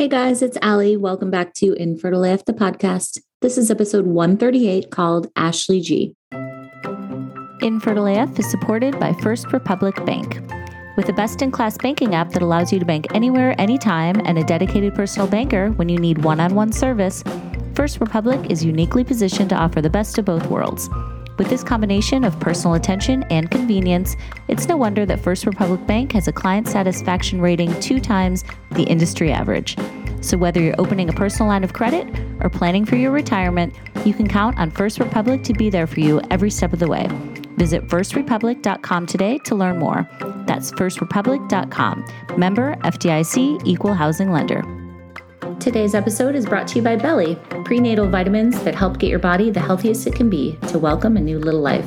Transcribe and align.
Hey 0.00 0.08
guys, 0.08 0.40
it's 0.40 0.56
Ali. 0.62 0.96
Welcome 0.96 1.30
back 1.30 1.52
to 1.56 1.74
Infertile 1.74 2.24
AF, 2.24 2.46
the 2.46 2.54
podcast. 2.54 3.18
This 3.42 3.58
is 3.58 3.70
episode 3.70 4.06
138 4.06 4.90
called 4.90 5.26
Ashley 5.36 5.82
G. 5.82 6.16
Infertile 7.60 8.06
AF 8.06 8.38
is 8.38 8.50
supported 8.50 8.98
by 8.98 9.12
First 9.12 9.52
Republic 9.52 10.02
Bank. 10.06 10.40
With 10.96 11.10
a 11.10 11.12
best 11.12 11.42
in 11.42 11.50
class 11.50 11.76
banking 11.76 12.14
app 12.14 12.30
that 12.30 12.40
allows 12.40 12.72
you 12.72 12.78
to 12.78 12.86
bank 12.86 13.14
anywhere, 13.14 13.54
anytime, 13.60 14.22
and 14.24 14.38
a 14.38 14.44
dedicated 14.44 14.94
personal 14.94 15.28
banker 15.28 15.68
when 15.72 15.90
you 15.90 15.98
need 15.98 16.24
one 16.24 16.40
on 16.40 16.54
one 16.54 16.72
service, 16.72 17.22
First 17.74 18.00
Republic 18.00 18.50
is 18.50 18.64
uniquely 18.64 19.04
positioned 19.04 19.50
to 19.50 19.56
offer 19.56 19.82
the 19.82 19.90
best 19.90 20.16
of 20.16 20.24
both 20.24 20.46
worlds. 20.46 20.88
With 21.40 21.48
this 21.48 21.64
combination 21.64 22.22
of 22.24 22.38
personal 22.38 22.74
attention 22.74 23.22
and 23.30 23.50
convenience, 23.50 24.14
it's 24.48 24.68
no 24.68 24.76
wonder 24.76 25.06
that 25.06 25.20
First 25.20 25.46
Republic 25.46 25.86
Bank 25.86 26.12
has 26.12 26.28
a 26.28 26.32
client 26.32 26.68
satisfaction 26.68 27.40
rating 27.40 27.72
two 27.80 27.98
times 27.98 28.44
the 28.72 28.82
industry 28.82 29.32
average. 29.32 29.74
So, 30.20 30.36
whether 30.36 30.60
you're 30.60 30.78
opening 30.78 31.08
a 31.08 31.14
personal 31.14 31.48
line 31.48 31.64
of 31.64 31.72
credit 31.72 32.06
or 32.40 32.50
planning 32.50 32.84
for 32.84 32.96
your 32.96 33.10
retirement, 33.10 33.74
you 34.04 34.12
can 34.12 34.28
count 34.28 34.58
on 34.58 34.70
First 34.70 34.98
Republic 34.98 35.42
to 35.44 35.54
be 35.54 35.70
there 35.70 35.86
for 35.86 36.00
you 36.00 36.20
every 36.30 36.50
step 36.50 36.74
of 36.74 36.78
the 36.78 36.88
way. 36.88 37.08
Visit 37.56 37.88
firstrepublic.com 37.88 39.06
today 39.06 39.38
to 39.38 39.54
learn 39.54 39.78
more. 39.78 40.06
That's 40.46 40.70
firstrepublic.com. 40.72 42.04
Member 42.36 42.76
FDIC 42.82 43.66
Equal 43.66 43.94
Housing 43.94 44.30
Lender. 44.30 44.62
Today's 45.60 45.94
episode 45.94 46.34
is 46.34 46.46
brought 46.46 46.66
to 46.68 46.76
you 46.76 46.82
by 46.82 46.96
Beli, 46.96 47.36
prenatal 47.66 48.08
vitamins 48.08 48.62
that 48.62 48.74
help 48.74 48.98
get 48.98 49.10
your 49.10 49.18
body 49.18 49.50
the 49.50 49.60
healthiest 49.60 50.06
it 50.06 50.14
can 50.14 50.30
be 50.30 50.56
to 50.68 50.78
welcome 50.78 51.18
a 51.18 51.20
new 51.20 51.38
little 51.38 51.60
life. 51.60 51.86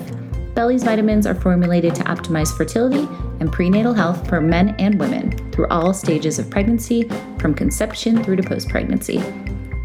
Beli's 0.53 0.83
vitamins 0.83 1.25
are 1.25 1.33
formulated 1.33 1.95
to 1.95 2.03
optimize 2.03 2.55
fertility 2.55 3.09
and 3.39 3.51
prenatal 3.51 3.95
health 3.95 4.29
for 4.29 4.39
men 4.39 4.75
and 4.77 4.99
women 4.99 5.51
through 5.51 5.65
all 5.69 5.91
stages 5.91 6.37
of 6.37 6.51
pregnancy, 6.51 7.09
from 7.39 7.55
conception 7.55 8.23
through 8.23 8.35
to 8.35 8.43
post 8.43 8.69
pregnancy. 8.69 9.17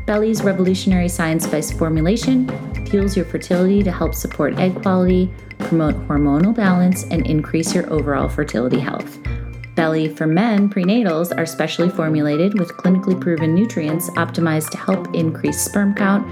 Beli's 0.05 0.42
revolutionary 0.42 1.09
science 1.09 1.47
based 1.47 1.78
formulation 1.78 2.47
fuels 2.89 3.16
your 3.16 3.25
fertility 3.25 3.83
to 3.83 3.91
help 3.91 4.14
support 4.14 4.59
egg 4.59 4.83
quality, 4.83 5.33
promote 5.61 5.94
hormonal 6.06 6.55
balance, 6.55 7.05
and 7.05 7.27
increase 7.27 7.75
your 7.75 7.91
overall 7.91 8.28
fertility 8.28 8.81
health. 8.81 9.19
Beli 9.79 10.09
for 10.09 10.27
Men 10.27 10.69
prenatals 10.69 11.33
are 11.39 11.47
specially 11.47 11.89
formulated 11.89 12.59
with 12.59 12.73
clinically 12.73 13.19
proven 13.19 13.55
nutrients 13.55 14.11
optimized 14.11 14.71
to 14.71 14.77
help 14.77 15.15
increase 15.15 15.61
sperm 15.61 15.95
count, 15.95 16.27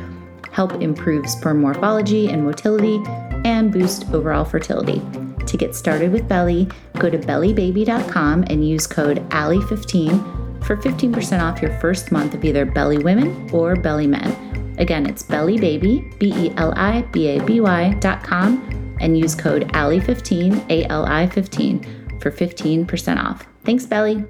help 0.50 0.82
improve 0.82 1.30
sperm 1.30 1.60
morphology 1.60 2.28
and 2.28 2.44
motility, 2.44 3.00
and 3.44 3.72
boost 3.72 4.12
overall 4.12 4.44
fertility. 4.44 5.00
To 5.46 5.56
get 5.56 5.76
started 5.76 6.10
with 6.10 6.28
Beli, 6.28 6.68
go 6.98 7.08
to 7.08 7.18
belibaby.com 7.18 8.46
and 8.50 8.68
use 8.68 8.88
code 8.88 9.18
ALI15 9.28 10.64
for 10.64 10.76
15% 10.76 11.40
off 11.40 11.62
your 11.62 11.78
first 11.78 12.10
month 12.10 12.34
of 12.34 12.44
either 12.44 12.64
Beli 12.64 12.98
Women 12.98 13.48
or 13.52 13.76
Beli 13.76 14.08
Men. 14.08 14.74
Again, 14.78 15.06
it's 15.06 15.22
belibaby, 15.22 16.18
B 16.18 16.34
E 16.34 16.52
L 16.56 16.74
I 16.76 17.02
B 17.12 17.28
A 17.28 17.44
B 17.44 17.60
Y.com, 17.60 18.96
and 19.00 19.16
use 19.16 19.36
code 19.36 19.68
ALI15, 19.68 20.68
A 20.68 20.84
L 20.86 21.06
I 21.06 21.28
15 21.28 22.05
for 22.30 22.46
15% 22.46 23.24
off. 23.24 23.46
Thanks, 23.64 23.86
Beli. 23.86 24.24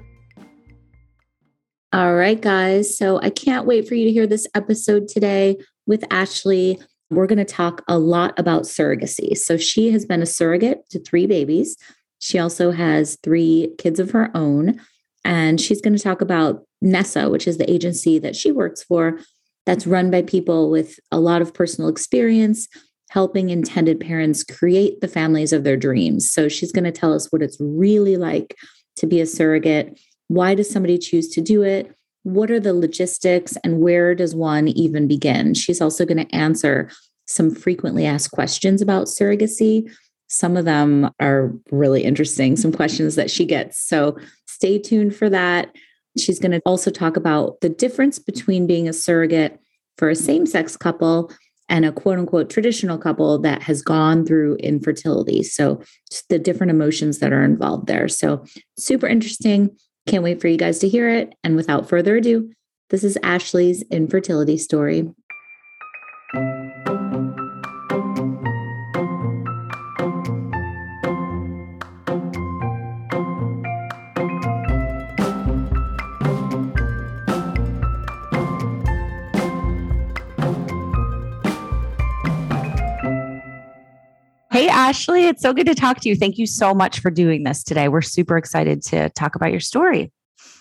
All 1.93 2.13
right, 2.15 2.39
guys. 2.39 2.95
So 2.97 3.19
I 3.21 3.29
can't 3.29 3.65
wait 3.65 3.87
for 3.87 3.95
you 3.95 4.05
to 4.05 4.11
hear 4.11 4.27
this 4.27 4.45
episode 4.53 5.07
today 5.07 5.57
with 5.87 6.03
Ashley. 6.11 6.79
We're 7.09 7.25
going 7.27 7.37
to 7.39 7.45
talk 7.45 7.83
a 7.87 7.97
lot 7.97 8.37
about 8.37 8.63
surrogacy. 8.63 9.35
So 9.37 9.57
she 9.57 9.91
has 9.91 10.05
been 10.05 10.21
a 10.21 10.27
surrogate 10.27 10.87
to 10.91 10.99
three 10.99 11.25
babies. 11.25 11.75
She 12.19 12.37
also 12.37 12.71
has 12.71 13.17
three 13.23 13.73
kids 13.77 13.99
of 13.99 14.11
her 14.11 14.29
own. 14.35 14.79
And 15.23 15.59
she's 15.59 15.81
going 15.81 15.95
to 15.95 16.03
talk 16.03 16.21
about 16.21 16.65
NESA, 16.83 17.31
which 17.31 17.47
is 17.47 17.57
the 17.57 17.71
agency 17.71 18.19
that 18.19 18.35
she 18.35 18.51
works 18.51 18.83
for, 18.83 19.19
that's 19.65 19.87
run 19.87 20.11
by 20.11 20.21
people 20.21 20.69
with 20.69 20.99
a 21.11 21.19
lot 21.19 21.41
of 21.41 21.53
personal 21.53 21.89
experience 21.89 22.67
helping 23.09 23.49
intended 23.49 23.99
parents 23.99 24.43
create 24.43 25.01
the 25.01 25.07
families 25.07 25.53
of 25.53 25.63
their 25.63 25.77
dreams. 25.77 26.29
So 26.29 26.49
she's 26.49 26.71
going 26.71 26.83
to 26.83 26.91
tell 26.91 27.13
us 27.13 27.31
what 27.31 27.41
it's 27.41 27.57
really 27.59 28.17
like 28.17 28.55
to 28.97 29.07
be 29.07 29.21
a 29.21 29.25
surrogate. 29.25 29.99
Why 30.27 30.55
does 30.55 30.69
somebody 30.69 30.97
choose 30.97 31.29
to 31.29 31.41
do 31.41 31.63
it? 31.63 31.93
What 32.23 32.51
are 32.51 32.59
the 32.59 32.73
logistics 32.73 33.55
and 33.63 33.79
where 33.79 34.13
does 34.13 34.35
one 34.35 34.67
even 34.67 35.07
begin? 35.07 35.53
She's 35.53 35.79
also 35.79 36.05
going 36.05 36.25
to 36.25 36.35
answer 36.35 36.89
some 37.25 37.53
frequently 37.53 38.05
asked 38.05 38.31
questions 38.31 38.81
about 38.81 39.07
surrogacy. 39.07 39.89
Some 40.27 40.57
of 40.57 40.65
them 40.65 41.09
are 41.21 41.53
really 41.71 42.03
interesting, 42.03 42.57
some 42.57 42.73
questions 42.73 43.15
that 43.15 43.31
she 43.31 43.45
gets. 43.45 43.79
So 43.79 44.17
stay 44.45 44.79
tuned 44.79 45.15
for 45.15 45.29
that. 45.29 45.73
She's 46.17 46.39
going 46.39 46.51
to 46.51 46.61
also 46.65 46.91
talk 46.91 47.15
about 47.15 47.61
the 47.61 47.69
difference 47.69 48.19
between 48.19 48.67
being 48.67 48.89
a 48.89 48.93
surrogate 48.93 49.59
for 49.97 50.09
a 50.09 50.15
same 50.15 50.45
sex 50.45 50.75
couple 50.75 51.31
and 51.69 51.85
a 51.85 51.91
quote 51.91 52.19
unquote 52.19 52.49
traditional 52.49 52.97
couple 52.97 53.37
that 53.39 53.63
has 53.63 53.81
gone 53.81 54.25
through 54.25 54.55
infertility. 54.55 55.43
So, 55.43 55.81
just 56.09 56.29
the 56.29 56.39
different 56.39 56.71
emotions 56.71 57.19
that 57.19 57.33
are 57.33 57.43
involved 57.43 57.87
there. 57.87 58.07
So, 58.07 58.45
super 58.77 59.07
interesting. 59.07 59.75
Can't 60.07 60.23
wait 60.23 60.39
for 60.39 60.47
you 60.47 60.57
guys 60.57 60.79
to 60.79 60.89
hear 60.89 61.09
it. 61.09 61.33
And 61.43 61.55
without 61.55 61.89
further 61.89 62.17
ado, 62.17 62.51
this 62.89 63.03
is 63.03 63.17
Ashley's 63.21 63.81
infertility 63.91 64.57
story. 64.57 65.09
Hey, 84.57 84.69
Ashley, 84.69 85.25
it's 85.25 85.43
so 85.43 85.53
good 85.53 85.67
to 85.67 85.75
talk 85.75 85.99
to 85.99 86.09
you. 86.09 86.15
Thank 86.15 86.39
you 86.39 86.47
so 86.47 86.73
much 86.73 86.99
for 86.99 87.11
doing 87.11 87.43
this 87.43 87.63
today. 87.63 87.89
We're 87.89 88.01
super 88.01 88.37
excited 88.37 88.81
to 88.85 89.07
talk 89.11 89.35
about 89.35 89.51
your 89.51 89.59
story. 89.59 90.11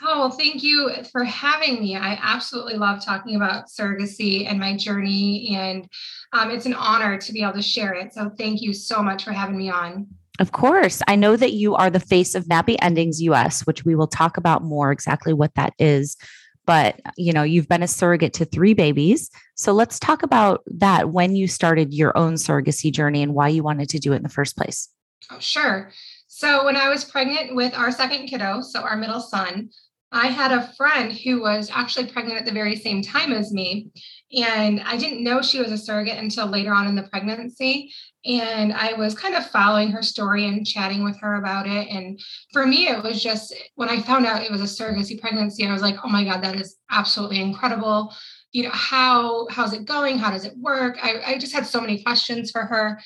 Oh, 0.04 0.18
well, 0.18 0.30
thank 0.30 0.62
you 0.62 0.90
for 1.10 1.24
having 1.24 1.80
me. 1.80 1.96
I 1.96 2.18
absolutely 2.20 2.74
love 2.74 3.02
talking 3.02 3.36
about 3.36 3.68
surrogacy 3.68 4.46
and 4.46 4.60
my 4.60 4.76
journey, 4.76 5.56
and 5.56 5.88
um, 6.34 6.50
it's 6.50 6.66
an 6.66 6.74
honor 6.74 7.16
to 7.16 7.32
be 7.32 7.40
able 7.40 7.54
to 7.54 7.62
share 7.62 7.94
it. 7.94 8.12
So, 8.12 8.30
thank 8.36 8.60
you 8.60 8.74
so 8.74 9.02
much 9.02 9.24
for 9.24 9.32
having 9.32 9.56
me 9.56 9.70
on. 9.70 10.08
Of 10.40 10.52
course. 10.52 11.00
I 11.08 11.16
know 11.16 11.34
that 11.34 11.54
you 11.54 11.74
are 11.74 11.88
the 11.88 11.98
face 11.98 12.34
of 12.34 12.44
Nappy 12.44 12.76
Endings 12.82 13.22
US, 13.22 13.66
which 13.66 13.86
we 13.86 13.94
will 13.94 14.08
talk 14.08 14.36
about 14.36 14.62
more 14.62 14.92
exactly 14.92 15.32
what 15.32 15.54
that 15.54 15.72
is 15.78 16.18
but 16.66 17.00
you 17.16 17.32
know 17.32 17.42
you've 17.42 17.68
been 17.68 17.82
a 17.82 17.88
surrogate 17.88 18.34
to 18.34 18.44
three 18.44 18.74
babies. 18.74 19.30
So 19.54 19.72
let's 19.72 19.98
talk 19.98 20.22
about 20.22 20.62
that 20.66 21.10
when 21.10 21.34
you 21.36 21.48
started 21.48 21.94
your 21.94 22.16
own 22.16 22.34
surrogacy 22.34 22.92
journey 22.92 23.22
and 23.22 23.34
why 23.34 23.48
you 23.48 23.62
wanted 23.62 23.88
to 23.90 23.98
do 23.98 24.12
it 24.12 24.16
in 24.16 24.22
the 24.22 24.28
first 24.28 24.56
place. 24.56 24.88
Oh, 25.30 25.38
sure. 25.38 25.92
So 26.28 26.66
when 26.66 26.76
i 26.76 26.90
was 26.90 27.02
pregnant 27.02 27.54
with 27.54 27.72
our 27.72 27.90
second 27.90 28.26
kiddo 28.26 28.60
so 28.60 28.82
our 28.82 28.96
middle 28.96 29.20
son 29.20 29.70
i 30.12 30.26
had 30.26 30.52
a 30.52 30.70
friend 30.74 31.10
who 31.10 31.40
was 31.40 31.70
actually 31.70 32.06
pregnant 32.08 32.38
at 32.38 32.44
the 32.44 32.52
very 32.52 32.76
same 32.76 33.00
time 33.00 33.32
as 33.32 33.52
me 33.52 33.90
and 34.36 34.80
i 34.84 34.96
didn't 34.96 35.24
know 35.24 35.42
she 35.42 35.58
was 35.58 35.72
a 35.72 35.78
surrogate 35.78 36.18
until 36.18 36.46
later 36.46 36.72
on 36.72 36.86
in 36.86 36.94
the 36.94 37.02
pregnancy 37.04 37.92
and 38.26 38.72
I 38.72 38.94
was 38.94 39.14
kind 39.14 39.36
of 39.36 39.48
following 39.50 39.92
her 39.92 40.02
story 40.02 40.46
and 40.46 40.66
chatting 40.66 41.04
with 41.04 41.18
her 41.20 41.36
about 41.36 41.66
it. 41.66 41.88
And 41.88 42.20
for 42.52 42.66
me, 42.66 42.88
it 42.88 43.02
was 43.02 43.22
just 43.22 43.54
when 43.76 43.88
I 43.88 44.00
found 44.00 44.26
out 44.26 44.42
it 44.42 44.50
was 44.50 44.60
a 44.60 44.64
surrogacy 44.64 45.20
pregnancy, 45.20 45.64
I 45.64 45.72
was 45.72 45.82
like, 45.82 45.96
oh 46.04 46.08
my 46.08 46.24
God, 46.24 46.42
that 46.42 46.56
is 46.56 46.76
absolutely 46.90 47.40
incredible. 47.40 48.12
You 48.50 48.64
know, 48.64 48.70
how 48.72 49.46
how's 49.48 49.72
it 49.72 49.84
going? 49.84 50.18
How 50.18 50.32
does 50.32 50.44
it 50.44 50.56
work? 50.58 50.98
I, 51.00 51.34
I 51.34 51.38
just 51.38 51.52
had 51.52 51.66
so 51.66 51.80
many 51.80 52.02
questions 52.02 52.50
for 52.50 52.62
her. 52.62 53.00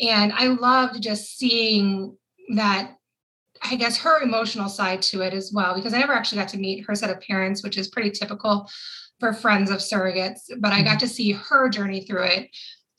And 0.00 0.32
I 0.32 0.48
loved 0.48 1.00
just 1.00 1.38
seeing 1.38 2.16
that 2.56 2.96
I 3.62 3.76
guess 3.76 3.96
her 3.98 4.22
emotional 4.22 4.68
side 4.68 5.02
to 5.02 5.22
it 5.22 5.32
as 5.32 5.52
well, 5.54 5.74
because 5.74 5.94
I 5.94 5.98
never 5.98 6.12
actually 6.12 6.38
got 6.38 6.48
to 6.48 6.58
meet 6.58 6.84
her 6.86 6.94
set 6.96 7.10
of 7.10 7.20
parents, 7.20 7.62
which 7.62 7.78
is 7.78 7.88
pretty 7.88 8.10
typical 8.10 8.68
for 9.20 9.32
friends 9.32 9.70
of 9.70 9.78
surrogates, 9.78 10.40
but 10.58 10.72
I 10.72 10.82
got 10.82 10.90
mm-hmm. 10.90 10.98
to 10.98 11.08
see 11.08 11.32
her 11.32 11.68
journey 11.68 12.04
through 12.04 12.24
it. 12.24 12.50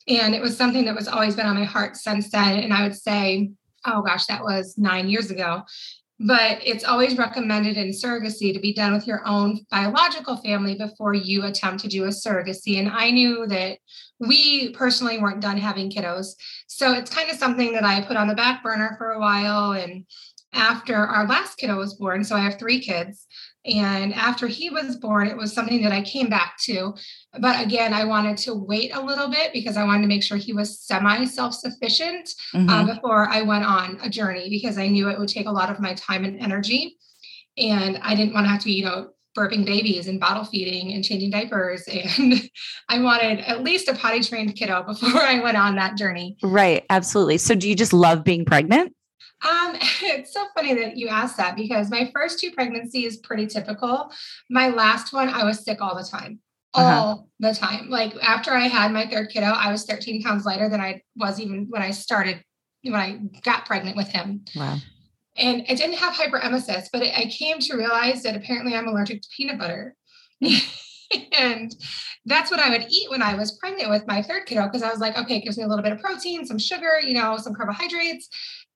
And 0.08 0.36
it 0.36 0.42
was 0.42 0.56
something 0.56 0.86
that 0.86 0.96
was 0.96 1.08
always 1.08 1.36
been 1.36 1.48
on 1.48 1.56
my 1.56 1.64
heart 1.64 1.98
since 1.98 2.30
then. 2.32 2.60
And 2.60 2.74
I 2.74 2.84
would 2.84 2.96
say, 2.96 3.52
oh 3.86 4.02
gosh, 4.02 4.26
that 4.28 4.44
was 4.44 4.78
nine 4.78 5.10
years 5.10 5.32
ago. 5.32 5.64
But 6.18 6.60
it's 6.64 6.86
always 6.86 7.18
recommended 7.18 7.76
in 7.76 7.90
surrogacy 7.90 8.54
to 8.54 8.60
be 8.60 8.74
done 8.74 8.94
with 8.94 9.06
your 9.06 9.28
own 9.28 9.66
biological 9.70 10.38
family 10.38 10.76
before 10.76 11.14
you 11.14 11.44
attempt 11.44 11.82
to 11.82 11.90
do 11.90 12.06
a 12.06 12.10
surrogacy. 12.10 12.80
And 12.80 12.90
I 12.90 13.12
knew 13.12 13.46
that 13.48 13.80
we 14.20 14.72
personally 14.72 15.18
weren't 15.18 15.42
done 15.42 15.58
having 15.58 15.92
kiddos. 15.92 16.36
So 16.68 16.94
it's 16.94 17.14
kind 17.14 17.30
of 17.30 17.38
something 17.38 17.74
that 17.74 17.84
I 17.84 18.00
put 18.02 18.16
on 18.16 18.30
the 18.30 18.36
back 18.36 18.64
burner 18.64 18.96
for 18.98 19.12
a 19.12 19.20
while. 19.20 19.74
And 19.74 20.06
after 20.54 20.96
our 20.96 21.28
last 21.28 21.58
kiddo 21.58 21.76
was 21.78 21.96
born, 21.96 22.24
so 22.24 22.38
I 22.38 22.42
have 22.42 22.58
three 22.58 22.80
kids, 22.80 23.28
and 23.66 24.14
after 24.14 24.48
he 24.48 24.70
was 24.70 24.96
born, 24.96 25.28
it 25.28 25.36
was 25.36 25.52
something 25.52 25.82
that 25.84 25.92
I 25.92 26.02
came 26.02 26.30
back 26.30 26.58
to. 26.64 26.94
But 27.40 27.66
again, 27.66 27.94
I 27.94 28.06
wanted 28.06 28.38
to 28.40 28.54
wait 28.54 28.96
a 28.96 29.02
little 29.02 29.28
bit 29.28 29.54
because 29.54 29.76
I 29.76 29.84
wanted 29.84 30.04
to 30.04 30.08
make 30.08 30.24
sure 30.24 30.38
he 30.38 30.54
was 30.54 30.80
semi 30.80 31.26
self 31.26 31.56
sufficient 31.56 32.30
uh, 32.54 32.58
mm-hmm. 32.58 32.70
uh, 32.70 32.94
before 32.94 33.28
I 33.28 33.42
went 33.42 33.66
on 33.66 34.00
a 34.04 34.10
journey 34.10 34.50
because 34.50 34.78
I 34.78 34.88
knew 34.88 35.10
it 35.10 35.18
would 35.18 35.30
take 35.30 35.48
a 35.48 35.52
lot 35.52 35.72
of 35.72 35.80
my 35.80 35.94
time 35.96 36.26
and 36.26 36.40
energy. 36.40 36.98
And 37.58 37.98
I 38.04 38.16
didn't 38.16 38.34
want 38.34 38.46
to 38.46 38.50
have 38.50 38.62
to 38.64 38.72
you 38.72 38.86
know, 38.86 39.10
burping 39.36 39.66
babies 39.66 40.08
and 40.08 40.20
bottle 40.20 40.46
feeding 40.46 40.94
and 40.94 41.04
changing 41.04 41.32
diapers. 41.32 41.88
And 42.18 42.50
I 42.88 43.00
wanted 43.00 43.40
at 43.40 43.64
least 43.64 43.88
a 43.88 43.96
potty 43.96 44.22
trained 44.22 44.56
kiddo 44.56 44.84
before 44.84 45.10
I 45.22 45.40
went 45.40 45.58
on 45.58 45.76
that 45.76 45.98
journey. 45.98 46.38
Right. 46.44 46.86
Absolutely. 46.90 47.40
So 47.40 47.56
do 47.56 47.68
you 47.68 47.76
just 47.76 47.94
love 47.94 48.24
being 48.24 48.46
pregnant? 48.46 48.94
Um, 49.44 49.76
it's 50.02 50.34
so 50.34 50.46
funny 50.56 50.74
that 50.74 50.98
you 50.98 51.08
asked 51.08 51.38
that 51.38 51.56
because 51.56 51.90
my 51.90 52.12
first 52.14 52.40
two 52.40 52.52
pregnancies 52.52 53.18
pretty 53.18 53.48
typical. 53.48 54.12
My 54.50 54.70
last 54.70 55.14
one, 55.14 55.30
I 55.30 55.44
was 55.44 55.64
sick 55.64 55.82
all 55.82 55.96
the 55.96 56.08
time. 56.08 56.40
Uh-huh. 56.74 56.88
All 56.88 57.30
the 57.40 57.54
time. 57.54 57.90
Like 57.90 58.14
after 58.22 58.52
I 58.52 58.68
had 58.68 58.92
my 58.92 59.06
third 59.08 59.30
kiddo, 59.30 59.48
I 59.48 59.72
was 59.72 59.86
13 59.86 60.22
pounds 60.22 60.46
lighter 60.46 60.68
than 60.68 60.82
I 60.82 61.02
was 61.16 61.40
even 61.40 61.68
when 61.70 61.82
I 61.82 61.92
started, 61.92 62.44
when 62.84 62.96
I 62.96 63.20
got 63.44 63.66
pregnant 63.66 63.96
with 63.96 64.10
him. 64.10 64.44
Wow. 64.56 64.78
And 65.38 65.66
I 65.70 65.74
didn't 65.74 65.98
have 65.98 66.14
hyperemesis, 66.14 66.88
but 66.92 67.02
I 67.02 67.30
came 67.30 67.60
to 67.60 67.78
realize 67.78 68.24
that 68.24 68.36
apparently 68.36 68.76
I'm 68.76 68.88
allergic 68.88 69.22
to 69.22 69.28
peanut 69.36 69.60
butter. 69.60 69.96
and 71.38 71.76
that's 72.26 72.52
what 72.52 72.60
I 72.60 72.70
would 72.70 72.86
eat 72.90 73.10
when 73.10 73.22
I 73.22 73.36
was 73.36 73.58
pregnant 73.58 73.90
with 73.90 74.08
my 74.08 74.22
third 74.22 74.46
kiddo 74.46 74.66
because 74.66 74.84
I 74.84 74.90
was 74.90 75.00
like, 75.00 75.18
okay, 75.18 75.38
it 75.38 75.44
gives 75.44 75.58
me 75.58 75.64
a 75.64 75.68
little 75.68 75.84
bit 75.84 75.92
of 75.92 76.00
protein, 76.00 76.46
some 76.46 76.58
sugar, 76.58 77.00
you 77.02 77.14
know, 77.14 77.38
some 77.38 77.54
carbohydrates. 77.54 78.30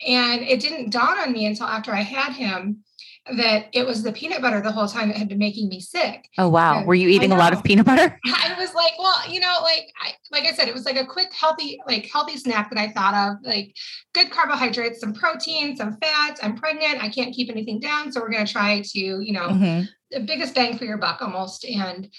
And 0.07 0.41
it 0.41 0.59
didn't 0.59 0.91
dawn 0.91 1.19
on 1.19 1.31
me 1.31 1.45
until 1.45 1.67
after 1.67 1.91
I 1.93 2.01
had 2.01 2.33
him 2.33 2.83
that 3.37 3.67
it 3.73 3.85
was 3.85 4.03
the 4.03 4.11
peanut 4.11 4.41
butter 4.41 4.61
the 4.61 4.71
whole 4.71 4.87
time 4.87 5.09
that 5.09 5.17
had 5.17 5.29
been 5.29 5.37
making 5.37 5.69
me 5.69 5.79
sick. 5.79 6.27
Oh 6.37 6.49
wow. 6.49 6.79
And 6.79 6.87
Were 6.87 6.95
you 6.95 7.09
eating 7.09 7.31
a 7.31 7.37
lot 7.37 7.53
of 7.53 7.63
peanut 7.63 7.85
butter? 7.85 8.19
I 8.25 8.55
was 8.57 8.73
like, 8.73 8.93
well, 8.97 9.29
you 9.29 9.39
know, 9.39 9.55
like 9.61 9.91
I 10.01 10.13
like 10.31 10.45
I 10.45 10.53
said, 10.53 10.67
it 10.67 10.73
was 10.73 10.85
like 10.85 10.95
a 10.95 11.05
quick, 11.05 11.31
healthy, 11.33 11.79
like 11.87 12.09
healthy 12.11 12.37
snack 12.37 12.69
that 12.71 12.79
I 12.79 12.91
thought 12.91 13.13
of, 13.13 13.37
like 13.43 13.75
good 14.13 14.31
carbohydrates, 14.31 14.99
some 14.99 15.13
protein, 15.13 15.75
some 15.75 15.97
fats. 15.97 16.39
I'm 16.41 16.55
pregnant. 16.55 17.03
I 17.03 17.09
can't 17.09 17.33
keep 17.33 17.49
anything 17.49 17.79
down. 17.79 18.11
So 18.11 18.21
we're 18.21 18.31
gonna 18.31 18.47
try 18.47 18.81
to, 18.81 18.99
you 18.99 19.33
know, 19.33 19.49
mm-hmm. 19.49 19.83
the 20.11 20.21
biggest 20.21 20.55
bang 20.55 20.77
for 20.77 20.85
your 20.85 20.97
buck 20.97 21.21
almost. 21.21 21.65
And 21.65 22.09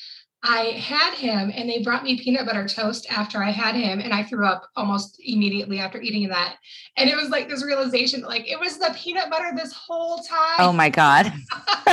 I 0.43 0.63
had 0.79 1.15
him 1.15 1.53
and 1.55 1.69
they 1.69 1.83
brought 1.83 2.03
me 2.03 2.19
peanut 2.19 2.47
butter 2.47 2.67
toast 2.67 3.07
after 3.11 3.43
I 3.43 3.51
had 3.51 3.75
him 3.75 4.01
and 4.01 4.15
I 4.15 4.23
threw 4.23 4.47
up 4.47 4.67
almost 4.75 5.21
immediately 5.23 5.81
after 5.81 6.01
eating 6.01 6.29
that. 6.29 6.57
And 6.97 7.11
it 7.11 7.17
was 7.17 7.29
like 7.29 7.49
this 7.49 7.65
realization 7.65 8.23
like 8.23 8.51
it 8.51 8.59
was 8.59 8.79
the 8.79 8.95
peanut 8.97 9.29
butter 9.29 9.53
this 9.55 9.73
whole 9.73 10.19
time. 10.19 10.57
Oh 10.59 10.73
my 10.73 10.89
god. 10.89 11.31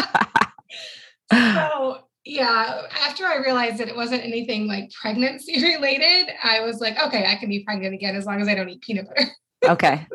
so, 1.31 1.99
yeah, 2.25 2.83
after 3.05 3.25
I 3.25 3.37
realized 3.37 3.79
that 3.79 3.89
it 3.89 3.95
wasn't 3.95 4.23
anything 4.23 4.67
like 4.67 4.91
pregnancy 4.91 5.61
related, 5.75 6.33
I 6.41 6.61
was 6.61 6.79
like, 6.79 6.97
okay, 6.99 7.25
I 7.25 7.35
can 7.35 7.49
be 7.49 7.63
pregnant 7.65 7.93
again 7.93 8.15
as 8.15 8.25
long 8.25 8.41
as 8.41 8.47
I 8.47 8.55
don't 8.55 8.69
eat 8.69 8.81
peanut 8.81 9.07
butter. 9.07 9.29
okay. 9.65 10.07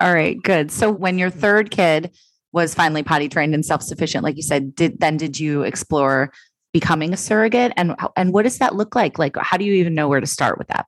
All 0.00 0.14
right, 0.14 0.40
good. 0.42 0.70
So 0.70 0.90
when 0.90 1.18
your 1.18 1.30
mm-hmm. 1.30 1.40
third 1.40 1.70
kid 1.70 2.12
was 2.52 2.74
finally 2.74 3.02
potty 3.02 3.28
trained 3.28 3.54
and 3.54 3.64
self-sufficient 3.64 4.24
like 4.24 4.36
you 4.36 4.42
said, 4.42 4.74
did 4.74 5.00
then 5.00 5.16
did 5.16 5.38
you 5.38 5.62
explore 5.62 6.32
becoming 6.72 7.12
a 7.12 7.16
surrogate 7.16 7.72
and 7.76 7.94
and 8.16 8.32
what 8.32 8.42
does 8.42 8.58
that 8.58 8.74
look 8.74 8.94
like 8.94 9.18
like 9.18 9.36
how 9.38 9.56
do 9.56 9.64
you 9.64 9.74
even 9.74 9.94
know 9.94 10.08
where 10.08 10.20
to 10.20 10.26
start 10.26 10.58
with 10.58 10.68
that 10.68 10.86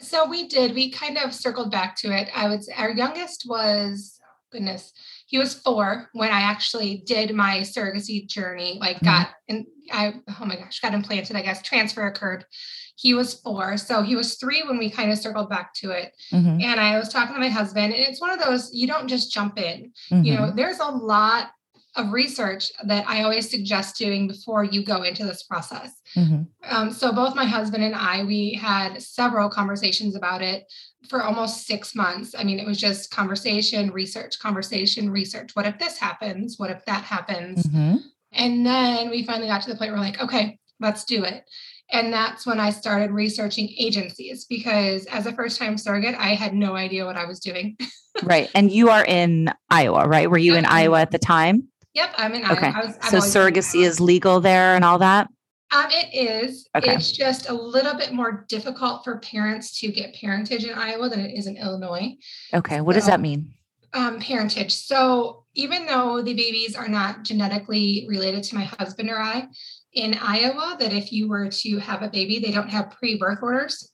so 0.00 0.28
we 0.28 0.46
did 0.46 0.74
we 0.74 0.90
kind 0.90 1.18
of 1.18 1.34
circled 1.34 1.70
back 1.70 1.96
to 1.96 2.14
it 2.16 2.28
i 2.34 2.48
would 2.48 2.62
say 2.62 2.72
our 2.76 2.90
youngest 2.90 3.44
was 3.48 4.20
goodness 4.52 4.92
he 5.26 5.38
was 5.38 5.54
four 5.54 6.08
when 6.12 6.30
i 6.30 6.40
actually 6.40 7.02
did 7.06 7.34
my 7.34 7.60
surrogacy 7.60 8.26
journey 8.28 8.78
like 8.80 8.96
mm-hmm. 8.96 9.06
got 9.06 9.30
and 9.48 9.66
i 9.92 10.14
oh 10.40 10.44
my 10.44 10.56
gosh 10.56 10.80
got 10.80 10.94
implanted 10.94 11.36
i 11.36 11.42
guess 11.42 11.62
transfer 11.62 12.06
occurred 12.06 12.44
he 12.96 13.12
was 13.14 13.34
four 13.34 13.76
so 13.76 14.02
he 14.02 14.14
was 14.14 14.36
three 14.36 14.62
when 14.62 14.78
we 14.78 14.88
kind 14.88 15.10
of 15.10 15.18
circled 15.18 15.50
back 15.50 15.74
to 15.74 15.90
it 15.90 16.12
mm-hmm. 16.32 16.60
and 16.60 16.78
i 16.78 16.96
was 16.96 17.08
talking 17.08 17.34
to 17.34 17.40
my 17.40 17.48
husband 17.48 17.92
and 17.92 18.04
it's 18.04 18.20
one 18.20 18.30
of 18.30 18.38
those 18.38 18.72
you 18.72 18.86
don't 18.86 19.08
just 19.08 19.32
jump 19.32 19.58
in 19.58 19.92
mm-hmm. 20.10 20.22
you 20.22 20.34
know 20.34 20.42
mm-hmm. 20.42 20.56
there's 20.56 20.78
a 20.78 20.86
lot 20.86 21.50
of 21.96 22.12
research 22.12 22.72
that 22.84 23.08
I 23.08 23.22
always 23.22 23.48
suggest 23.48 23.96
doing 23.96 24.26
before 24.26 24.64
you 24.64 24.84
go 24.84 25.02
into 25.02 25.24
this 25.24 25.44
process. 25.44 25.92
Mm-hmm. 26.16 26.42
Um, 26.68 26.92
so 26.92 27.12
both 27.12 27.36
my 27.36 27.44
husband 27.44 27.84
and 27.84 27.94
I, 27.94 28.24
we 28.24 28.54
had 28.54 29.00
several 29.00 29.48
conversations 29.48 30.16
about 30.16 30.42
it 30.42 30.64
for 31.08 31.22
almost 31.22 31.66
six 31.66 31.94
months. 31.94 32.34
I 32.36 32.44
mean, 32.44 32.58
it 32.58 32.66
was 32.66 32.78
just 32.78 33.10
conversation, 33.10 33.90
research, 33.90 34.38
conversation, 34.38 35.10
research. 35.10 35.50
What 35.54 35.66
if 35.66 35.78
this 35.78 35.98
happens? 35.98 36.58
What 36.58 36.70
if 36.70 36.84
that 36.86 37.04
happens? 37.04 37.64
Mm-hmm. 37.66 37.96
And 38.32 38.66
then 38.66 39.10
we 39.10 39.24
finally 39.24 39.48
got 39.48 39.62
to 39.62 39.70
the 39.70 39.76
point 39.76 39.92
where 39.92 40.00
we're 40.00 40.06
like, 40.06 40.20
okay, 40.20 40.58
let's 40.80 41.04
do 41.04 41.22
it. 41.24 41.44
And 41.90 42.12
that's 42.12 42.46
when 42.46 42.58
I 42.58 42.70
started 42.70 43.10
researching 43.10 43.68
agencies 43.78 44.46
because 44.46 45.06
as 45.06 45.26
a 45.26 45.32
first 45.32 45.58
time 45.58 45.78
surrogate, 45.78 46.16
I 46.18 46.34
had 46.34 46.54
no 46.54 46.74
idea 46.74 47.04
what 47.04 47.16
I 47.16 47.26
was 47.26 47.40
doing. 47.40 47.76
right. 48.22 48.50
And 48.54 48.72
you 48.72 48.90
are 48.90 49.04
in 49.04 49.50
Iowa, 49.70 50.08
right? 50.08 50.30
Were 50.30 50.38
you 50.38 50.54
in 50.54 50.64
Iowa 50.64 51.00
at 51.00 51.10
the 51.10 51.18
time? 51.18 51.68
Yep, 51.94 52.14
I'm 52.16 52.34
in 52.34 52.44
okay. 52.44 52.68
Iowa. 52.68 52.86
Was, 52.86 52.96
so 53.10 53.18
surrogacy 53.18 53.84
is 53.84 54.00
legal 54.00 54.40
there 54.40 54.74
and 54.74 54.84
all 54.84 54.98
that? 54.98 55.28
Um, 55.70 55.86
it 55.90 56.14
is. 56.14 56.68
Okay. 56.76 56.94
It's 56.94 57.12
just 57.12 57.48
a 57.48 57.54
little 57.54 57.94
bit 57.94 58.12
more 58.12 58.44
difficult 58.48 59.04
for 59.04 59.18
parents 59.18 59.78
to 59.80 59.90
get 59.90 60.14
parentage 60.14 60.64
in 60.64 60.74
Iowa 60.74 61.08
than 61.08 61.20
it 61.20 61.36
is 61.36 61.46
in 61.46 61.56
Illinois. 61.56 62.16
Okay. 62.52 62.80
What 62.80 62.94
so, 62.94 63.00
does 63.00 63.06
that 63.06 63.20
mean? 63.20 63.54
Um, 63.92 64.18
parentage. 64.18 64.74
So 64.74 65.44
even 65.54 65.86
though 65.86 66.20
the 66.20 66.34
babies 66.34 66.74
are 66.74 66.88
not 66.88 67.22
genetically 67.22 68.06
related 68.08 68.42
to 68.44 68.56
my 68.56 68.64
husband 68.64 69.08
or 69.08 69.18
I, 69.18 69.46
in 69.92 70.14
Iowa, 70.14 70.76
that 70.80 70.92
if 70.92 71.12
you 71.12 71.28
were 71.28 71.48
to 71.48 71.78
have 71.78 72.02
a 72.02 72.08
baby, 72.08 72.40
they 72.40 72.50
don't 72.50 72.70
have 72.70 72.90
pre-birth 72.90 73.38
orders. 73.40 73.92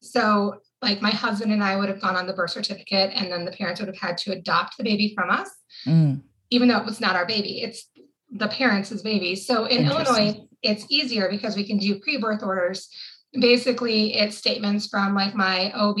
So 0.00 0.56
like 0.82 1.00
my 1.00 1.10
husband 1.10 1.52
and 1.52 1.62
I 1.62 1.76
would 1.76 1.88
have 1.88 2.00
gone 2.00 2.16
on 2.16 2.26
the 2.26 2.32
birth 2.32 2.50
certificate 2.50 3.12
and 3.14 3.30
then 3.30 3.44
the 3.44 3.52
parents 3.52 3.80
would 3.80 3.88
have 3.88 3.98
had 3.98 4.18
to 4.18 4.32
adopt 4.32 4.76
the 4.76 4.82
baby 4.82 5.14
from 5.16 5.30
us. 5.30 5.48
Mm 5.86 6.22
even 6.52 6.68
though 6.68 6.78
it 6.78 6.84
was 6.84 7.00
not 7.00 7.16
our 7.16 7.26
baby, 7.26 7.62
it's 7.62 7.88
the 8.30 8.48
parents' 8.48 9.02
baby. 9.02 9.34
So 9.34 9.64
in 9.64 9.86
Illinois, 9.86 10.38
it's 10.62 10.84
easier 10.90 11.28
because 11.30 11.56
we 11.56 11.66
can 11.66 11.78
do 11.78 11.98
pre-birth 11.98 12.42
orders. 12.42 12.88
Basically, 13.40 14.14
it's 14.14 14.36
statements 14.36 14.88
from 14.88 15.14
like 15.14 15.34
my 15.34 15.72
OB 15.72 15.98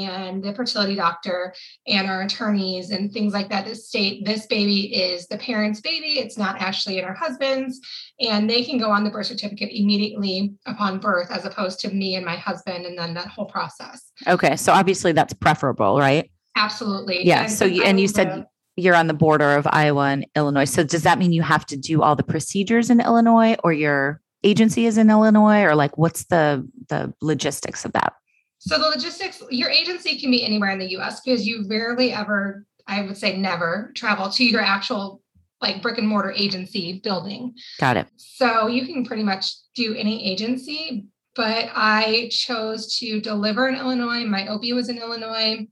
and 0.00 0.42
the 0.42 0.54
fertility 0.54 0.94
doctor 0.94 1.54
and 1.86 2.08
our 2.08 2.22
attorneys 2.22 2.90
and 2.90 3.12
things 3.12 3.34
like 3.34 3.50
that 3.50 3.66
that 3.66 3.76
state 3.76 4.24
this 4.24 4.46
baby 4.46 4.94
is 4.94 5.26
the 5.26 5.36
parent's 5.36 5.82
baby. 5.82 6.18
It's 6.18 6.38
not 6.38 6.58
Ashley 6.58 6.98
and 6.98 7.06
her 7.06 7.14
husband's. 7.14 7.78
And 8.18 8.48
they 8.48 8.64
can 8.64 8.78
go 8.78 8.90
on 8.90 9.04
the 9.04 9.10
birth 9.10 9.26
certificate 9.26 9.68
immediately 9.70 10.54
upon 10.66 11.00
birth, 11.00 11.30
as 11.30 11.44
opposed 11.44 11.80
to 11.80 11.90
me 11.90 12.14
and 12.14 12.24
my 12.24 12.36
husband, 12.36 12.86
and 12.86 12.96
then 12.96 13.12
that 13.12 13.28
whole 13.28 13.46
process. 13.46 14.10
Okay. 14.26 14.56
So 14.56 14.72
obviously 14.72 15.12
that's 15.12 15.34
preferable, 15.34 15.98
right? 15.98 16.30
Absolutely. 16.56 17.26
Yeah. 17.26 17.42
And 17.42 17.52
so 17.52 17.66
you, 17.66 17.82
and 17.82 18.00
you 18.00 18.08
said 18.08 18.46
you're 18.76 18.94
on 18.94 19.06
the 19.06 19.14
border 19.14 19.52
of 19.52 19.66
Iowa 19.70 20.08
and 20.08 20.26
Illinois. 20.36 20.64
So 20.64 20.84
does 20.84 21.02
that 21.02 21.18
mean 21.18 21.32
you 21.32 21.42
have 21.42 21.66
to 21.66 21.76
do 21.76 22.02
all 22.02 22.16
the 22.16 22.22
procedures 22.22 22.90
in 22.90 23.00
Illinois 23.00 23.56
or 23.62 23.72
your 23.72 24.20
agency 24.42 24.86
is 24.86 24.96
in 24.96 25.10
Illinois 25.10 25.62
or 25.62 25.74
like 25.74 25.98
what's 25.98 26.24
the 26.24 26.66
the 26.88 27.12
logistics 27.20 27.84
of 27.84 27.92
that? 27.92 28.14
So 28.58 28.78
the 28.78 28.88
logistics 28.88 29.42
your 29.50 29.70
agency 29.70 30.18
can 30.18 30.30
be 30.30 30.44
anywhere 30.44 30.70
in 30.70 30.78
the 30.78 30.96
US 30.98 31.20
because 31.20 31.46
you 31.46 31.66
rarely 31.68 32.12
ever 32.12 32.64
I 32.86 33.02
would 33.02 33.16
say 33.16 33.36
never 33.36 33.92
travel 33.94 34.30
to 34.30 34.44
your 34.44 34.60
actual 34.60 35.20
like 35.60 35.82
brick 35.82 35.98
and 35.98 36.08
mortar 36.08 36.32
agency 36.32 37.00
building. 37.04 37.54
Got 37.78 37.98
it. 37.98 38.06
So 38.16 38.66
you 38.66 38.86
can 38.86 39.04
pretty 39.04 39.22
much 39.22 39.52
do 39.74 39.94
any 39.94 40.30
agency, 40.30 41.04
but 41.36 41.68
I 41.74 42.30
chose 42.32 42.98
to 42.98 43.20
deliver 43.20 43.68
in 43.68 43.76
Illinois. 43.76 44.24
My 44.24 44.48
OB 44.48 44.62
was 44.72 44.88
in 44.88 44.98
Illinois 44.98 45.66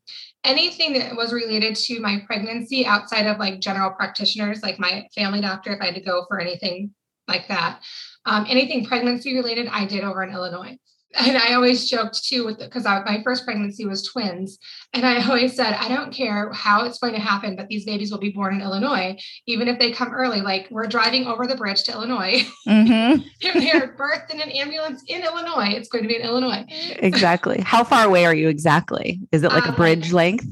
anything 0.45 0.93
that 0.95 1.17
was 1.17 1.33
related 1.33 1.75
to 1.77 2.01
my 2.01 2.23
pregnancy 2.27 2.87
outside 2.87 3.27
of 3.27 3.39
like 3.39 3.61
general 3.61 3.91
practitioners, 3.91 4.63
like 4.63 4.79
my 4.79 5.07
family 5.15 5.41
doctor, 5.41 5.73
if 5.73 5.81
I 5.81 5.87
had 5.87 5.95
to 5.95 6.01
go 6.01 6.25
for 6.29 6.41
anything 6.41 6.95
like 7.27 7.49
that, 7.49 7.81
um, 8.25 8.47
anything 8.49 8.85
pregnancy 8.85 9.35
related, 9.35 9.69
I 9.69 9.85
did 9.85 10.05
over 10.05 10.23
in 10.23 10.33
Illinois 10.33 10.79
and 11.15 11.37
I 11.37 11.55
always 11.55 11.89
joked 11.89 12.25
too 12.25 12.45
with 12.45 12.59
because 12.59 12.85
my 12.85 13.21
first 13.25 13.45
pregnancy 13.45 13.87
was 13.87 14.03
twins, 14.03 14.59
and 14.93 15.07
I 15.07 15.27
always 15.27 15.57
said 15.57 15.75
I 15.75 15.89
don't 15.89 16.13
care 16.13 16.53
how 16.53 16.85
it's 16.85 16.99
going 16.99 17.15
to 17.15 17.21
happen, 17.21 17.57
but 17.57 17.69
these 17.69 17.85
babies 17.85 18.11
will 18.11 18.19
be 18.19 18.31
born 18.31 18.55
in 18.55 18.61
Illinois, 18.61 19.17
even 19.47 19.69
if 19.69 19.79
they 19.79 19.91
come 19.91 20.13
early. 20.13 20.41
Like 20.41 20.69
we're 20.71 20.87
driving 20.87 21.27
over 21.27 21.47
the 21.47 21.57
bridge 21.57 21.83
to 21.85 21.93
Illinois. 21.93 22.43
Mm-hmm. 22.67 23.23
if 23.41 23.55
they're 23.55 23.97
birthed 23.97 24.31
in 24.31 24.41
an 24.41 24.51
ambulance 24.51 25.03
in 25.09 25.23
Illinois, 25.23 25.71
it's 25.71 25.89
going 25.89 26.05
to 26.05 26.09
be 26.09 26.17
in 26.17 26.23
Illinois. 26.23 26.65
exactly. 26.69 27.61
How 27.61 27.85
far 27.85 28.05
away 28.07 28.27
are 28.27 28.35
you 28.35 28.49
exactly? 28.49 29.21
Is 29.33 29.43
it 29.43 29.53
like 29.53 29.67
um, 29.67 29.75
a 29.75 29.77
bridge 29.77 30.13
length? 30.13 30.47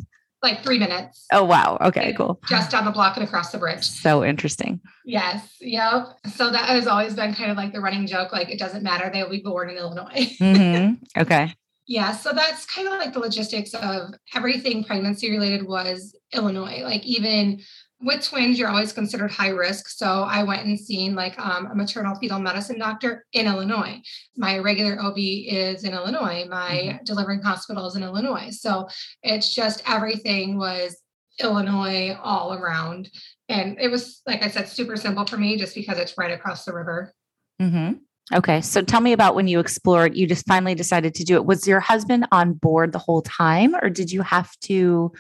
Like 0.47 0.63
three 0.63 0.79
minutes. 0.79 1.27
Oh 1.33 1.45
wow. 1.45 1.79
Okay, 1.81 2.13
cool. 2.17 2.41
Just 2.49 2.71
down 2.71 2.85
the 2.85 2.91
block 2.91 3.17
and 3.17 3.25
across 3.25 3.51
the 3.53 3.59
bridge. 3.59 3.85
So 3.85 4.25
interesting. 4.25 4.81
Yes. 5.05 5.57
Yep. 5.61 6.09
So 6.35 6.51
that 6.51 6.69
has 6.69 6.87
always 6.87 7.15
been 7.15 7.35
kind 7.35 7.51
of 7.51 7.57
like 7.57 7.73
the 7.73 7.81
running 7.81 8.07
joke. 8.07 8.33
Like 8.33 8.49
it 8.49 8.59
doesn't 8.59 8.83
matter. 8.83 9.11
They 9.13 9.23
will 9.23 9.31
be 9.31 9.41
born 9.41 9.71
in 9.71 9.77
Illinois. 9.77 10.37
Mm-hmm. 10.41 11.21
Okay. 11.21 11.55
yeah. 11.87 12.13
So 12.13 12.33
that's 12.33 12.67
kind 12.67 12.87
of 12.89 12.95
like 12.95 13.13
the 13.13 13.21
logistics 13.21 13.75
of 13.75 14.15
everything 14.35 14.85
pregnancy 14.85 15.31
related 15.31 15.67
was 15.67 16.17
Illinois. 16.33 16.83
Like 16.83 17.05
even 17.05 17.61
with 18.01 18.23
twins, 18.23 18.59
you're 18.59 18.69
always 18.69 18.93
considered 18.93 19.31
high 19.31 19.49
risk. 19.49 19.89
So 19.89 20.07
I 20.07 20.43
went 20.43 20.67
and 20.67 20.79
seen 20.79 21.15
like 21.15 21.39
um, 21.39 21.67
a 21.67 21.75
maternal 21.75 22.15
fetal 22.17 22.39
medicine 22.39 22.79
doctor 22.79 23.25
in 23.33 23.47
Illinois. 23.47 24.03
My 24.37 24.59
regular 24.59 25.01
OB 25.01 25.17
is 25.17 25.85
in 25.85 25.95
Illinois. 25.95 26.47
My 26.49 26.71
mm-hmm. 26.71 27.05
delivering 27.05 27.41
hospital 27.41 27.87
is 27.87 27.97
in 27.97 28.03
Illinois. 28.03 28.51
So 28.51 28.89
it's 29.23 29.55
just 29.55 29.83
everything 29.89 30.59
was 30.59 31.01
Illinois 31.41 32.17
all 32.23 32.55
around. 32.55 33.11
and 33.49 33.79
it 33.81 33.89
was 33.89 34.23
like 34.27 34.43
I 34.43 34.49
said, 34.49 34.69
super 34.69 34.97
simple 34.97 35.25
for 35.27 35.37
me 35.37 35.57
just 35.57 35.75
because 35.75 35.99
it's 35.99 36.19
right 36.19 36.33
across 36.33 36.65
the 36.65 36.75
river. 36.75 37.13
Mm-hmm. 37.61 37.95
Okay. 38.35 38.61
So 38.61 38.83
tell 38.83 39.01
me 39.01 39.13
about 39.13 39.37
when 39.37 39.47
you 39.47 39.61
explored, 39.61 40.17
you 40.17 40.27
just 40.27 40.47
finally 40.47 40.75
decided 40.75 41.15
to 41.15 41.25
do 41.25 41.37
it. 41.37 41.47
Was 41.47 41.67
your 41.67 41.81
husband 41.81 42.27
on 42.33 42.55
board 42.55 42.93
the 42.93 42.99
whole 42.99 43.23
time, 43.23 43.77
or 43.77 43.89
did 43.89 44.11
you 44.11 44.23
have 44.23 44.51
to 44.65 45.13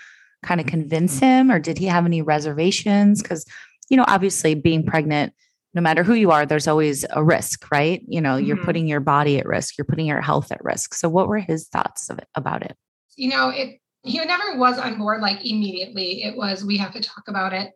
kind 0.42 0.60
of 0.60 0.66
convince 0.66 1.18
him, 1.18 1.50
or 1.50 1.58
did 1.58 1.78
he 1.78 1.86
have 1.86 2.06
any 2.06 2.22
reservations? 2.22 3.22
Because, 3.22 3.44
you 3.88 3.96
know, 3.96 4.04
obviously 4.06 4.54
being 4.54 4.84
pregnant, 4.84 5.32
no 5.74 5.82
matter 5.82 6.02
who 6.02 6.14
you 6.14 6.30
are, 6.30 6.46
there's 6.46 6.68
always 6.68 7.04
a 7.10 7.22
risk, 7.22 7.70
right? 7.70 8.02
You 8.08 8.20
know, 8.20 8.36
you're 8.36 8.56
Mhm. 8.56 8.64
putting 8.64 8.86
your 8.86 9.00
body 9.00 9.38
at 9.38 9.46
risk, 9.46 9.76
you're 9.76 9.84
putting 9.84 10.06
your 10.06 10.20
health 10.22 10.50
at 10.50 10.64
risk. 10.64 10.94
So, 10.94 11.08
what 11.08 11.28
were 11.28 11.38
his 11.38 11.68
thoughts 11.68 12.08
of 12.08 12.18
it, 12.18 12.28
about 12.34 12.62
it? 12.62 12.76
you 13.16 13.30
know, 13.30 13.48
it 13.48 13.80
he 14.02 14.18
never 14.24 14.56
was 14.56 14.78
on 14.78 14.98
board 14.98 15.20
like 15.20 15.44
immediately. 15.44 16.22
It 16.22 16.36
was 16.36 16.64
we 16.64 16.76
have 16.76 16.92
to 16.92 17.00
talk 17.00 17.24
about 17.28 17.52
it. 17.52 17.72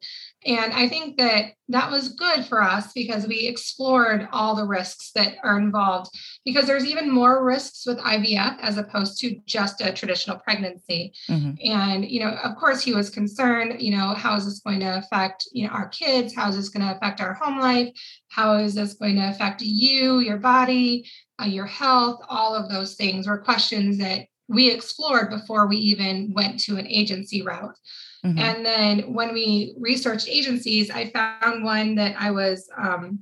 And 0.47 0.73
I 0.73 0.89
think 0.89 1.19
that 1.19 1.53
that 1.69 1.91
was 1.91 2.15
good 2.15 2.47
for 2.47 2.63
us 2.63 2.93
because 2.95 3.27
we 3.27 3.47
explored 3.47 4.27
all 4.33 4.55
the 4.57 4.67
risks 4.67 5.11
that 5.15 5.35
are 5.45 5.59
involved 5.59 6.11
because 6.45 6.67
there's 6.67 6.87
even 6.87 7.11
more 7.11 7.45
risks 7.45 7.85
with 7.87 7.99
IVF 7.99 8.59
as 8.61 8.79
opposed 8.79 9.21
to 9.21 9.39
just 9.45 9.83
a 9.83 9.93
traditional 9.93 10.39
pregnancy. 10.39 11.13
Mhm. 11.29 11.59
And, 11.69 12.11
you 12.11 12.21
know, 12.21 12.31
of 12.31 12.57
course 12.57 12.81
he 12.81 12.95
was 12.95 13.11
concerned, 13.11 13.83
you 13.83 13.97
know, 13.97 14.15
how 14.15 14.35
is 14.35 14.47
this 14.47 14.61
going 14.61 14.81
to 14.81 14.99
affect, 14.99 15.47
you 15.53 15.67
know, 15.67 15.73
our 15.73 15.89
kids? 15.89 16.35
How 16.35 16.49
is 16.49 16.57
this 16.57 16.71
going 16.71 16.87
to 16.87 16.97
affect 16.97 17.21
our 17.21 17.35
home 17.35 17.59
life? 17.61 17.91
How 18.29 18.55
is 18.55 18.75
this 18.75 18.95
going 18.95 19.17
to 19.17 19.29
affect 19.29 19.61
you, 19.61 20.21
your 20.21 20.39
body, 20.39 21.09
uh, 21.41 21.45
your 21.45 21.67
health? 21.67 22.21
All 22.29 22.55
of 22.55 22.71
those 22.71 22.95
things 22.95 23.27
were 23.27 23.39
questions 23.39 23.99
that 23.99 24.27
we 24.49 24.71
explored 24.71 25.31
before 25.31 25.67
we 25.69 25.77
even 25.77 26.33
went 26.33 26.59
to 26.61 26.77
an 26.77 26.87
agency 26.87 27.43
route. 27.43 27.77
Mhm. 28.25 28.39
And 28.39 28.67
then 28.67 29.15
when 29.15 29.33
we 29.33 29.75
researched 29.79 30.29
agencies, 30.29 30.91
I 30.91 31.11
found 31.11 31.65
one 31.65 31.95
that 31.95 32.17
I 32.19 32.31
was, 32.31 32.69
um, 32.77 33.21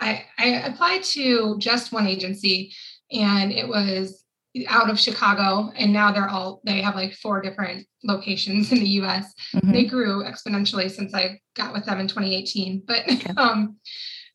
I, 0.00 0.24
I 0.38 0.46
applied 0.66 1.02
to 1.04 1.58
just 1.58 1.92
one 1.92 2.06
agency 2.06 2.72
and 3.10 3.52
it 3.52 3.68
was 3.68 4.24
out 4.68 4.90
of 4.90 4.98
Chicago. 4.98 5.70
And 5.76 5.92
now 5.92 6.12
they're 6.12 6.28
all, 6.28 6.60
they 6.64 6.80
have 6.80 6.94
like 6.94 7.14
four 7.14 7.42
different 7.42 7.86
locations 8.04 8.72
in 8.72 8.80
the 8.80 8.88
US. 9.02 9.34
Mhm. 9.54 9.72
They 9.72 9.84
grew 9.84 10.24
exponentially 10.24 10.90
since 10.90 11.14
I 11.14 11.40
got 11.54 11.72
with 11.72 11.84
them 11.84 12.00
in 12.00 12.08
2018. 12.08 12.82
But 12.86 13.04
Okay. 13.10 13.30
um, 13.36 13.76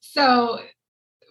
so 0.01 0.62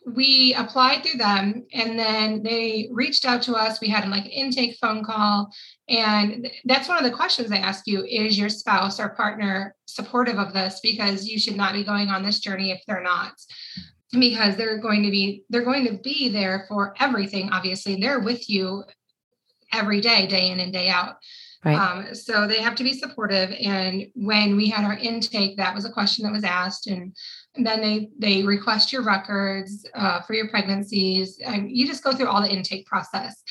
we 0.07 0.55
applied 0.55 1.03
through 1.03 1.19
them 1.19 1.65
and 1.73 1.99
then 1.99 2.43
they 2.43 2.89
reached 2.91 3.25
out 3.25 3.43
to 3.43 3.55
us. 3.55 3.81
We 3.81 3.89
had 3.89 4.09
like 4.09 4.25
an 4.25 4.31
intake 4.31 4.77
phone 4.81 5.05
call. 5.05 5.53
And 5.89 6.51
that's 6.65 6.89
one 6.89 6.99
of 6.99 7.05
the 7.05 7.17
questions 7.17 7.49
they 7.49 7.59
ask 7.59 7.87
you 7.87 8.05
is 8.05 8.39
your 8.39 8.49
spouse 8.49 8.99
or 8.99 9.11
partner 9.11 9.77
supportive 9.87 10.39
of 10.39 10.53
this? 10.53 10.81
Because 10.83 11.29
you 11.29 11.39
should 11.39 11.57
not 11.57 11.75
be 11.75 11.85
going 11.85 12.09
on 12.09 12.25
this 12.25 12.41
journey 12.41 12.73
if 12.73 12.81
they're 12.87 13.03
not. 13.03 13.33
Because 14.13 14.57
they're 14.57 14.79
going 14.79 15.03
to 15.05 15.11
be 15.11 15.45
they're 15.49 15.65
going 15.65 15.87
to 15.87 15.99
be 16.03 16.29
there 16.29 16.67
for 16.69 16.95
everything. 17.01 17.51
Obviously, 17.51 17.97
they're 17.97 18.21
with 18.21 18.51
you 18.51 18.85
every 19.73 20.01
day, 20.01 20.27
day 20.27 20.51
in 20.51 20.61
and 20.61 20.73
day 20.73 20.89
out. 20.89 21.17
Right. 21.65 21.77
Um, 21.77 22.15
so 22.15 22.47
they 22.47 22.61
have 22.61 22.75
to 22.75 22.85
be 22.85 22.93
supportive. 22.93 23.55
And 23.59 24.09
when 24.15 24.57
we 24.57 24.69
had 24.69 24.85
our 24.85 24.97
intake, 24.97 25.57
that 25.57 25.75
was 25.75 25.85
a 25.85 25.93
question 25.93 26.25
that 26.25 26.33
was 26.33 26.45
asked. 26.45 26.89
And, 26.89 27.17
and 27.57 27.67
then 27.67 27.81
they 27.81 28.11
they 28.19 28.43
request 28.43 28.93
your 28.93 29.03
records 29.03 29.87
uh, 29.95 30.23
for 30.23 30.35
your 30.35 30.49
pregnancies. 30.49 31.39
And 31.45 31.71
you 31.71 31.87
just 31.87 32.03
go 32.03 32.13
through 32.13 32.29
all 32.29 32.43
the 32.43 32.51
intake 32.51 32.87
process. 32.87 33.43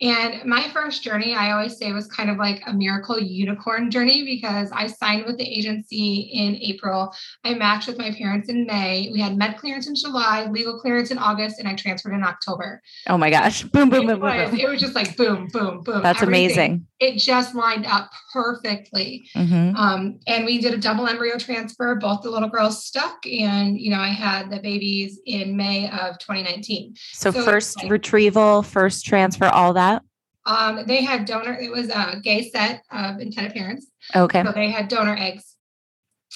And 0.00 0.44
my 0.44 0.68
first 0.68 1.02
journey, 1.02 1.34
I 1.34 1.50
always 1.50 1.76
say, 1.76 1.92
was 1.92 2.06
kind 2.06 2.30
of 2.30 2.36
like 2.36 2.62
a 2.66 2.72
miracle 2.72 3.18
unicorn 3.18 3.90
journey 3.90 4.24
because 4.24 4.70
I 4.70 4.86
signed 4.86 5.26
with 5.26 5.38
the 5.38 5.44
agency 5.44 6.30
in 6.32 6.54
April. 6.56 7.12
I 7.42 7.54
matched 7.54 7.88
with 7.88 7.98
my 7.98 8.12
parents 8.12 8.48
in 8.48 8.64
May. 8.64 9.10
We 9.12 9.20
had 9.20 9.36
med 9.36 9.58
clearance 9.58 9.88
in 9.88 9.96
July, 9.96 10.46
legal 10.46 10.78
clearance 10.78 11.10
in 11.10 11.18
August, 11.18 11.58
and 11.58 11.66
I 11.66 11.74
transferred 11.74 12.14
in 12.14 12.22
October. 12.22 12.80
oh 13.08 13.18
my 13.18 13.28
gosh. 13.28 13.64
Boom, 13.64 13.90
boom, 13.90 14.06
boom, 14.06 14.20
boom, 14.20 14.50
boom. 14.50 14.60
it 14.60 14.68
was 14.68 14.80
just 14.80 14.94
like 14.94 15.16
boom, 15.16 15.48
boom, 15.52 15.82
boom. 15.82 16.02
That's 16.02 16.22
everything. 16.22 16.46
amazing. 16.46 16.86
It 17.00 17.18
just 17.18 17.54
lined 17.54 17.86
up 17.86 18.10
perfectly. 18.32 19.28
Mhm. 19.36 19.76
Um, 19.76 20.18
and 20.26 20.44
we 20.44 20.58
did 20.60 20.74
a 20.74 20.78
double 20.78 21.06
embryo 21.06 21.38
transfer. 21.38 21.94
Both 21.94 22.22
the 22.22 22.30
little 22.30 22.48
girls 22.48 22.84
stuck, 22.84 23.24
and 23.26 23.78
you 23.78 23.90
know, 23.90 24.00
I 24.00 24.08
had 24.08 24.50
the 24.50 24.58
babies 24.58 25.20
in 25.24 25.56
May 25.56 25.88
of 25.90 26.18
2019. 26.18 26.94
So, 27.12 27.30
So 27.30 27.44
first 27.44 27.82
like- 27.82 27.90
retrieval, 27.92 28.62
first 28.62 29.06
transfer, 29.06 29.46
all 29.46 29.72
that. 29.74 30.02
Um, 30.44 30.84
they 30.86 31.02
had 31.04 31.24
donor. 31.24 31.52
It 31.60 31.70
was 31.70 31.88
a 31.90 32.20
gay 32.22 32.48
set 32.50 32.82
of 32.90 33.20
intended 33.20 33.52
parents, 33.54 33.86
Okay. 34.16 34.42
so 34.42 34.50
they 34.52 34.70
had 34.70 34.88
donor 34.88 35.14
eggs, 35.16 35.54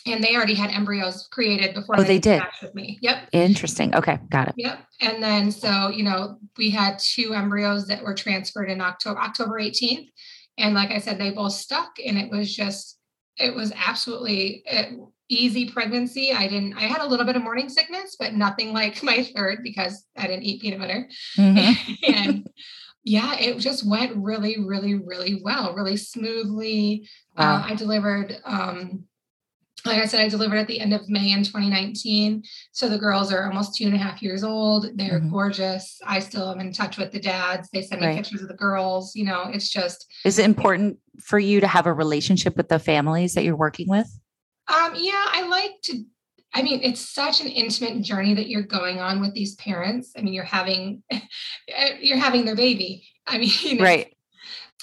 and 0.07 0.23
they 0.23 0.37
already 0.37 0.55
had 0.55 0.71
embryos 0.71 1.27
created 1.33 1.75
before. 1.75 1.99
Oh, 1.99 2.03
they 2.05 2.19
did? 2.19 2.43
with 2.61 2.75
me. 2.75 2.99
Yep. 3.03 3.31
Interesting. 3.33 3.95
Okay. 3.97 4.19
Got 4.31 4.49
it. 4.49 4.55
Yep. 4.59 4.79
And 5.01 5.23
then 5.23 5.51
so, 5.51 5.89
you 5.89 6.05
know, 6.05 6.39
we 6.59 6.71
had 6.71 6.99
two 7.01 7.33
embryos 7.35 7.87
that 7.89 8.05
were 8.05 8.15
transferred 8.15 8.71
in 8.71 8.81
October, 8.81 9.19
October 9.19 9.59
18th. 9.59 10.11
And 10.59 10.75
like 10.75 10.91
I 10.91 10.99
said, 10.99 11.19
they 11.19 11.31
both 11.31 11.53
stuck 11.53 11.97
and 12.05 12.19
it 12.19 12.31
was 12.31 12.55
just, 12.55 12.99
it 13.39 13.55
was 13.55 13.73
absolutely 13.75 14.63
uh, 14.71 14.85
easy 15.29 15.71
pregnancy. 15.71 16.33
I 16.33 16.47
didn't, 16.47 16.75
I 16.75 16.83
had 16.83 17.01
a 17.01 17.07
little 17.07 17.25
bit 17.25 17.37
of 17.37 17.43
morning 17.43 17.69
sickness, 17.69 18.17
but 18.19 18.35
nothing 18.35 18.73
like 18.73 19.03
my 19.03 19.25
third 19.25 19.61
because 19.63 20.05
I 20.17 20.27
didn't 20.27 20.45
eat 20.45 20.63
peanut 20.63 20.81
butter. 20.81 21.09
Mhm. 21.37 21.99
and 22.15 22.47
yeah, 23.05 23.37
it 23.39 23.59
just 23.59 23.89
went 23.89 24.17
really, 24.17 24.59
really, 24.65 24.95
really 24.95 25.41
well, 25.43 25.75
really 25.75 25.97
smoothly. 25.97 27.09
Wow. 27.37 27.57
Uh, 27.57 27.67
I 27.71 27.75
delivered, 27.75 28.37
um, 28.45 29.05
like 29.85 29.99
I 30.03 30.07
said, 30.07 30.21
I 30.21 30.29
delivered 30.29 30.57
at 30.57 30.67
the 30.69 30.81
end 30.81 30.93
of 30.93 31.09
May 31.09 31.33
in 31.33 31.43
2019. 31.43 32.43
So 32.73 32.89
the 32.89 32.99
girls 32.99 33.33
are 33.33 33.47
almost 33.47 33.77
two 33.77 33.85
and 33.87 33.95
a 33.95 33.99
half 33.99 34.23
years 34.23 34.45
old. 34.45 34.87
They're 34.97 35.21
Mhm. 35.21 35.31
gorgeous. 35.31 35.99
I 36.07 36.21
still 36.21 36.51
am 36.51 36.61
in 36.61 36.73
touch 36.73 36.99
with 36.99 37.13
the 37.13 37.21
dads. 37.21 37.69
They 37.73 37.83
send 37.83 38.01
me 38.01 38.09
Right. 38.09 38.17
pictures 38.17 38.43
of 38.43 38.49
the 38.49 38.55
girls. 38.55 39.15
You 39.17 39.25
know, 39.25 39.51
it's 39.53 39.69
just, 39.69 40.07
Is 40.25 40.39
it 40.39 40.45
important 40.45 40.99
for 41.21 41.39
you 41.39 41.61
to 41.61 41.67
have 41.67 41.87
a 41.87 41.93
relationship 41.93 42.57
with 42.57 42.69
the 42.69 42.79
families 42.79 43.35
that 43.35 43.45
you're 43.45 43.57
working 43.57 43.89
with? 43.89 44.09
um, 44.69 44.95
yeah, 44.97 45.25
I 45.29 45.47
like 45.49 45.73
to. 45.85 46.05
I 46.55 46.63
mean, 46.63 46.81
it's 46.83 47.01
such 47.01 47.41
an 47.41 47.49
intimate 47.49 48.03
journey 48.03 48.35
that 48.35 48.49
you're 48.49 48.63
going 48.63 49.01
on 49.01 49.21
with 49.21 49.33
these 49.35 49.55
parents. 49.57 50.13
I 50.17 50.21
mean, 50.23 50.35
you're 50.35 50.45
having, 50.45 51.03
you're 52.01 52.19
having 52.19 52.45
their 52.45 52.55
baby. 52.57 53.07
I 53.27 53.39
mean, 53.39 53.51
Right. 53.81 54.12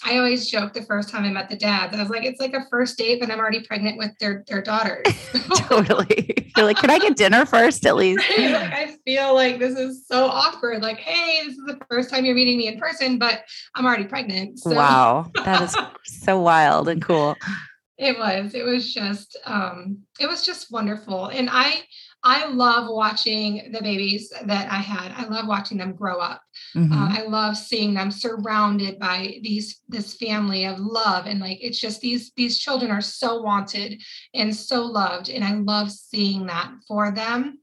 I 0.04 0.18
always 0.18 0.50
joke 0.50 0.74
the 0.74 0.84
first 0.84 1.10
time 1.10 1.26
I 1.26 1.30
met 1.30 1.50
the 1.50 1.58
dads. 1.58 1.96
I 1.96 2.00
was 2.02 2.10
like, 2.10 2.24
it's 2.24 2.40
like 2.40 2.54
a 2.54 2.66
first 2.70 2.98
date, 2.98 3.20
but 3.20 3.30
I'm 3.30 3.40
already 3.40 3.62
pregnant 3.62 3.98
with 3.98 4.12
their 4.20 4.44
their 4.48 4.62
daughters. 4.62 5.06
totally. 5.56 6.52
You're 6.56 6.66
like, 6.66 6.78
can 6.78 6.90
I 6.90 7.00
get 7.00 7.18
dinner 7.18 7.46
first 7.46 7.86
at 7.86 7.96
least? 7.96 8.24
Right? 8.38 8.52
Like 8.52 8.74
I 8.74 8.96
feel 9.06 9.34
like 9.34 9.60
this 9.60 9.78
is 9.78 10.06
so 10.08 10.26
awkward. 10.26 10.82
Like, 10.82 10.98
hey, 10.98 11.42
this 11.46 11.58
is 11.58 11.66
the 11.66 11.80
first 11.90 12.10
time 12.10 12.24
you're 12.26 12.36
meeting 12.36 12.58
me 12.58 12.68
in 12.68 12.80
person, 12.80 13.18
but 13.20 13.44
I'm 13.76 13.86
already 13.86 14.06
pregnant. 14.06 14.60
So 14.60 14.74
Wow. 14.74 15.32
That 15.44 15.62
is 15.64 15.76
so 16.24 16.40
wild 16.40 16.88
and 16.88 17.02
cool. 17.02 17.36
it 17.98 18.18
was. 18.18 18.54
It 18.56 18.64
was 18.64 18.94
just 18.94 19.38
um, 19.46 20.00
it 20.20 20.28
was 20.28 20.46
just 20.46 20.72
wonderful. 20.72 21.26
And 21.28 21.50
I 21.52 21.82
I 22.24 22.48
love 22.48 22.90
watching 22.90 23.72
the 23.72 23.82
babies 23.82 24.30
that 24.46 24.72
I 24.72 24.78
had. 24.78 25.14
I 25.16 25.28
love 25.30 25.48
watching 25.48 25.78
them 25.78 25.94
grow 25.94 26.20
up. 26.20 26.42
Mhm. 26.76 26.92
Uh, 26.92 27.20
I 27.20 27.24
love 27.28 27.56
seeing 27.56 27.94
them 27.94 28.12
surrounded 28.12 29.00
by 29.00 29.40
these 29.42 29.82
this 29.88 30.16
family 30.16 30.66
of 30.66 30.80
love 30.80 31.26
and 31.28 31.40
like 31.40 31.60
it's 31.62 31.80
just 31.80 32.02
these 32.02 32.32
these 32.36 32.58
children 32.58 32.92
are 32.92 33.02
so 33.02 33.42
wanted 33.42 34.02
and 34.34 34.56
so 34.56 34.84
loved 34.86 35.30
and 35.30 35.44
I 35.44 35.54
love 35.54 35.92
seeing 35.92 36.48
that 36.48 36.72
for 36.88 37.12
them. 37.12 37.60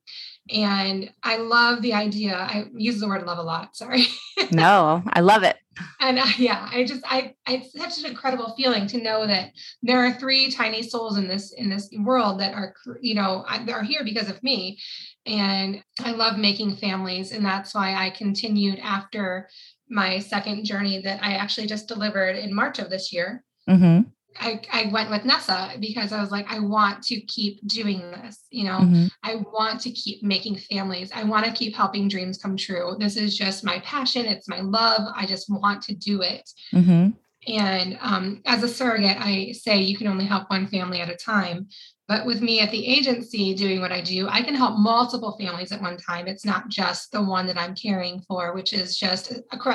And 0.52 1.10
I 1.22 1.38
love 1.38 1.82
the 1.82 1.94
idea. 1.94 2.36
I 2.36 2.66
use 2.74 3.00
the 3.00 3.08
word 3.08 3.26
love 3.26 3.38
a 3.38 3.42
lot. 3.42 3.76
Sorry. 3.76 4.06
no, 4.50 5.02
I 5.12 5.20
love 5.20 5.42
it. 5.42 5.56
and 6.00 6.18
uh, 6.18 6.26
yeah, 6.38 6.68
I 6.72 6.84
just 6.84 7.02
I, 7.04 7.34
it's 7.46 7.72
such 7.72 7.98
an 7.98 8.10
incredible 8.10 8.54
feeling 8.56 8.86
to 8.88 9.02
know 9.02 9.26
that 9.26 9.52
there 9.82 10.04
are 10.04 10.12
three 10.12 10.50
tiny 10.50 10.82
souls 10.82 11.18
in 11.18 11.28
this 11.28 11.52
in 11.52 11.68
this 11.68 11.90
world 11.98 12.40
that 12.40 12.54
are 12.54 12.74
you 13.00 13.14
know 13.14 13.44
are 13.46 13.82
here 13.82 14.04
because 14.04 14.30
of 14.30 14.42
me, 14.42 14.78
and 15.26 15.82
I 16.00 16.12
love 16.12 16.38
making 16.38 16.76
families, 16.76 17.32
and 17.32 17.44
that's 17.44 17.74
why 17.74 17.94
I 17.94 18.10
continued 18.10 18.78
after 18.78 19.48
my 19.88 20.18
second 20.18 20.64
journey 20.64 21.00
that 21.02 21.22
I 21.22 21.34
actually 21.34 21.66
just 21.66 21.88
delivered 21.88 22.36
in 22.36 22.54
March 22.54 22.78
of 22.78 22.90
this 22.90 23.12
year. 23.12 23.44
hmm 23.68 24.00
I, 24.38 24.60
I 24.72 24.90
went 24.92 25.10
with 25.10 25.24
Nessa 25.24 25.72
because 25.80 26.12
I 26.12 26.20
was 26.20 26.30
like, 26.30 26.46
I 26.48 26.58
want 26.58 27.02
to 27.04 27.20
keep 27.22 27.66
doing 27.66 28.00
this. 28.12 28.46
You 28.50 28.64
know, 28.64 28.78
hmm 28.78 29.06
I 29.22 29.36
want 29.52 29.80
to 29.80 29.90
keep 29.90 30.22
making 30.22 30.56
families. 30.56 31.10
I 31.12 31.24
want 31.24 31.46
to 31.46 31.52
keep 31.52 31.74
helping 31.74 32.08
dreams 32.08 32.38
come 32.38 32.56
true. 32.56 32.96
This 32.98 33.16
is 33.16 33.36
just 33.36 33.64
my 33.64 33.80
passion. 33.80 34.24
It's 34.24 34.48
my 34.48 34.60
love. 34.60 35.02
I 35.16 35.26
just 35.26 35.50
want 35.50 35.82
to 35.82 35.94
do 35.94 36.22
it. 36.22 36.48
hmm 36.70 37.08
And 37.46 37.98
um, 38.00 38.42
as 38.46 38.62
a 38.62 38.68
surrogate, 38.68 39.16
I 39.18 39.52
say 39.52 39.82
you 39.82 39.96
can 39.96 40.06
only 40.06 40.26
help 40.26 40.48
one 40.48 40.66
family 40.68 41.00
at 41.00 41.10
a 41.10 41.16
time. 41.16 41.68
But 42.08 42.24
with 42.24 42.40
me 42.40 42.60
at 42.60 42.70
the 42.70 42.86
agency 42.86 43.52
doing 43.54 43.80
what 43.80 43.90
I 43.90 44.00
do, 44.00 44.28
I 44.28 44.42
can 44.42 44.54
help 44.54 44.78
multiple 44.78 45.36
families 45.40 45.72
at 45.72 45.82
one 45.82 45.96
time. 45.96 46.28
It's 46.28 46.44
not 46.44 46.68
just 46.68 47.10
the 47.10 47.22
one 47.22 47.46
that 47.48 47.58
I'm 47.58 47.74
caring 47.74 48.20
for, 48.28 48.54
which 48.54 48.72
is 48.72 48.96
just 48.96 49.32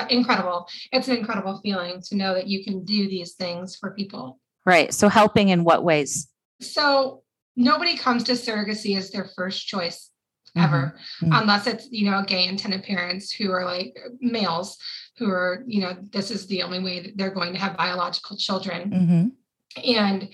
incredible. 0.08 0.66
It's 0.92 1.08
an 1.08 1.16
incredible 1.18 1.60
feeling 1.62 2.00
to 2.08 2.16
know 2.16 2.32
that 2.32 2.46
you 2.46 2.64
can 2.64 2.84
do 2.84 3.06
these 3.06 3.34
things 3.34 3.76
for 3.76 3.90
people. 3.90 4.40
Right. 4.64 4.94
So 4.94 5.08
helping 5.08 5.48
in 5.48 5.64
what 5.64 5.84
ways? 5.84 6.28
So 6.60 7.22
nobody 7.56 7.96
comes 7.96 8.24
to 8.24 8.32
surrogacy 8.32 8.96
as 8.96 9.10
their 9.10 9.28
first 9.36 9.66
choice 9.66 10.10
ever 10.56 10.94
mm-hmm. 11.22 11.32
unless 11.32 11.66
it's 11.66 11.88
you 11.90 12.10
know 12.10 12.22
gay 12.26 12.46
intended 12.46 12.82
parents 12.82 13.32
who 13.32 13.50
are 13.50 13.64
like 13.64 13.96
males 14.20 14.76
who 15.16 15.30
are 15.30 15.64
you 15.66 15.80
know 15.80 15.96
this 16.10 16.30
is 16.30 16.46
the 16.46 16.62
only 16.62 16.78
way 16.78 17.00
that 17.00 17.16
they're 17.16 17.30
going 17.30 17.54
to 17.54 17.58
have 17.58 17.76
biological 17.76 18.36
children 18.36 18.90
mm-hmm. 18.90 19.90
and 19.90 20.28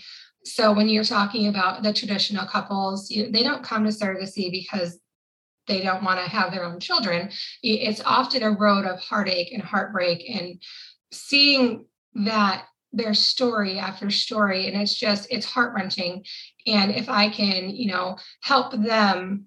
so 0.44 0.72
when 0.72 0.88
you're 0.88 1.04
talking 1.04 1.46
about 1.48 1.82
the 1.82 1.92
traditional 1.92 2.46
couples 2.46 3.10
you, 3.10 3.30
they 3.30 3.42
don't 3.42 3.62
come 3.62 3.84
to 3.84 3.90
surrogacy 3.90 4.50
because 4.50 4.98
they 5.68 5.82
don't 5.82 6.02
want 6.02 6.18
to 6.18 6.28
have 6.28 6.50
their 6.50 6.64
own 6.64 6.80
children 6.80 7.30
it's 7.62 8.02
often 8.04 8.42
a 8.42 8.50
road 8.50 8.86
of 8.86 8.98
heartache 8.98 9.52
and 9.52 9.62
heartbreak 9.62 10.28
and 10.28 10.60
seeing 11.12 11.84
that 12.14 12.64
their 12.92 13.14
story 13.14 13.78
after 13.78 14.10
story 14.10 14.66
and 14.66 14.80
it's 14.80 14.94
just 14.94 15.26
it's 15.30 15.46
heart 15.46 15.74
wrenching 15.74 16.24
and 16.66 16.90
if 16.90 17.08
i 17.08 17.28
can 17.28 17.68
you 17.68 17.90
know 17.90 18.16
help 18.42 18.72
them 18.72 19.46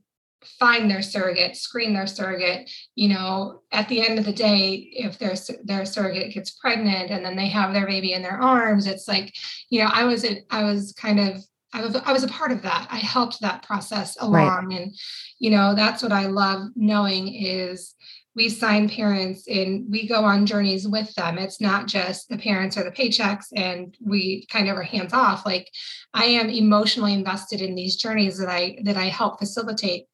find 0.60 0.90
their 0.90 1.02
surrogate, 1.02 1.56
screen 1.56 1.94
their 1.94 2.08
surrogate. 2.08 2.70
You 2.96 3.10
know, 3.10 3.62
at 3.72 3.88
the 3.90 4.08
end 4.08 4.20
of 4.20 4.26
the 4.26 4.34
day, 4.34 4.90
if 4.94 5.18
their 5.18 5.36
their 5.64 5.86
surrogate 5.86 6.34
gets 6.34 6.52
pregnant 6.52 7.12
and 7.12 7.26
then 7.26 7.36
they 7.36 7.48
have 7.50 7.74
their 7.74 7.88
baby 7.88 8.14
in 8.14 8.22
their 8.22 8.42
arms, 8.42 8.88
it's 8.88 9.08
like, 9.08 9.34
you 9.70 9.82
know, 9.82 9.90
I 9.92 10.06
was 10.06 10.26
I 10.50 10.64
was 10.64 10.94
kind 10.94 11.20
of 11.20 11.44
I 11.74 11.82
was 11.82 11.96
I 11.96 12.12
was 12.12 12.24
a 12.24 12.30
part 12.30 12.52
of 12.52 12.64
that. 12.64 12.88
I 12.90 12.98
helped 12.98 13.42
that 13.42 13.64
process 13.64 14.18
along, 14.20 14.68
right. 14.68 14.80
and 14.80 14.96
you 15.40 15.52
know, 15.52 15.76
that's 15.76 16.04
what 16.04 16.12
I 16.12 16.28
love 16.28 16.70
knowing 16.76 17.34
is 17.34 17.96
we 18.36 18.48
sign 18.48 18.88
parents 18.88 19.48
and 19.48 19.86
we 19.90 20.08
go 20.08 20.24
on 20.24 20.46
journeys 20.46 20.88
with 20.88 21.14
them. 21.16 21.38
It's 21.38 21.60
not 21.60 21.88
just 21.88 22.30
the 22.30 22.38
parents 22.38 22.78
or 22.78 22.84
the 22.84 22.92
paychecks 22.92 23.48
and 23.56 23.96
we 24.00 24.46
kind 24.50 24.70
of 24.70 24.78
are 24.78 24.84
hands 24.84 25.14
off. 25.14 25.46
Like 25.46 25.70
I 26.14 26.26
am 26.26 26.50
emotionally 26.50 27.14
invested 27.14 27.62
in 27.62 27.76
these 27.76 27.98
journeys 27.98 28.38
that 28.38 28.50
I 28.50 28.78
that 28.84 28.96
I 28.96 29.06
help 29.06 29.40
facilitate. 29.40 30.06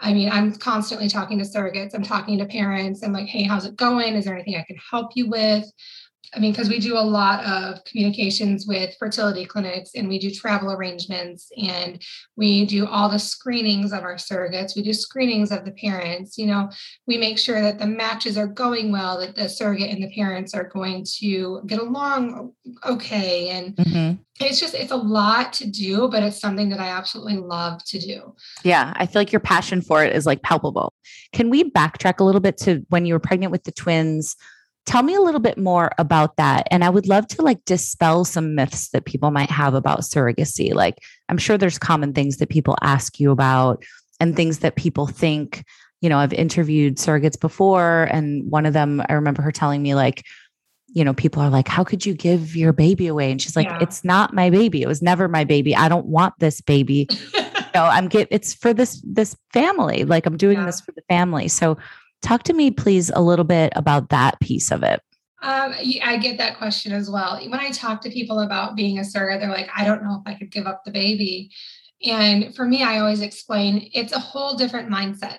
I 0.00 0.12
mean, 0.12 0.30
I'm 0.30 0.54
constantly 0.54 1.08
talking 1.08 1.38
to 1.38 1.44
surrogates, 1.44 1.94
I'm 1.94 2.02
talking 2.02 2.38
to 2.38 2.46
parents. 2.46 3.02
I'm 3.02 3.12
like, 3.12 3.26
hey, 3.26 3.44
how's 3.44 3.64
it 3.64 3.76
going? 3.76 4.14
Is 4.14 4.24
there 4.24 4.34
anything 4.34 4.56
I 4.56 4.64
can 4.64 4.76
help 4.90 5.12
you 5.14 5.28
with? 5.28 5.64
I 6.34 6.40
mean, 6.40 6.52
because 6.52 6.68
we 6.68 6.78
do 6.78 6.96
a 6.96 7.00
lot 7.00 7.44
of 7.44 7.84
communications 7.84 8.66
with 8.66 8.96
fertility 8.98 9.44
clinics 9.44 9.90
and 9.94 10.08
we 10.08 10.18
do 10.18 10.30
travel 10.30 10.72
arrangements 10.72 11.50
and 11.56 12.02
we 12.36 12.66
do 12.66 12.86
all 12.86 13.08
the 13.08 13.18
screenings 13.18 13.92
of 13.92 14.02
our 14.02 14.16
surrogates. 14.16 14.76
We 14.76 14.82
do 14.82 14.92
screenings 14.92 15.52
of 15.52 15.64
the 15.64 15.72
parents. 15.72 16.38
You 16.38 16.46
know, 16.46 16.70
we 17.06 17.18
make 17.18 17.38
sure 17.38 17.60
that 17.60 17.78
the 17.78 17.86
matches 17.86 18.36
are 18.36 18.46
going 18.46 18.90
well, 18.90 19.18
that 19.20 19.36
the 19.36 19.48
surrogate 19.48 19.90
and 19.90 20.02
the 20.02 20.14
parents 20.14 20.54
are 20.54 20.64
going 20.64 21.04
to 21.18 21.62
get 21.66 21.78
along 21.78 22.52
okay. 22.84 23.50
And 23.50 23.76
mm-hmm. 23.76 24.44
it's 24.44 24.60
just, 24.60 24.74
it's 24.74 24.92
a 24.92 24.96
lot 24.96 25.52
to 25.54 25.70
do, 25.70 26.08
but 26.08 26.22
it's 26.22 26.40
something 26.40 26.68
that 26.70 26.80
I 26.80 26.88
absolutely 26.88 27.36
love 27.36 27.84
to 27.84 27.98
do. 27.98 28.34
Yeah. 28.64 28.92
I 28.96 29.06
feel 29.06 29.20
like 29.20 29.32
your 29.32 29.40
passion 29.40 29.82
for 29.82 30.04
it 30.04 30.14
is 30.14 30.26
like 30.26 30.42
palpable. 30.42 30.92
Can 31.32 31.50
we 31.50 31.70
backtrack 31.70 32.20
a 32.20 32.24
little 32.24 32.40
bit 32.40 32.56
to 32.58 32.84
when 32.88 33.06
you 33.06 33.14
were 33.14 33.20
pregnant 33.20 33.52
with 33.52 33.64
the 33.64 33.72
twins? 33.72 34.36
Tell 34.86 35.02
me 35.02 35.14
a 35.14 35.20
little 35.20 35.40
bit 35.40 35.56
more 35.56 35.90
about 35.98 36.36
that. 36.36 36.66
And 36.70 36.84
I 36.84 36.90
would 36.90 37.08
love 37.08 37.26
to 37.28 37.42
like 37.42 37.64
dispel 37.64 38.24
some 38.24 38.54
myths 38.54 38.90
that 38.90 39.06
people 39.06 39.30
might 39.30 39.50
have 39.50 39.74
about 39.74 40.00
surrogacy. 40.00 40.74
Like, 40.74 40.98
I'm 41.28 41.38
sure 41.38 41.56
there's 41.56 41.78
common 41.78 42.12
things 42.12 42.36
that 42.38 42.50
people 42.50 42.76
ask 42.82 43.18
you 43.18 43.30
about 43.30 43.82
and 44.20 44.36
things 44.36 44.58
that 44.58 44.76
people 44.76 45.06
think. 45.06 45.64
You 46.00 46.10
know, 46.10 46.18
I've 46.18 46.34
interviewed 46.34 46.96
surrogates 46.96 47.40
before, 47.40 48.04
and 48.10 48.50
one 48.50 48.66
of 48.66 48.74
them, 48.74 49.02
I 49.08 49.14
remember 49.14 49.40
her 49.40 49.52
telling 49.52 49.82
me, 49.82 49.94
like, 49.94 50.22
you 50.94 51.04
know, 51.04 51.12
people 51.12 51.42
are 51.42 51.50
like, 51.50 51.66
how 51.66 51.82
could 51.82 52.06
you 52.06 52.14
give 52.14 52.54
your 52.54 52.72
baby 52.72 53.08
away? 53.08 53.30
And 53.30 53.42
she's 53.42 53.56
like, 53.56 53.66
yeah. 53.66 53.78
it's 53.80 54.04
not 54.04 54.32
my 54.32 54.48
baby. 54.48 54.80
It 54.80 54.86
was 54.86 55.02
never 55.02 55.28
my 55.28 55.42
baby. 55.42 55.74
I 55.74 55.88
don't 55.88 56.06
want 56.06 56.34
this 56.38 56.60
baby. 56.60 57.08
you 57.34 57.40
know, 57.74 57.84
I'm 57.84 58.06
get 58.06 58.28
it's 58.30 58.54
for 58.54 58.72
this 58.72 59.02
this 59.04 59.36
family. 59.52 60.04
Like 60.04 60.24
I'm 60.24 60.36
doing 60.36 60.58
yeah. 60.58 60.66
this 60.66 60.80
for 60.80 60.92
the 60.92 61.02
family. 61.08 61.48
So 61.48 61.76
Talk 62.24 62.42
to 62.44 62.54
me, 62.54 62.70
please, 62.70 63.10
a 63.14 63.20
little 63.20 63.44
bit 63.44 63.70
about 63.76 64.08
that 64.08 64.40
piece 64.40 64.70
of 64.70 64.82
it. 64.82 65.02
Um, 65.42 65.74
I 66.02 66.16
get 66.16 66.38
that 66.38 66.56
question 66.56 66.90
as 66.90 67.10
well. 67.10 67.38
When 67.38 67.60
I 67.60 67.70
talk 67.70 68.00
to 68.00 68.10
people 68.10 68.40
about 68.40 68.76
being 68.76 68.98
a 68.98 69.04
surrogate, 69.04 69.42
they're 69.42 69.50
like, 69.50 69.68
I 69.76 69.84
don't 69.84 70.02
know 70.02 70.22
if 70.24 70.32
I 70.32 70.38
could 70.38 70.50
give 70.50 70.66
up 70.66 70.84
the 70.84 70.90
baby. 70.90 71.50
And 72.02 72.56
for 72.56 72.64
me, 72.64 72.82
I 72.82 72.98
always 73.00 73.20
explain 73.20 73.90
it's 73.92 74.14
a 74.14 74.18
whole 74.18 74.56
different 74.56 74.88
mindset. 74.88 75.36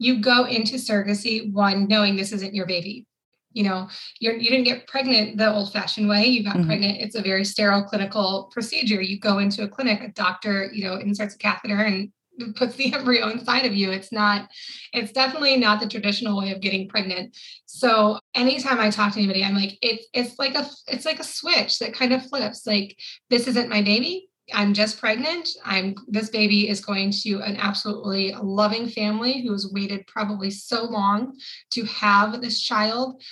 You 0.00 0.20
go 0.20 0.44
into 0.44 0.74
surrogacy, 0.74 1.52
one, 1.52 1.86
knowing 1.86 2.16
this 2.16 2.32
isn't 2.32 2.52
your 2.52 2.66
baby. 2.66 3.06
You 3.52 3.62
know, 3.62 3.88
you're, 4.18 4.34
you 4.34 4.50
didn't 4.50 4.64
get 4.64 4.88
pregnant 4.88 5.38
the 5.38 5.54
old 5.54 5.72
fashioned 5.72 6.08
way. 6.08 6.26
You 6.26 6.42
got 6.42 6.56
mm-hmm. 6.56 6.66
pregnant. 6.66 6.98
It's 7.00 7.14
a 7.14 7.22
very 7.22 7.44
sterile 7.44 7.84
clinical 7.84 8.50
procedure. 8.52 9.00
You 9.00 9.20
go 9.20 9.38
into 9.38 9.62
a 9.62 9.68
clinic, 9.68 10.00
a 10.02 10.08
doctor, 10.08 10.68
you 10.72 10.82
know, 10.82 10.96
inserts 10.96 11.36
a 11.36 11.38
catheter 11.38 11.78
and 11.78 12.10
puts 12.56 12.76
the 12.76 12.92
embryo 12.94 13.28
inside 13.28 13.66
of 13.66 13.74
you. 13.74 13.90
It's 13.90 14.12
not, 14.12 14.48
it's 14.92 15.12
definitely 15.12 15.56
not 15.56 15.80
the 15.80 15.88
traditional 15.88 16.38
way 16.38 16.52
of 16.52 16.60
getting 16.60 16.88
pregnant. 16.88 17.36
So 17.66 18.18
anytime 18.34 18.80
I 18.80 18.90
talk 18.90 19.12
to 19.12 19.18
anybody, 19.18 19.44
I'm 19.44 19.54
like, 19.54 19.78
it's 19.82 20.06
it's 20.12 20.38
like 20.38 20.54
a 20.54 20.68
it's 20.86 21.04
like 21.04 21.20
a 21.20 21.24
switch 21.24 21.78
that 21.78 21.94
kind 21.94 22.12
of 22.12 22.26
flips. 22.26 22.66
Like, 22.66 22.96
this 23.30 23.48
isn't 23.48 23.68
my 23.68 23.82
baby. 23.82 24.28
I'm 24.52 24.74
just 24.74 25.00
pregnant. 25.00 25.48
I'm 25.64 25.94
this 26.06 26.28
baby 26.28 26.68
is 26.68 26.84
going 26.84 27.12
to 27.22 27.40
an 27.40 27.56
absolutely 27.56 28.34
loving 28.40 28.88
family 28.88 29.42
who 29.42 29.52
has 29.52 29.72
waited 29.72 30.06
probably 30.06 30.50
so 30.50 30.84
long 30.84 31.36
to 31.70 31.84
have 31.84 32.40
this 32.40 32.60
child. 32.60 33.22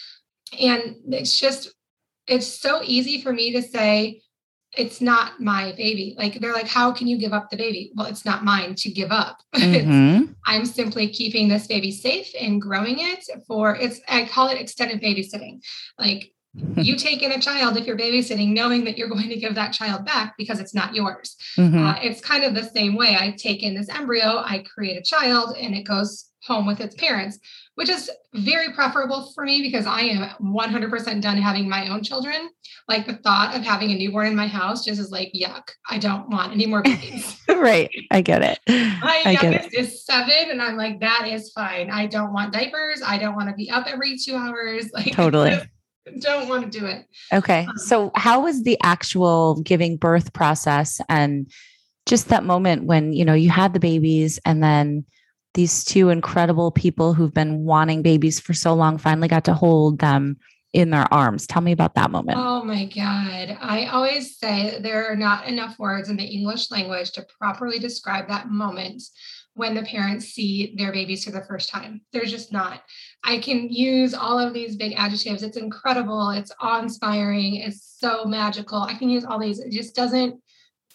And 0.59 0.97
it's 1.11 1.39
just, 1.39 1.75
it's 2.27 2.47
so 2.47 2.81
easy 2.83 3.21
for 3.23 3.33
me 3.33 3.53
to 3.53 3.63
say, 3.63 4.22
it's 4.77 5.01
not 5.01 5.41
my 5.41 5.73
baby. 5.77 6.15
Like 6.17 6.41
they're 6.41 6.53
like, 6.53 6.69
how 6.69 6.93
can 6.93 7.07
you 7.07 7.19
give 7.19 7.33
up 7.33 7.51
the 7.51 7.57
baby? 7.57 7.93
Well, 7.95 8.07
it's 8.07 8.25
not 8.25 8.45
mine 8.45 8.75
to 8.77 8.91
give 8.91 9.11
up. 9.11 9.41
Mm-hmm. 9.63 10.33
I'm 10.45 10.67
simply 10.67 11.09
keeping 11.09 11.49
this 11.49 11.67
baby 11.67 11.93
safe 11.93 12.31
and 12.39 12.61
growing 12.61 12.97
it 12.99 13.25
for 13.47 13.75
it's 13.75 14.01
I 14.09 14.27
call 14.27 14.49
it 14.49 14.61
extended 14.61 15.01
babysitting. 15.01 15.63
Like 15.99 16.33
you 16.77 16.97
take 16.97 17.23
in 17.23 17.33
a 17.33 17.41
child 17.41 17.77
if 17.77 17.87
you're 17.87 17.97
babysitting, 17.97 18.53
knowing 18.53 18.85
that 18.85 18.99
you're 18.99 19.09
going 19.09 19.29
to 19.29 19.39
give 19.39 19.55
that 19.55 19.73
child 19.73 20.05
back 20.05 20.35
because 20.37 20.61
it's 20.61 20.75
not 20.75 20.95
yours. 20.95 21.37
Mm-hmm. 21.57 21.79
Uh, 21.79 21.95
it's 22.03 22.21
kind 22.21 22.45
of 22.45 22.55
the 22.55 22.69
same 22.69 22.95
way. 22.95 23.17
I 23.19 23.31
take 23.31 23.63
in 23.63 23.75
this 23.75 23.89
embryo, 23.89 24.39
I 24.39 24.65
create 24.75 24.99
a 24.99 25.03
child, 25.03 25.57
and 25.59 25.75
it 25.75 25.85
goes 25.85 26.27
home 26.45 26.67
with 26.67 26.81
its 26.81 26.95
parents 26.97 27.39
which 27.75 27.89
is 27.89 28.11
very 28.35 28.73
preferable 28.73 29.33
for 29.35 29.45
me 29.45 29.63
because 29.63 29.87
I 29.87 30.01
am 30.03 30.29
100% 30.41 31.23
done 31.23 31.39
having 31.39 31.69
my 31.69 31.89
own 31.89 32.03
children. 32.03 32.51
Like 32.89 33.07
the 33.07 33.15
thought 33.15 33.57
of 33.57 33.63
having 33.63 33.91
a 33.91 33.95
newborn 33.95 34.27
in 34.27 34.37
my 34.37 34.47
house 34.47 34.85
just 34.85 35.01
is 35.01 35.11
like, 35.11 35.33
yuck, 35.35 35.69
I 35.89 35.99
don't 35.99 36.29
want 36.29 36.53
any 36.53 36.67
more 36.67 36.83
babies. 36.83 37.39
right. 37.49 37.91
I 38.11 38.21
get 38.21 38.43
it. 38.43 38.59
My 38.69 39.23
I 39.25 39.31
youngest 39.41 39.75
is 39.75 40.05
seven, 40.05 40.51
and 40.51 40.61
I'm 40.61 40.77
like, 40.77 41.01
that 41.01 41.27
is 41.27 41.51
fine. 41.53 41.91
I 41.91 42.07
don't 42.07 42.33
want 42.33 42.53
diapers. 42.53 43.01
I 43.05 43.19
don't 43.19 43.35
want 43.35 43.49
to 43.49 43.55
be 43.55 43.71
up 43.71 43.87
every 43.87 44.19
two 44.19 44.37
hours. 44.37 44.91
Like, 44.93 45.13
totally. 45.15 45.59
don't 46.21 46.49
want 46.49 46.71
to 46.71 46.79
do 46.79 46.85
it. 46.85 47.07
Okay. 47.33 47.67
Um, 47.67 47.79
so, 47.79 48.11
how 48.15 48.43
was 48.43 48.63
the 48.63 48.79
actual 48.83 49.63
giving 49.63 49.97
birth 49.97 50.33
process 50.35 51.01
and 51.09 51.51
just 52.05 52.29
that 52.29 52.45
moment 52.45 52.85
when, 52.85 53.13
you 53.13 53.25
know, 53.25 53.33
you 53.33 53.49
had 53.49 53.73
the 53.73 53.81
babies 53.81 54.39
and 54.45 54.63
then 54.63 55.07
these 55.55 55.85
two 55.85 56.09
incredible 56.09 56.71
people 56.71 57.15
who've 57.15 57.35
been 57.35 57.65
wanting 57.65 58.03
babies 58.03 58.41
for 58.41 58.55
so 58.55 58.75
long 58.75 58.99
finally 58.99 59.29
got 59.29 59.45
to 59.45 59.55
hold 59.55 59.99
them 59.99 60.39
in 60.73 60.91
their 60.91 61.13
arms. 61.13 61.47
Tell 61.47 61.61
me 61.61 61.73
about 61.73 61.95
that 61.95 62.11
moment. 62.11 62.39
Oh 62.41 62.65
my 62.65 62.87
God. 62.87 63.59
I 63.61 63.87
always 63.93 64.39
say 64.39 64.79
there 64.81 65.11
are 65.11 65.17
not 65.17 65.47
enough 65.47 65.79
words 65.79 66.09
in 66.09 66.17
the 66.17 66.25
English 66.25 66.71
language 66.71 67.13
to 67.13 67.27
properly 67.39 67.79
describe 67.79 68.29
that 68.29 68.49
moment 68.49 69.03
when 69.55 69.75
the 69.75 69.83
parents 69.83 70.27
see 70.29 70.75
their 70.79 70.93
babies 70.93 71.25
for 71.25 71.31
the 71.31 71.45
first 71.45 71.69
time. 71.69 72.01
There's 72.15 72.31
just 72.31 72.53
not. 72.53 72.83
I 73.23 73.39
can 73.39 73.69
use 73.69 74.15
all 74.15 74.39
of 74.39 74.55
these 74.55 74.77
big 74.77 74.95
adjectives. 74.97 75.43
It's 75.43 75.59
incredible. 75.59 76.31
It's 76.31 76.53
awe-inspiring. 76.59 77.57
It's 77.57 77.97
so 77.99 78.25
magical. 78.25 78.81
I 78.81 78.95
can 78.95 79.11
use 79.11 79.27
all 79.27 79.39
these. 79.39 79.59
It 79.59 79.73
just 79.73 79.95
doesn't, 79.95 80.41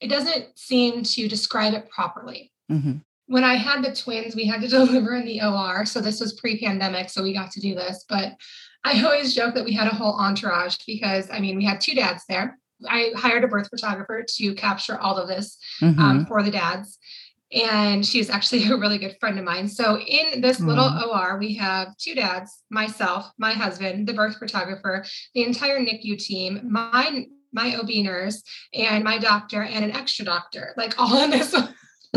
it 0.02 0.08
doesn't 0.08 0.58
seem 0.58 1.04
to 1.04 1.28
describe 1.28 1.76
it 1.76 1.88
properly. 1.92 2.52
Mm-hmm 2.72 2.98
when 3.28 3.44
I 3.44 3.56
had 3.56 3.84
the 3.84 3.94
twins, 3.94 4.36
we 4.36 4.46
had 4.46 4.62
to 4.62 4.68
deliver 4.68 5.16
in 5.16 5.26
the 5.26 5.42
OR. 5.42 5.86
So 5.86 6.02
this 6.02 6.20
was 6.20 6.34
pre 6.34 6.60
pandemic. 6.60 7.10
So 7.10 7.22
we 7.22 7.34
got 7.34 7.52
to 7.52 7.62
do 7.62 7.76
this. 7.76 8.06
But 8.10 8.36
I 8.84 9.02
always 9.06 9.36
joke 9.36 9.54
that 9.56 9.66
we 9.66 9.74
had 9.74 9.88
a 9.88 9.96
whole 9.96 10.14
entourage 10.20 10.78
because, 10.88 11.30
I 11.30 11.40
mean, 11.40 11.58
we 11.58 11.66
had 11.66 11.80
two 11.80 11.94
dads 11.94 12.24
there. 12.28 12.58
I 12.88 13.12
hired 13.16 13.44
a 13.44 13.48
birth 13.48 13.70
photographer 13.70 14.24
to 14.36 14.54
capture 14.54 15.00
all 15.00 15.18
of 15.18 15.28
this 15.28 15.58
um, 15.82 15.92
mm-hmm. 15.92 16.02
um, 16.02 16.26
for 16.26 16.44
the 16.44 16.52
dads. 16.52 16.98
And 17.52 18.06
she's 18.06 18.30
actually 18.38 18.70
a 18.70 18.78
really 18.78 18.98
good 18.98 19.18
friend 19.20 19.38
of 19.40 19.46
mine. 19.46 19.68
So 19.68 20.00
in 20.00 20.42
this 20.42 20.58
mm-hmm. 20.58 20.68
little 20.68 21.10
OR, 21.10 21.38
we 21.38 21.56
have 21.56 21.98
two 21.98 22.16
dads, 22.16 22.64
myself, 22.70 23.32
my 23.38 23.54
husband, 23.54 24.08
the 24.08 24.14
birth 24.14 24.38
photographer, 24.38 25.06
the 25.34 25.44
entire 25.44 25.80
NICU 25.80 26.18
team, 26.18 26.62
my 26.70 27.26
my 27.54 27.76
OB 27.78 27.90
nurse, 28.04 28.44
and 28.74 29.06
my 29.06 29.18
doctor, 29.18 29.64
and 29.64 29.84
an 29.84 29.92
extra 29.92 30.26
doctor, 30.26 30.74
like 30.76 30.94
all 31.00 31.24
in 31.24 31.32
this 31.32 31.56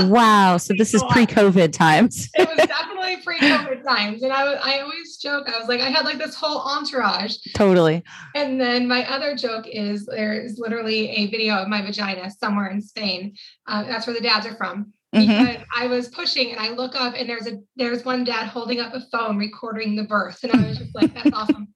Wow. 0.09 0.57
So 0.57 0.75
this 0.77 0.95
is 0.95 1.03
pre 1.11 1.27
COVID 1.27 1.73
times. 1.73 2.29
it 2.35 2.49
was 2.49 2.67
definitely 2.67 3.17
pre 3.25 3.39
COVID 3.39 3.85
times. 3.85 4.23
And 4.23 4.33
I, 4.33 4.53
I 4.53 4.81
always 4.81 5.17
joke, 5.19 5.49
I 5.49 5.59
was 5.59 5.69
like, 5.69 5.81
I 5.81 5.91
had 5.91 6.05
like 6.05 6.19
this 6.19 6.35
whole 6.35 6.61
entourage. 6.61 7.37
Totally. 7.55 8.03
And 8.35 8.61
then 8.61 8.89
my 8.89 9.09
other 9.11 9.37
joke 9.37 9.67
is 9.67 10.07
there 10.07 10.35
is 10.35 10.59
literally 10.59 11.11
a 11.11 11.27
video 11.31 11.55
of 11.57 11.69
my 11.69 11.83
vagina 11.83 12.31
somewhere 12.31 12.71
in 12.71 12.81
Spain. 12.81 13.35
Uh, 13.67 13.85
that's 13.85 14.07
where 14.07 14.15
the 14.15 14.23
dads 14.23 14.47
are 14.47 14.57
from. 14.57 14.93
Mhm. 15.15 15.27
Because 15.27 15.65
I 15.77 15.87
was 15.87 16.09
pushing 16.09 16.53
and 16.53 16.61
I 16.61 16.71
look 16.71 16.95
up 16.95 17.15
and 17.17 17.29
there's 17.29 17.47
a 17.47 17.59
there's 17.77 18.05
one 18.05 18.23
dad 18.23 18.47
holding 18.47 18.79
up 18.79 18.95
a 18.95 19.01
phone 19.11 19.39
recording 19.39 19.97
the 19.97 20.05
birth. 20.05 20.39
And 20.45 20.53
I 20.53 20.69
was 20.69 20.79
just 20.79 20.95
like, 20.95 21.13
that's 21.15 21.33
awesome. 21.33 21.69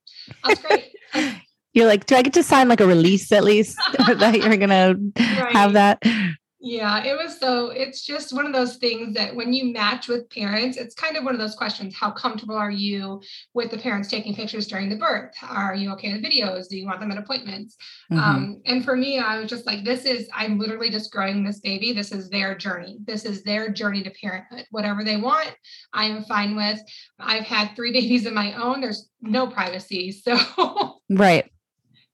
That's 0.44 0.62
great. 0.62 0.92
You're 1.74 1.86
like, 1.86 2.06
do 2.06 2.14
I 2.14 2.22
get 2.22 2.34
to 2.34 2.44
sign 2.44 2.68
like 2.68 2.80
a 2.80 2.86
release 2.86 3.32
at 3.32 3.42
least 3.42 3.76
that 3.98 4.36
you're 4.36 4.56
going 4.56 4.68
to 4.70 5.22
have 5.52 5.72
that? 5.72 6.00
Yeah, 6.66 7.04
it 7.04 7.12
was 7.12 7.38
so 7.38 7.68
it's 7.68 8.06
just 8.06 8.32
one 8.32 8.46
of 8.46 8.54
those 8.54 8.76
things 8.76 9.12
that 9.14 9.36
when 9.36 9.52
you 9.52 9.70
match 9.70 10.08
with 10.08 10.30
parents, 10.30 10.78
it's 10.78 10.94
kind 10.94 11.14
of 11.14 11.22
one 11.22 11.34
of 11.34 11.38
those 11.38 11.54
questions. 11.54 11.94
How 11.94 12.10
comfortable 12.10 12.56
are 12.56 12.70
you 12.70 13.20
with 13.52 13.70
the 13.70 13.76
parents 13.76 14.08
taking 14.08 14.34
pictures 14.34 14.66
during 14.66 14.88
the 14.88 14.96
birth? 14.96 15.34
Are 15.46 15.74
you 15.74 15.92
okay 15.92 16.14
with 16.14 16.24
videos? 16.24 16.66
Do 16.66 16.78
you 16.78 16.86
want 16.86 17.00
them 17.00 17.10
at 17.10 17.18
appointments? 17.18 17.76
Mhm. 18.10 18.18
Um, 18.18 18.62
and 18.64 18.82
for 18.82 18.96
me, 18.96 19.18
I 19.18 19.38
was 19.38 19.50
just 19.50 19.66
like, 19.66 19.84
this 19.84 20.06
is, 20.06 20.26
I'm 20.32 20.58
literally 20.58 20.88
just 20.88 21.12
growing 21.12 21.44
this 21.44 21.60
baby. 21.60 21.92
This 21.92 22.12
is 22.12 22.30
their 22.30 22.56
journey. 22.56 22.96
This 23.04 23.26
is 23.26 23.42
their 23.42 23.70
journey 23.70 24.02
to 24.02 24.10
parenthood. 24.10 24.64
Whatever 24.70 25.04
they 25.04 25.18
want, 25.18 25.54
I 25.92 26.06
am 26.06 26.24
fine 26.24 26.56
with. 26.56 26.80
I've 27.20 27.44
had 27.44 27.76
three 27.76 27.92
babies 28.00 28.24
of 28.24 28.32
my 28.32 28.54
own. 28.54 28.80
There's 28.80 29.10
no 29.20 29.46
privacy. 29.48 30.12
So 30.12 30.38
right. 31.10 31.50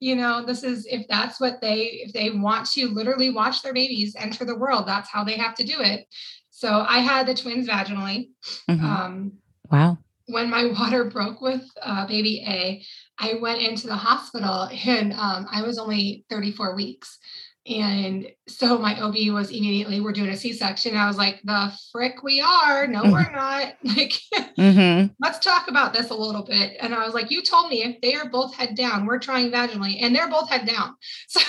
You 0.00 0.16
know 0.16 0.44
this 0.44 0.64
is 0.64 0.86
if 0.86 1.06
that's 1.08 1.38
what 1.38 1.60
they 1.60 1.82
if 2.04 2.12
they 2.12 2.30
want 2.30 2.66
to 2.66 2.88
literally 2.88 3.30
watch 3.30 3.62
their 3.62 3.74
babies 3.74 4.16
enter 4.18 4.44
the 4.44 4.56
world 4.58 4.86
that's 4.86 5.10
how 5.10 5.22
they 5.22 5.36
have 5.36 5.54
to 5.54 5.64
do 5.64 5.80
it 5.80 6.06
so 6.50 6.84
i 6.88 6.98
had 6.98 7.26
the 7.26 7.34
twins 7.34 7.68
vaginally 7.68 8.30
Mhm. 8.68 8.82
um, 8.82 9.32
wow. 9.70 9.98
when 10.26 10.50
my 10.50 10.64
water 10.78 11.04
broke 11.04 11.40
with 11.40 11.64
uh, 11.82 12.06
baby 12.06 12.42
a 12.46 12.82
i 13.18 13.34
went 13.34 13.60
into 13.62 13.86
the 13.86 13.96
hospital 13.96 14.68
and 14.86 15.12
um, 15.12 15.46
i 15.52 15.62
was 15.62 15.78
only 15.78 16.24
34 16.30 16.74
weeks 16.74 17.18
and 17.66 18.26
so 18.48 18.78
my 18.78 18.98
ob 19.00 19.14
was 19.32 19.50
immediately 19.50 20.00
we're 20.00 20.12
doing 20.12 20.30
a 20.30 20.36
c-section 20.36 20.96
i 20.96 21.06
was 21.06 21.18
like 21.18 21.40
the 21.44 21.70
frick 21.92 22.22
we 22.22 22.40
are 22.40 22.86
no 22.86 23.02
we're 23.04 23.30
not 23.32 23.74
like 23.84 24.12
hmm 24.56 25.06
let's 25.22 25.38
talk 25.38 25.68
about 25.68 25.92
this 25.92 26.08
a 26.10 26.14
little 26.14 26.42
bit. 26.42 26.76
And 26.80 26.94
I 26.94 27.04
was 27.04 27.12
like, 27.12 27.30
you 27.30 27.42
told 27.42 27.68
me 27.68 27.82
if 27.82 28.00
they 28.00 28.14
are 28.14 28.28
both 28.30 28.54
head 28.54 28.74
down, 28.74 29.04
we're 29.04 29.18
trying 29.18 29.50
vaginally, 29.50 29.98
and 30.00 30.14
they're 30.16 30.30
both 30.30 30.48
head 30.48 30.66
down. 30.66 30.94
So 31.28 31.40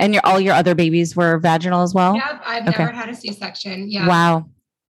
And 0.00 0.14
your 0.14 0.22
all 0.24 0.40
your 0.40 0.54
other 0.54 0.74
babies 0.74 1.14
were 1.14 1.38
vaginal 1.38 1.82
as 1.82 1.92
well? 1.92 2.14
yeah, 2.16 2.40
I've 2.44 2.66
okay. 2.66 2.78
never 2.78 2.92
had 2.92 3.10
a 3.10 3.14
C-section. 3.14 3.90
Yeah. 3.90 4.06
Wow. 4.08 4.48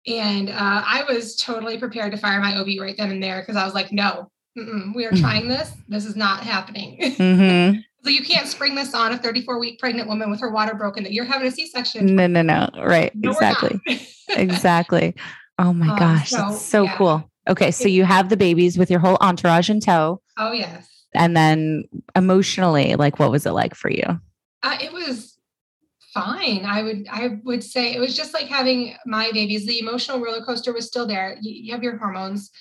And 0.07 0.49
uh, 0.49 0.53
I 0.85 1.03
was 1.07 1.35
totally 1.35 1.77
prepared 1.77 2.11
to 2.13 2.17
fire 2.17 2.39
my 2.39 2.57
OB 2.57 2.67
right 2.79 2.95
then 2.97 3.11
and 3.11 3.21
there 3.21 3.41
because 3.41 3.55
I 3.55 3.65
was 3.65 3.73
like, 3.75 3.91
no, 3.91 4.31
we 4.55 5.05
are 5.05 5.11
Mm. 5.11 5.21
trying 5.21 5.47
this. 5.47 5.71
This 5.87 6.05
is 6.05 6.15
not 6.15 6.43
happening. 6.43 7.13
hmm 7.17 7.79
so 8.07 8.11
you 8.11 8.23
can't 8.23 8.47
spring 8.47 8.73
this 8.75 8.93
on 8.93 9.11
a 9.11 9.17
34 9.17 9.59
week 9.59 9.79
pregnant 9.79 10.07
woman 10.07 10.31
with 10.31 10.39
her 10.39 10.49
water 10.49 10.73
broken 10.73 11.03
that 11.03 11.11
you're 11.11 11.25
having 11.25 11.47
a 11.47 11.51
C-section. 11.51 12.15
No, 12.15 12.25
no, 12.27 12.41
no. 12.41 12.69
Right. 12.77 13.11
No, 13.15 13.31
exactly. 13.31 13.81
exactly. 14.29 15.13
Oh 15.59 15.73
my 15.73 15.89
Um, 15.89 15.99
gosh. 15.99 16.29
so, 16.29 16.37
that's 16.37 16.61
so 16.61 16.83
yeah. 16.83 16.95
cool. 16.95 17.31
Okay. 17.49 17.71
So 17.71 17.87
you 17.87 18.05
have 18.05 18.29
the 18.29 18.37
babies 18.37 18.77
with 18.77 18.89
your 18.89 18.99
whole 18.99 19.17
entourage 19.19 19.69
in 19.69 19.79
tow. 19.79 20.21
oh 20.37 20.51
yes. 20.53 20.87
And 21.13 21.35
then 21.35 21.83
emotionally, 22.15 22.95
like 22.95 23.19
what 23.19 23.31
was 23.31 23.45
it 23.45 23.51
like 23.51 23.75
for 23.75 23.89
you? 23.89 24.19
Uh, 24.63 24.77
it 24.81 24.93
was 24.93 25.37
fine. 26.13 26.63
I 26.65 26.83
would 26.83 27.07
I 27.11 27.39
would 27.43 27.63
say 27.63 27.93
it 27.93 27.99
was 27.99 28.15
just 28.15 28.33
like 28.33 28.47
having 28.47 28.95
my 29.05 29.31
babies. 29.33 29.65
The 29.65 29.79
emotional 29.79 30.19
roller 30.19 30.43
coaster 30.43 30.73
was 30.73 30.87
still 30.87 31.07
there. 31.07 31.37
You, 31.41 31.51
you 31.53 31.71
have 31.73 31.83
your 31.83 31.97
hormones. 31.97 32.51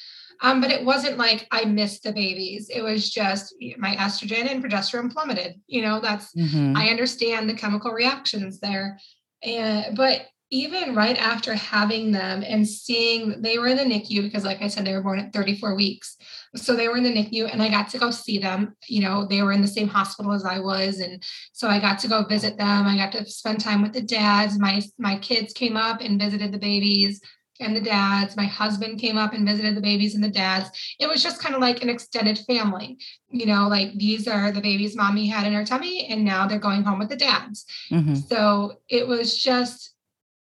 Um, 0.42 0.61
but 0.61 0.70
it 0.70 0.85
wasn't 0.85 1.18
like 1.18 1.46
I 1.51 1.64
missed 1.64 2.03
the 2.03 2.12
babies. 2.12 2.70
It 2.75 2.83
was 2.83 3.11
just 3.11 3.55
my 3.79 3.96
estrogen 3.96 4.51
and 4.51 4.62
progesterone 4.62 5.12
plummeted. 5.12 5.61
You 5.66 5.83
know, 5.83 6.01
that's 6.01 6.33
Mhm. 6.35 6.77
I 6.77 6.88
understand 6.88 7.49
the 7.49 7.55
chemical 7.55 7.92
reactions 7.92 8.61
there. 8.61 8.99
And 9.42 9.96
but 9.96 10.27
even 10.51 10.94
right 10.94 11.16
after 11.16 11.55
having 11.55 12.12
them 12.12 12.44
and 12.46 12.68
seeing 12.68 13.42
they 13.42 13.59
were 13.59 13.66
in 13.66 13.77
the 13.77 13.83
NICU 13.83 14.22
because 14.22 14.44
like 14.44 14.62
I 14.62 14.68
said, 14.68 14.85
they 14.85 14.92
were 14.92 15.03
born 15.03 15.18
at 15.18 15.33
34 15.33 15.75
weeks. 15.75 16.16
So 16.55 16.77
they 16.77 16.87
were 16.88 16.96
in 16.96 17.03
the 17.03 17.12
NICU 17.12 17.53
and 17.53 17.61
I 17.61 17.68
got 17.68 17.88
to 17.90 17.99
go 17.99 18.12
see 18.12 18.38
them. 18.38 18.77
You 18.87 19.01
know, 19.01 19.27
they 19.27 19.42
were 19.42 19.53
in 19.53 19.61
the 19.61 19.66
same 19.66 19.88
hospital 19.88 20.33
as 20.33 20.44
I 20.44 20.61
was. 20.61 21.01
And 21.01 21.20
so 21.53 21.68
I 21.68 21.81
got 21.81 21.99
to 22.01 22.09
go 22.09 22.22
visit 22.25 22.57
them. 22.57 22.87
I 22.87 22.96
got 22.96 23.11
to 23.12 23.27
spend 23.27 23.61
time 23.61 23.83
with 23.83 23.92
the 23.92 24.03
dads. 24.03 24.59
My 24.59 24.83
my 24.99 25.18
kids 25.18 25.53
came 25.53 25.77
up 25.77 26.01
and 26.01 26.20
visited 26.20 26.53
the 26.53 26.59
babies 26.59 27.20
and 27.61 27.75
the 27.77 27.81
dads. 27.81 28.37
My 28.37 28.45
husband 28.47 29.01
came 29.01 29.19
up 29.19 29.33
and 29.33 29.47
visited 29.47 29.77
the 29.77 29.81
babies 29.81 30.14
and 30.14 30.23
the 30.25 30.29
dads. 30.31 30.71
It 30.99 31.09
was 31.09 31.23
just 31.23 31.40
kind 31.42 31.55
of 31.55 31.61
like 31.61 31.83
an 31.83 31.88
extended 31.88 32.38
family. 32.47 32.99
You 33.29 33.47
know, 33.47 33.69
like 33.69 33.95
these 33.95 34.27
are 34.29 34.51
the 34.53 34.61
babies 34.61 34.97
mommy 34.97 35.27
had 35.27 35.47
in 35.47 35.53
her 35.53 35.64
tummy, 35.64 36.07
and 36.07 36.25
now 36.25 36.47
they're 36.47 36.59
going 36.59 36.83
home 36.83 36.99
with 36.99 37.09
the 37.09 37.16
dads. 37.16 37.64
Mhm. 37.90 38.27
So 38.29 38.81
it 38.88 39.07
was 39.07 39.37
just, 39.37 39.95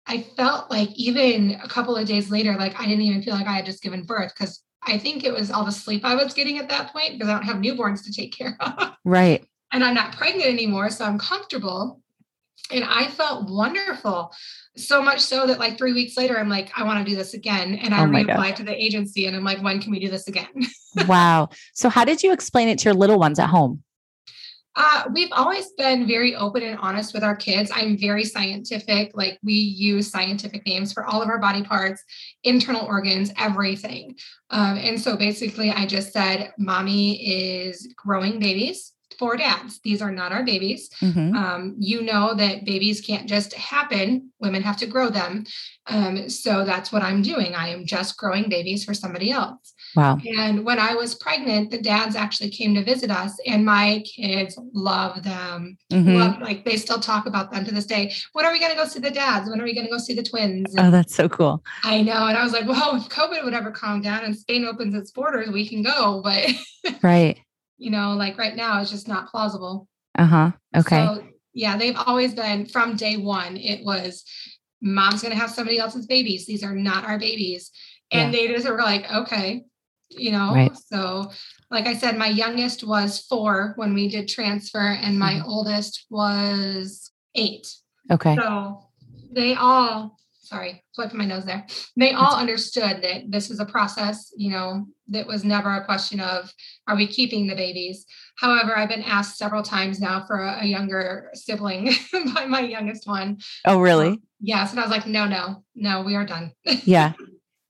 I 0.07 0.21
felt 0.21 0.71
like 0.71 0.89
even 0.95 1.59
a 1.63 1.67
couple 1.67 1.95
of 1.95 2.07
days 2.07 2.31
later, 2.31 2.55
like 2.57 2.79
I 2.79 2.85
didn't 2.85 3.03
even 3.03 3.21
feel 3.21 3.35
like 3.35 3.47
I 3.47 3.53
had 3.53 3.65
just 3.65 3.83
given 3.83 4.03
birth 4.03 4.33
because 4.37 4.63
I 4.83 4.97
think 4.97 5.23
it 5.23 5.33
was 5.33 5.51
all 5.51 5.65
the 5.65 5.71
sleep 5.71 6.05
I 6.05 6.15
was 6.15 6.33
getting 6.33 6.57
at 6.57 6.69
that 6.69 6.93
point 6.93 7.13
because 7.13 7.27
I 7.29 7.33
don't 7.33 7.43
have 7.43 7.57
newborns 7.57 8.03
to 8.05 8.13
take 8.13 8.35
care 8.35 8.57
of. 8.59 8.91
Right. 9.05 9.45
and 9.71 9.83
I'm 9.83 9.93
not 9.93 10.15
pregnant 10.15 10.47
anymore. 10.47 10.89
So 10.89 11.05
I'm 11.05 11.19
comfortable. 11.19 12.01
And 12.71 12.83
I 12.83 13.07
felt 13.07 13.49
wonderful. 13.49 14.31
So 14.79 15.01
much 15.01 15.19
so 15.19 15.45
that 15.47 15.59
like 15.59 15.77
three 15.77 15.93
weeks 15.93 16.17
later, 16.17 16.39
I'm 16.39 16.49
like, 16.49 16.71
I 16.77 16.83
want 16.83 17.05
to 17.05 17.09
do 17.09 17.15
this 17.15 17.33
again. 17.33 17.75
And 17.75 17.93
I 17.93 18.03
Oh 18.03 18.07
gosh. 18.07 18.25
reapplied 18.25 18.55
to 18.55 18.63
the 18.63 18.83
agency 18.83 19.25
and 19.25 19.35
I'm 19.35 19.43
like, 19.43 19.61
when 19.61 19.81
can 19.81 19.91
we 19.91 19.99
do 19.99 20.09
this 20.09 20.27
again? 20.27 20.47
wow. 21.07 21.49
So 21.73 21.89
how 21.89 22.05
did 22.05 22.23
you 22.23 22.31
explain 22.31 22.67
it 22.67 22.79
to 22.79 22.85
your 22.85 22.93
little 22.93 23.19
ones 23.19 23.39
at 23.39 23.49
home? 23.49 23.83
Uh, 24.75 25.03
we've 25.11 25.31
always 25.33 25.71
been 25.71 26.07
very 26.07 26.35
open 26.35 26.63
and 26.63 26.79
honest 26.79 27.13
with 27.13 27.23
our 27.23 27.35
kids. 27.35 27.69
I'm 27.73 27.97
very 27.97 28.23
scientific. 28.23 29.11
Like 29.13 29.37
we 29.43 29.53
use 29.53 30.09
scientific 30.09 30.65
names 30.65 30.93
for 30.93 31.05
all 31.05 31.21
of 31.21 31.27
our 31.27 31.39
body 31.39 31.63
parts, 31.63 32.01
internal 32.43 32.85
organs, 32.85 33.31
everything. 33.37 34.15
Um, 34.51 34.77
and 34.77 35.01
so 35.01 35.17
basically, 35.17 35.71
I 35.71 35.85
just 35.85 36.13
said, 36.13 36.53
Mommy 36.57 37.15
is 37.27 37.93
growing 37.97 38.39
babies 38.39 38.93
for 39.19 39.35
dads. 39.35 39.79
These 39.83 40.01
are 40.01 40.11
not 40.11 40.31
our 40.31 40.43
babies. 40.43 40.89
Mhm. 41.01 41.35
Um, 41.35 41.75
you 41.77 42.01
know 42.01 42.33
that 42.33 42.63
babies 42.65 43.01
can't 43.01 43.27
just 43.27 43.53
happen, 43.53 44.31
women 44.39 44.63
have 44.63 44.77
to 44.77 44.87
grow 44.87 45.09
them. 45.09 45.43
Um, 45.87 46.29
so 46.29 46.63
that's 46.63 46.91
what 46.91 47.01
I'm 47.03 47.21
doing. 47.21 47.53
I 47.55 47.67
am 47.69 47.85
just 47.85 48.15
growing 48.17 48.47
babies 48.49 48.85
for 48.85 48.93
somebody 48.93 49.29
else. 49.31 49.73
Wow. 49.95 50.19
And 50.37 50.63
when 50.63 50.79
I 50.79 50.93
was 50.95 51.15
pregnant, 51.15 51.71
the 51.71 51.81
dads 51.81 52.15
actually 52.15 52.51
came 52.51 52.75
to 52.75 52.83
visit 52.83 53.09
us, 53.11 53.33
and 53.45 53.65
my 53.65 54.03
kids 54.05 54.57
love 54.73 55.23
them. 55.23 55.77
Mhm. 55.91 56.17
Love, 56.19 56.41
like 56.41 56.63
they 56.63 56.77
still 56.77 56.99
talk 56.99 57.25
about 57.25 57.51
them 57.51 57.65
to 57.65 57.73
this 57.73 57.85
day. 57.87 58.13
When 58.33 58.45
are 58.45 58.51
we 58.53 58.59
going 58.59 58.71
to 58.71 58.77
go 58.77 58.85
see 58.85 58.99
the 58.99 59.11
dads? 59.11 59.49
When 59.49 59.59
are 59.59 59.63
we 59.65 59.73
going 59.73 59.87
to 59.87 59.91
go 59.91 59.97
see 59.97 60.13
the 60.13 60.23
twins? 60.23 60.73
Oh, 60.77 60.91
that's 60.91 61.13
so 61.15 61.27
cool. 61.27 61.63
I 61.83 62.01
know. 62.03 62.27
And 62.27 62.37
I 62.37 62.43
was 62.43 62.53
like, 62.53 62.67
well, 62.67 62.95
if 62.95 63.09
COVID 63.09 63.43
would 63.43 63.53
ever 63.55 63.71
calm 63.71 64.01
down 64.01 64.23
and 64.23 64.35
Spain 64.37 64.63
opens 64.65 64.93
its 64.95 65.11
borders, 65.11 65.49
we 65.49 65.67
can 65.67 65.81
go. 65.83 66.21
But, 66.23 66.51
Right. 67.01 67.39
You 67.79 67.89
know, 67.89 68.13
like 68.13 68.37
right 68.37 68.55
now, 68.55 68.79
it's 68.81 68.91
just 68.91 69.07
not 69.07 69.29
plausible. 69.31 69.87
Uh 70.17 70.25
huh. 70.25 70.51
Okay. 70.75 71.05
So, 71.05 71.23
yeah, 71.53 71.77
they've 71.77 71.95
always 71.95 72.33
been 72.35 72.65
from 72.67 72.95
day 72.95 73.17
one. 73.17 73.57
It 73.57 73.83
was 73.83 74.23
mom's 74.81 75.21
going 75.21 75.33
to 75.33 75.39
have 75.39 75.49
somebody 75.49 75.79
else's 75.79 76.05
babies. 76.05 76.45
These 76.45 76.63
are 76.63 76.75
not 76.75 77.05
our 77.05 77.17
babies. 77.17 77.71
And 78.11 78.33
they 78.33 78.47
just 78.47 78.67
were 78.69 78.77
like, 78.77 79.11
okay, 79.11 79.63
you 80.09 80.31
know. 80.31 80.53
Right. 80.53 80.75
So, 80.75 81.31
like 81.71 81.85
I 81.87 81.95
said, 81.95 82.17
my 82.17 82.27
youngest 82.27 82.83
was 82.83 83.19
four 83.19 83.73
when 83.77 83.93
we 83.93 84.09
did 84.09 84.27
transfer, 84.27 84.79
and 85.01 85.17
my 85.17 85.35
Mhm. 85.35 85.45
oldest 85.45 86.05
was 86.09 87.11
eight. 87.35 87.67
okay. 88.11 88.35
So 88.35 88.89
they 89.31 89.53
all, 89.55 90.17
sorry, 90.49 90.83
flipping 90.95 91.19
my 91.19 91.25
nose 91.25 91.45
there. 91.45 91.65
They 91.95 92.11
all 92.13 92.35
understood 92.35 93.03
that 93.03 93.29
this 93.29 93.49
was 93.49 93.59
a 93.59 93.65
process, 93.65 94.33
you 94.35 94.49
know, 94.49 94.87
that 95.09 95.27
was 95.27 95.43
never 95.43 95.71
a 95.71 95.85
question 95.85 96.19
of 96.19 96.51
are 96.87 96.95
we 96.95 97.05
keeping 97.05 97.45
the 97.45 97.55
babies? 97.55 98.05
However, 98.37 98.75
I've 98.75 98.89
been 98.89 99.03
asked 99.03 99.37
several 99.37 99.61
times 99.61 99.99
now 99.99 100.25
for 100.25 100.39
a, 100.39 100.61
a 100.61 100.65
younger 100.65 101.29
sibling 101.35 101.93
by 102.33 102.45
my 102.45 102.61
youngest 102.61 103.07
one. 103.07 103.37
oh, 103.65 103.75
um, 103.75 103.81
really? 103.81 104.21
Yes. 104.41 104.71
And 104.71 104.79
I 104.79 104.83
was 104.83 104.91
like, 104.91 105.05
no, 105.05 105.27
no, 105.27 105.63
no, 105.75 106.01
we 106.01 106.15
are 106.15 106.25
done. 106.25 106.51
Yeah. 106.83 107.13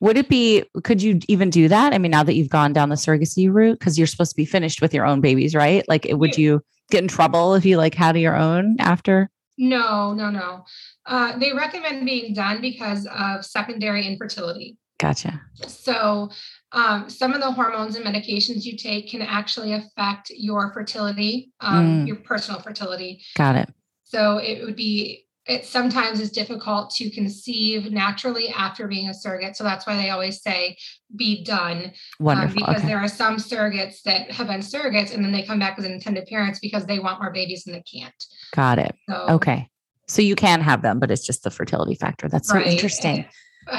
Would 0.02 0.15
it 0.15 0.30
be, 0.30 0.63
could 0.86 1.02
you 1.02 1.20
even 1.28 1.50
do 1.50 1.68
that? 1.68 1.94
I 1.94 1.98
mean, 1.98 2.12
now 2.12 2.24
that 2.24 2.36
you've 2.36 2.48
gone 2.48 2.72
down 2.72 2.88
the 2.88 2.96
surrogacy 2.96 3.52
route, 3.52 3.78
because 3.78 3.98
you're 3.98 4.08
supposed 4.08 4.32
to 4.32 4.38
be 4.38 4.46
finished 4.46 4.82
with 4.82 4.94
your 4.94 5.06
own 5.06 5.20
babies, 5.20 5.54
right? 5.54 5.86
Like, 5.89 6.08
would 6.10 6.38
you 6.38 6.62
get 6.89 7.04
in 7.04 7.10
trouble 7.10 7.54
if 7.56 7.65
you 7.65 7.76
like 7.76 7.96
had 7.96 8.18
your 8.18 8.38
own 8.38 8.78
after? 8.80 9.30
No, 9.60 10.13
no, 10.13 10.30
no. 10.32 10.65
Uh, 11.06 11.38
they 11.38 11.52
recommend 11.54 12.06
being 12.06 12.34
done 12.34 12.62
because 12.62 13.06
of 13.13 13.45
secondary 13.45 14.08
infertility. 14.08 14.78
Gotcha. 15.00 15.41
So, 15.67 16.30
um, 16.72 17.10
some 17.10 17.34
of 17.34 17.41
the 17.41 17.52
hormones 17.52 17.95
and 17.95 18.06
medications 18.06 18.63
you 18.65 18.78
take 18.78 19.10
can 19.10 19.22
actually 19.22 19.74
affect 19.74 20.30
your 20.30 20.74
fertility, 20.74 21.52
um, 21.62 21.86
Mm. 22.04 22.08
your 22.08 22.17
personal 22.17 22.60
fertility. 22.62 23.22
Got 23.38 23.56
it. 23.58 23.69
So, 24.04 24.38
it 24.38 24.63
would 24.63 24.76
be 24.76 25.26
it 25.50 25.66
sometimes 25.66 26.20
is 26.20 26.30
difficult 26.30 26.92
to 26.92 27.10
conceive 27.10 27.92
naturally 27.92 28.50
after 28.50 28.88
being 28.88 29.10
a 29.10 29.14
surrogate. 29.14 29.58
So 29.58 29.64
that's 29.64 29.88
why 29.88 29.96
they 29.96 30.12
always 30.12 30.42
say 30.42 30.78
be 31.16 31.44
done. 31.44 31.86
Um, 31.86 31.92
Wonderful. 32.20 32.64
Um, 32.64 32.68
because 32.68 32.84
okay. 32.84 32.88
there 32.88 33.00
are 33.00 33.08
some 33.08 33.38
surrogates 33.38 34.04
that 34.04 34.30
have 34.32 34.48
been 34.48 34.60
surrogates 34.60 35.14
and 35.14 35.26
then 35.26 35.32
they 35.32 35.42
come 35.42 35.58
back 35.58 35.80
as 35.80 35.86
intended 35.86 36.28
parents 36.28 36.60
because 36.60 36.86
they 36.86 37.00
want 37.00 37.20
more 37.20 37.32
babies 37.32 37.66
and 37.66 37.76
they 37.76 37.82
can't. 37.82 38.24
Got 38.56 38.78
it. 38.78 38.96
So, 39.10 39.26
Okay. 39.32 39.70
So 40.08 40.22
you 40.22 40.36
can 40.36 40.62
have 40.62 40.82
them, 40.82 41.00
but 41.00 41.12
it's 41.12 41.26
just 41.26 41.44
the 41.44 41.52
fertility 41.52 41.96
factor. 41.96 42.30
That's 42.30 42.50
so 42.50 42.56
right. 42.56 42.68
interesting. 42.68 43.26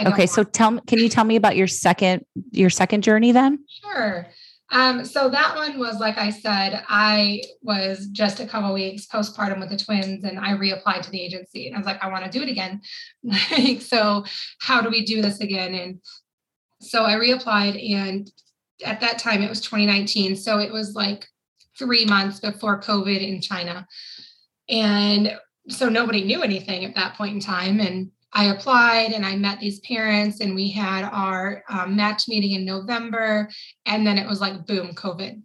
Okay. 0.07 0.27
So 0.27 0.45
tell 0.45 0.73
me, 0.73 0.81
can 0.87 0.99
you 0.99 1.09
tell 1.09 1.25
me 1.25 1.35
about 1.35 1.57
your 1.57 1.67
second, 1.67 2.25
your 2.53 2.71
second 2.71 3.03
journey 3.03 3.33
then? 3.33 3.65
Sure. 3.83 4.27
Um, 4.73 5.05
so 5.05 5.29
that 5.29 5.57
one 5.57 5.79
was 5.79 5.99
like 5.99 6.17
I 6.17 6.31
said, 6.31 6.85
I 6.89 7.43
was 7.61 8.07
just 8.07 8.39
a 8.39 8.47
couple 8.47 8.73
weeks 8.73 9.07
postpartum 9.07 9.59
with 9.59 9.71
the 9.71 9.77
twins, 9.77 10.25
and 10.25 10.39
I 10.39 10.53
reapplied 10.53 11.03
to 11.03 11.11
the 11.11 11.21
agency, 11.21 11.67
and 11.67 11.75
I 11.75 11.79
was 11.79 11.87
like, 11.87 12.03
I 12.03 12.09
want 12.09 12.25
to 12.25 12.31
do 12.31 12.43
it 12.43 12.49
again. 12.49 12.81
like, 13.23 13.81
so 13.81 14.25
how 14.61 14.81
do 14.81 14.91
we 14.91 15.05
do 15.05 15.23
this 15.23 15.41
again? 15.41 15.75
And 15.75 16.01
so 16.81 17.05
I 17.05 17.15
reapplied, 17.15 17.95
and 17.95 18.31
at 18.85 19.01
that 19.01 19.19
time 19.19 19.43
it 19.43 19.49
was 19.49 19.61
2019, 19.61 20.37
so 20.37 20.59
it 20.59 20.73
was 20.73 20.95
like 20.95 21.27
three 21.79 22.05
months 22.05 22.39
before 22.39 22.81
COVID 22.81 23.27
in 23.27 23.41
China, 23.41 23.87
and 24.69 25.37
so 25.69 25.89
nobody 25.89 26.23
knew 26.23 26.43
anything 26.43 26.85
at 26.85 26.95
that 26.95 27.17
point 27.17 27.35
in 27.35 27.41
time, 27.41 27.81
and 27.81 28.13
I 28.33 28.47
applied 28.47 29.12
and 29.12 29.27
I 29.27 29.37
met 29.37 29.61
these 29.61 29.81
parents, 29.81 30.40
and 30.40 30.55
we 30.55 30.71
had 30.71 31.05
our 31.05 31.64
um, 31.69 31.97
match 31.97 32.29
meeting 32.29 32.53
in 32.53 32.64
November. 32.64 33.49
And 33.87 34.07
then 34.07 34.19
it 34.19 34.29
was 34.29 34.40
like, 34.40 34.66
boom, 34.66 34.95
COVID. 34.95 35.43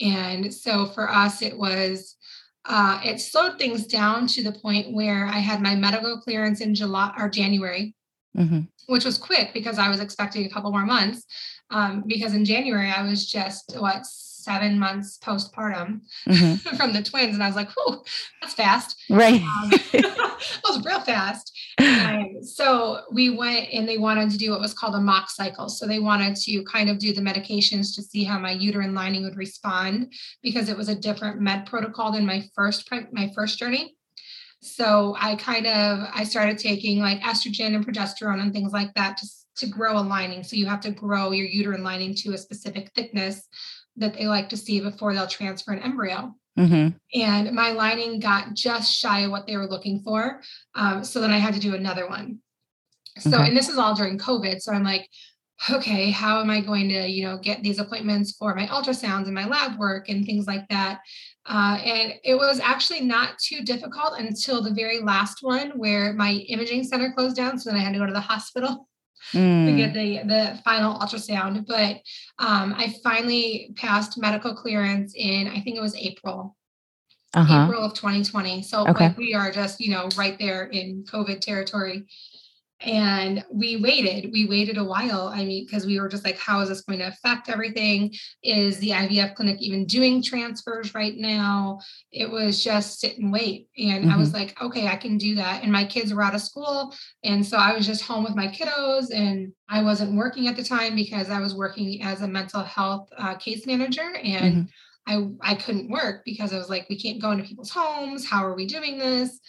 And 0.00 0.52
so 0.52 0.86
for 0.86 1.08
us, 1.10 1.42
it 1.42 1.56
was, 1.56 2.16
uh, 2.64 3.00
it 3.04 3.20
slowed 3.20 3.58
things 3.58 3.86
down 3.86 4.26
to 4.28 4.42
the 4.42 4.52
point 4.52 4.92
where 4.92 5.26
I 5.26 5.38
had 5.38 5.60
my 5.60 5.74
medical 5.74 6.20
clearance 6.20 6.60
in 6.60 6.74
July 6.74 7.12
or 7.18 7.28
January, 7.28 7.94
hmm 8.34 8.62
which 8.86 9.04
was 9.04 9.16
quick 9.16 9.52
because 9.54 9.78
I 9.78 9.88
was 9.88 10.00
expecting 10.00 10.44
a 10.44 10.50
couple 10.50 10.70
more 10.70 10.84
months. 10.84 11.24
Um, 11.70 12.02
because 12.06 12.34
in 12.34 12.44
January, 12.44 12.90
I 12.90 13.02
was 13.02 13.30
just 13.30 13.74
what, 13.78 14.04
seven 14.42 14.78
months 14.78 15.18
postpartum 15.18 16.00
hmm 16.26 16.54
from 16.76 16.92
the 16.92 17.02
twins. 17.02 17.34
And 17.34 17.42
I 17.42 17.46
was 17.46 17.56
like, 17.56 17.70
whew, 17.70 18.02
that's 18.40 18.54
fast. 18.54 19.02
Right. 19.10 19.42
Um, 19.42 19.70
that 19.92 20.60
was 20.64 20.84
real 20.84 21.00
fast. 21.00 21.52
And 21.78 22.46
so 22.48 23.02
we 23.12 23.30
went 23.30 23.68
and 23.72 23.88
they 23.88 23.98
wanted 23.98 24.30
to 24.30 24.38
do 24.38 24.50
what 24.50 24.60
was 24.60 24.74
called 24.74 24.94
a 24.94 25.00
mock 25.00 25.30
cycle. 25.30 25.68
So 25.68 25.86
they 25.86 25.98
wanted 25.98 26.36
to 26.36 26.64
kind 26.64 26.90
of 26.90 26.98
do 26.98 27.12
the 27.12 27.20
medications 27.20 27.94
to 27.96 28.02
see 28.02 28.24
how 28.24 28.38
my 28.38 28.52
uterine 28.52 28.94
lining 28.94 29.24
would 29.24 29.36
respond 29.36 30.12
because 30.42 30.68
it 30.68 30.76
was 30.76 30.88
a 30.88 30.94
different 30.94 31.40
med 31.40 31.66
protocol 31.66 32.12
than 32.12 32.26
my 32.26 32.44
first 32.54 32.88
my 33.12 33.30
first 33.34 33.58
journey. 33.58 33.96
So 34.62 35.16
I 35.20 35.34
kind 35.36 35.66
of 35.66 36.08
I 36.14 36.22
started 36.24 36.56
taking 36.56 37.00
like 37.00 37.20
estrogen 37.20 37.74
and 37.74 37.86
progesterone 37.86 38.40
and 38.40 38.52
things 38.52 38.72
like 38.72 38.94
that 38.94 39.16
to, 39.16 39.26
to 39.56 39.66
grow 39.66 39.98
a 39.98 40.00
lining. 40.00 40.44
So 40.44 40.54
you 40.54 40.66
have 40.66 40.80
to 40.82 40.92
grow 40.92 41.32
your 41.32 41.46
uterine 41.46 41.82
lining 41.82 42.14
to 42.16 42.32
a 42.34 42.38
specific 42.38 42.92
thickness 42.94 43.48
that 43.96 44.14
they 44.14 44.26
like 44.26 44.48
to 44.48 44.56
see 44.56 44.80
before 44.80 45.14
they'll 45.14 45.26
transfer 45.26 45.72
an 45.72 45.80
embryo 45.80 46.34
hmm 46.56 46.88
and 47.14 47.52
my 47.52 47.72
lining 47.72 48.20
got 48.20 48.54
just 48.54 48.92
shy 48.92 49.20
of 49.20 49.30
what 49.30 49.46
they 49.46 49.56
were 49.56 49.66
looking 49.66 50.00
for. 50.02 50.40
Um, 50.74 51.04
so 51.04 51.20
then 51.20 51.30
I 51.30 51.38
had 51.38 51.54
to 51.54 51.60
do 51.60 51.74
another 51.74 52.08
one. 52.08 52.38
So, 53.18 53.38
Okay. 53.38 53.48
and 53.48 53.56
this 53.56 53.68
is 53.68 53.76
all 53.76 53.94
during 53.94 54.18
COVID. 54.18 54.60
So 54.60 54.72
I'm 54.72 54.84
like, 54.84 55.08
okay, 55.70 56.10
how 56.10 56.40
am 56.40 56.50
I 56.50 56.60
going 56.60 56.88
to, 56.88 57.06
you 57.06 57.24
know, 57.24 57.38
get 57.38 57.62
these 57.62 57.78
appointments 57.78 58.32
for 58.32 58.54
my 58.54 58.66
ultrasounds 58.66 59.26
and 59.26 59.34
my 59.34 59.46
lab 59.46 59.78
work 59.78 60.08
and 60.08 60.24
things 60.24 60.46
like 60.46 60.66
that? 60.68 61.00
Uh, 61.46 61.78
and 61.84 62.14
it 62.24 62.34
was 62.34 62.60
actually 62.60 63.02
not 63.02 63.38
too 63.38 63.62
difficult 63.62 64.18
until 64.18 64.62
the 64.62 64.72
very 64.72 65.00
last 65.00 65.38
one 65.42 65.70
where 65.70 66.14
my 66.14 66.32
imaging 66.48 66.84
center 66.84 67.12
closed 67.12 67.36
down. 67.36 67.58
So 67.58 67.70
then 67.70 67.78
I 67.78 67.82
had 67.82 67.92
to 67.92 67.98
go 67.98 68.06
to 68.06 68.12
the 68.12 68.20
hospital 68.20 68.88
to 69.32 69.38
Mm. 69.38 69.76
get 69.76 69.94
the 69.94 70.18
the 70.24 70.60
final 70.64 70.98
ultrasound. 70.98 71.66
But 71.66 71.96
um, 72.38 72.74
I 72.76 72.94
finally 73.02 73.72
passed 73.76 74.18
medical 74.18 74.54
clearance 74.54 75.14
in 75.16 75.48
I 75.48 75.60
think 75.60 75.76
it 75.76 75.80
was 75.80 75.94
April, 75.96 76.56
Uh-huh. 77.34 77.64
April 77.66 77.82
of 77.84 77.94
2020. 77.94 78.62
So 78.62 78.86
Okay. 78.88 79.06
like 79.08 79.16
we 79.16 79.34
are 79.34 79.50
just 79.50 79.80
you 79.80 79.90
know 79.90 80.08
right 80.16 80.38
there 80.38 80.64
in 80.66 81.04
COVID 81.04 81.40
territory. 81.40 82.06
And 82.84 83.44
we 83.52 83.76
waited, 83.76 84.32
we 84.32 84.46
waited 84.46 84.76
a 84.76 84.84
while. 84.84 85.28
I 85.28 85.44
mean, 85.44 85.64
because 85.66 85.86
we 85.86 86.00
were 86.00 86.08
just 86.08 86.24
like, 86.24 86.38
how 86.38 86.60
is 86.60 86.68
this 86.68 86.82
going 86.82 86.98
to 86.98 87.08
affect 87.08 87.48
everything? 87.48 88.12
Is 88.42 88.78
the 88.78 88.90
IVF 88.90 89.34
clinic 89.34 89.60
even 89.60 89.86
doing 89.86 90.22
transfers 90.22 90.94
right 90.94 91.16
now? 91.16 91.80
It 92.10 92.30
was 92.30 92.62
just 92.62 93.00
sit 93.00 93.18
and 93.18 93.32
wait. 93.32 93.68
And 93.78 94.10
I 94.10 94.16
was 94.16 94.32
like, 94.32 94.60
okay, 94.60 94.88
I 94.88 94.96
can 94.96 95.18
do 95.18 95.36
that. 95.36 95.62
And 95.62 95.72
my 95.72 95.84
kids 95.84 96.12
were 96.12 96.22
out 96.22 96.34
of 96.34 96.40
school. 96.40 96.94
And 97.24 97.44
so 97.44 97.56
I 97.56 97.74
was 97.74 97.86
just 97.86 98.02
home 98.02 98.24
with 98.24 98.34
my 98.34 98.48
kiddos 98.48 99.14
and 99.14 99.52
I 99.68 99.82
wasn't 99.82 100.16
working 100.16 100.48
at 100.48 100.56
the 100.56 100.64
time 100.64 100.96
because 100.96 101.30
I 101.30 101.40
was 101.40 101.54
working 101.54 102.02
as 102.02 102.22
a 102.22 102.28
mental 102.28 102.62
health 102.62 103.08
uh, 103.16 103.34
case 103.36 103.66
manager 103.66 104.14
and 104.22 104.68
I, 105.06 105.28
I 105.40 105.54
couldn't 105.54 105.90
work 105.90 106.22
because 106.24 106.52
I 106.52 106.58
was 106.58 106.68
like, 106.68 106.88
we 106.88 107.00
can't 107.00 107.20
go 107.20 107.32
into 107.32 107.44
people's 107.44 107.70
homes. 107.70 108.26
How 108.26 108.44
are 108.44 108.54
we 108.54 108.66
doing 108.66 108.98
this? 108.98 109.40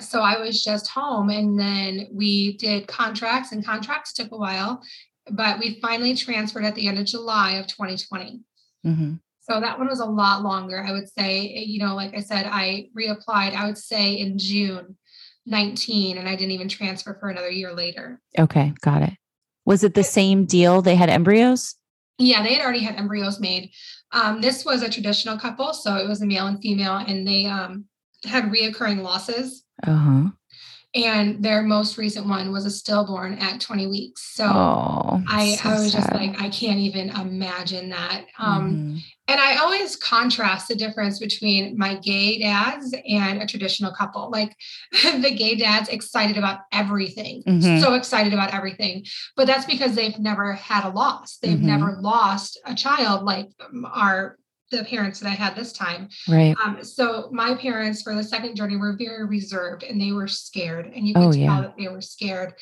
So 0.00 0.20
I 0.20 0.38
was 0.38 0.62
just 0.62 0.88
home 0.88 1.30
and 1.30 1.58
then 1.58 2.08
we 2.12 2.56
did 2.56 2.88
contracts 2.88 3.52
and 3.52 3.64
contracts 3.64 4.12
took 4.12 4.32
a 4.32 4.36
while, 4.36 4.82
but 5.30 5.58
we 5.58 5.78
finally 5.80 6.14
transferred 6.14 6.64
at 6.64 6.74
the 6.74 6.88
end 6.88 6.98
of 6.98 7.06
July 7.06 7.52
of 7.52 7.66
2020. 7.66 8.40
hmm 8.82 9.14
So 9.40 9.60
that 9.60 9.78
one 9.78 9.88
was 9.88 10.00
a 10.00 10.06
lot 10.06 10.42
longer. 10.42 10.84
I 10.84 10.92
would 10.92 11.08
say, 11.08 11.46
you 11.46 11.78
know, 11.78 11.94
like 11.94 12.14
I 12.14 12.20
said, 12.20 12.46
I 12.46 12.88
reapplied, 12.96 13.54
I 13.54 13.66
would 13.66 13.78
say 13.78 14.14
in 14.14 14.38
June 14.38 14.96
19, 15.46 16.18
and 16.18 16.28
I 16.28 16.36
didn't 16.36 16.52
even 16.52 16.68
transfer 16.68 17.16
for 17.20 17.28
another 17.28 17.50
year 17.50 17.72
later. 17.72 18.20
Okay. 18.38 18.72
Got 18.80 19.02
it. 19.02 19.14
Was 19.64 19.84
it 19.84 19.94
the 19.94 20.04
same 20.04 20.44
deal? 20.44 20.82
They 20.82 20.96
had 20.96 21.10
embryos? 21.10 21.76
Yeah, 22.18 22.42
they 22.42 22.54
had 22.54 22.62
already 22.62 22.80
had 22.80 22.96
embryos 22.96 23.40
made. 23.40 23.70
Um, 24.12 24.40
this 24.40 24.64
was 24.64 24.82
a 24.82 24.88
traditional 24.88 25.38
couple, 25.38 25.72
so 25.72 25.96
it 25.96 26.08
was 26.08 26.22
a 26.22 26.26
male 26.26 26.46
and 26.46 26.60
female, 26.60 26.96
and 26.96 27.26
they 27.26 27.46
um, 27.46 27.86
had 28.24 28.44
reoccurring 28.44 29.02
losses. 29.02 29.63
Uh-huh. 29.82 30.30
And 30.96 31.42
their 31.42 31.62
most 31.62 31.98
recent 31.98 32.28
one 32.28 32.52
was 32.52 32.66
a 32.66 32.70
stillborn 32.70 33.38
at 33.38 33.60
20 33.60 33.88
weeks. 33.88 34.30
So 34.34 34.44
Oh, 34.46 35.20
I, 35.28 35.56
so 35.56 35.70
I 35.70 35.80
was 35.80 35.92
just 35.92 36.12
like, 36.12 36.40
I 36.40 36.48
can't 36.50 36.78
even 36.78 37.10
imagine 37.10 37.88
that. 37.90 38.26
Um, 38.38 38.76
Mhm. 38.76 39.00
And 39.26 39.40
I 39.40 39.56
always 39.56 39.96
contrast 39.96 40.68
the 40.68 40.74
difference 40.76 41.18
between 41.18 41.78
my 41.78 41.94
gay 41.96 42.38
dads 42.38 42.94
and 43.08 43.42
a 43.42 43.46
traditional 43.46 43.90
couple. 43.92 44.30
Like 44.30 44.54
the 45.22 45.34
gay 45.34 45.56
dads 45.56 45.88
excited 45.88 46.36
about 46.36 46.60
everything, 46.72 47.42
Mhm. 47.44 47.80
so 47.80 47.94
excited 47.94 48.32
about 48.34 48.52
everything. 48.54 49.04
But 49.34 49.46
that's 49.46 49.64
because 49.64 49.94
they've 49.96 50.18
never 50.18 50.52
had 50.52 50.84
a 50.84 50.90
loss. 50.90 51.38
They've 51.38 51.58
Mhm. 51.58 51.62
never 51.62 51.96
lost 52.00 52.58
a 52.66 52.74
child 52.74 53.24
like 53.24 53.48
um, 53.66 53.86
our 53.92 54.36
the 54.76 54.84
parents 54.84 55.20
that 55.20 55.28
I 55.28 55.34
had 55.34 55.54
this 55.56 55.72
time. 55.72 56.08
Right. 56.28 56.54
Um, 56.64 56.82
so 56.82 57.28
my 57.32 57.54
parents 57.54 58.02
for 58.02 58.14
the 58.14 58.22
second 58.22 58.56
journey 58.56 58.76
were 58.76 58.96
very 58.98 59.24
reserved 59.26 59.82
and 59.82 60.00
they 60.00 60.12
were 60.12 60.28
scared, 60.28 60.86
and 60.94 61.06
you 61.06 61.14
could 61.14 61.22
Oh, 61.22 61.32
tell 61.32 61.40
yeah. 61.40 61.60
that 61.62 61.74
they 61.78 61.88
were 61.88 62.00
scared. 62.00 62.54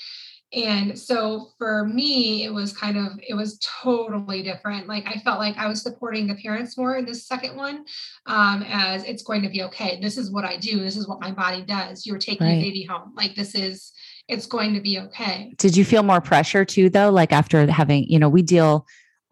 And 0.55 0.99
so 0.99 1.49
for 1.57 1.87
me, 1.87 2.45
it 2.45 2.53
was 2.53 2.77
kind 2.77 2.99
of 2.99 3.13
it 3.27 3.33
was 3.35 3.59
totally 3.83 4.43
different. 4.43 4.87
Like 4.87 5.07
I 5.07 5.19
felt 5.21 5.39
like 5.39 5.57
I 5.57 5.67
was 5.67 5.81
supporting 5.81 6.27
the 6.27 6.35
parents 6.35 6.77
more 6.77 6.97
in 6.97 7.07
this 7.07 7.27
second 7.27 7.57
one, 7.57 7.85
um, 8.27 8.63
as 8.69 9.03
it's 9.05 9.23
going 9.23 9.41
to 9.43 9.49
be 9.49 9.63
okay. 9.63 9.99
This 10.03 10.19
is 10.19 10.31
what 10.31 10.45
I 10.45 10.59
do. 10.59 10.79
This 10.81 10.99
is 10.99 11.09
what 11.09 11.23
my 11.23 11.31
body 11.31 11.63
does. 11.63 12.05
You're 12.05 12.19
taking 12.19 12.47
Right. 12.47 12.59
a 12.59 12.61
baby 12.61 12.83
home. 12.85 13.15
Like 13.17 13.35
this 13.35 13.55
is 13.55 13.93
it's 14.29 14.45
going 14.47 14.75
to 14.75 14.81
be 14.81 14.99
okay. 14.99 15.55
Did 15.57 15.75
you 15.75 15.87
feel 15.87 16.03
more 16.03 16.21
pressure 16.21 16.65
too, 16.67 16.91
though? 16.91 17.11
Like 17.11 17.33
after 17.33 17.67
having, 17.71 18.05
you 18.05 18.19
know, 18.19 18.29
we 18.29 18.43
deal 18.43 18.87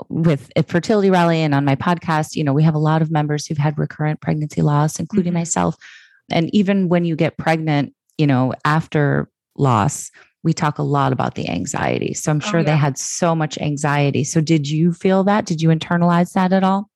with 0.09 0.51
a 0.57 0.63
fertility 0.63 1.11
rally 1.11 1.41
and 1.41 1.55
on 1.55 1.65
my 1.65 1.77
podcast, 1.77 2.35
you 2.37 2.45
know, 2.45 2.53
we 2.53 2.63
have 2.63 2.75
a 2.75 2.79
lot 2.79 3.03
of 3.03 3.11
members 3.11 3.47
who've 3.47 3.59
had 3.59 3.79
recurrent 3.79 4.21
pregnancy 4.21 4.63
loss, 4.63 4.99
including 4.99 5.33
Mhm. 5.33 5.37
myself. 5.37 5.77
And 6.31 6.49
even 6.55 6.89
when 6.89 7.05
you 7.05 7.17
get 7.17 7.37
pregnant, 7.37 7.95
you 8.19 8.27
know, 8.27 8.53
after 8.65 9.29
loss, 9.57 10.11
we 10.43 10.53
talk 10.53 10.79
a 10.79 10.83
lot 10.83 11.13
about 11.13 11.35
the 11.35 11.49
anxiety. 11.49 12.15
So 12.15 12.31
I'm 12.31 12.39
Oh, 12.43 12.49
sure 12.49 12.63
they 12.63 12.77
had 12.77 12.97
so 12.97 13.35
much 13.35 13.59
anxiety. 13.59 14.25
So 14.25 14.41
did 14.41 14.69
you 14.71 14.93
feel 14.93 15.23
that? 15.25 15.45
Did 15.45 15.61
you 15.61 15.69
internalize 15.69 16.33
that 16.33 16.53
at 16.53 16.65
all? 16.65 16.89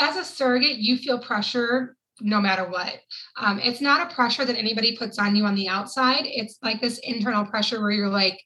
as 0.00 0.14
a 0.16 0.24
surrogate, 0.24 0.76
you 0.78 0.96
feel 0.96 1.18
pressure 1.18 1.96
no 2.20 2.40
matter 2.40 2.64
what. 2.68 3.00
Um, 3.36 3.58
it's 3.58 3.80
not 3.80 4.00
a 4.10 4.14
pressure 4.14 4.44
that 4.44 4.56
anybody 4.56 4.96
puts 4.96 5.18
on 5.18 5.34
you 5.34 5.44
on 5.44 5.56
the 5.56 5.68
outside. 5.68 6.22
It's 6.24 6.56
like 6.62 6.80
this 6.80 6.98
internal 6.98 7.44
pressure 7.44 7.80
where 7.80 7.90
you're 7.90 8.08
like, 8.08 8.40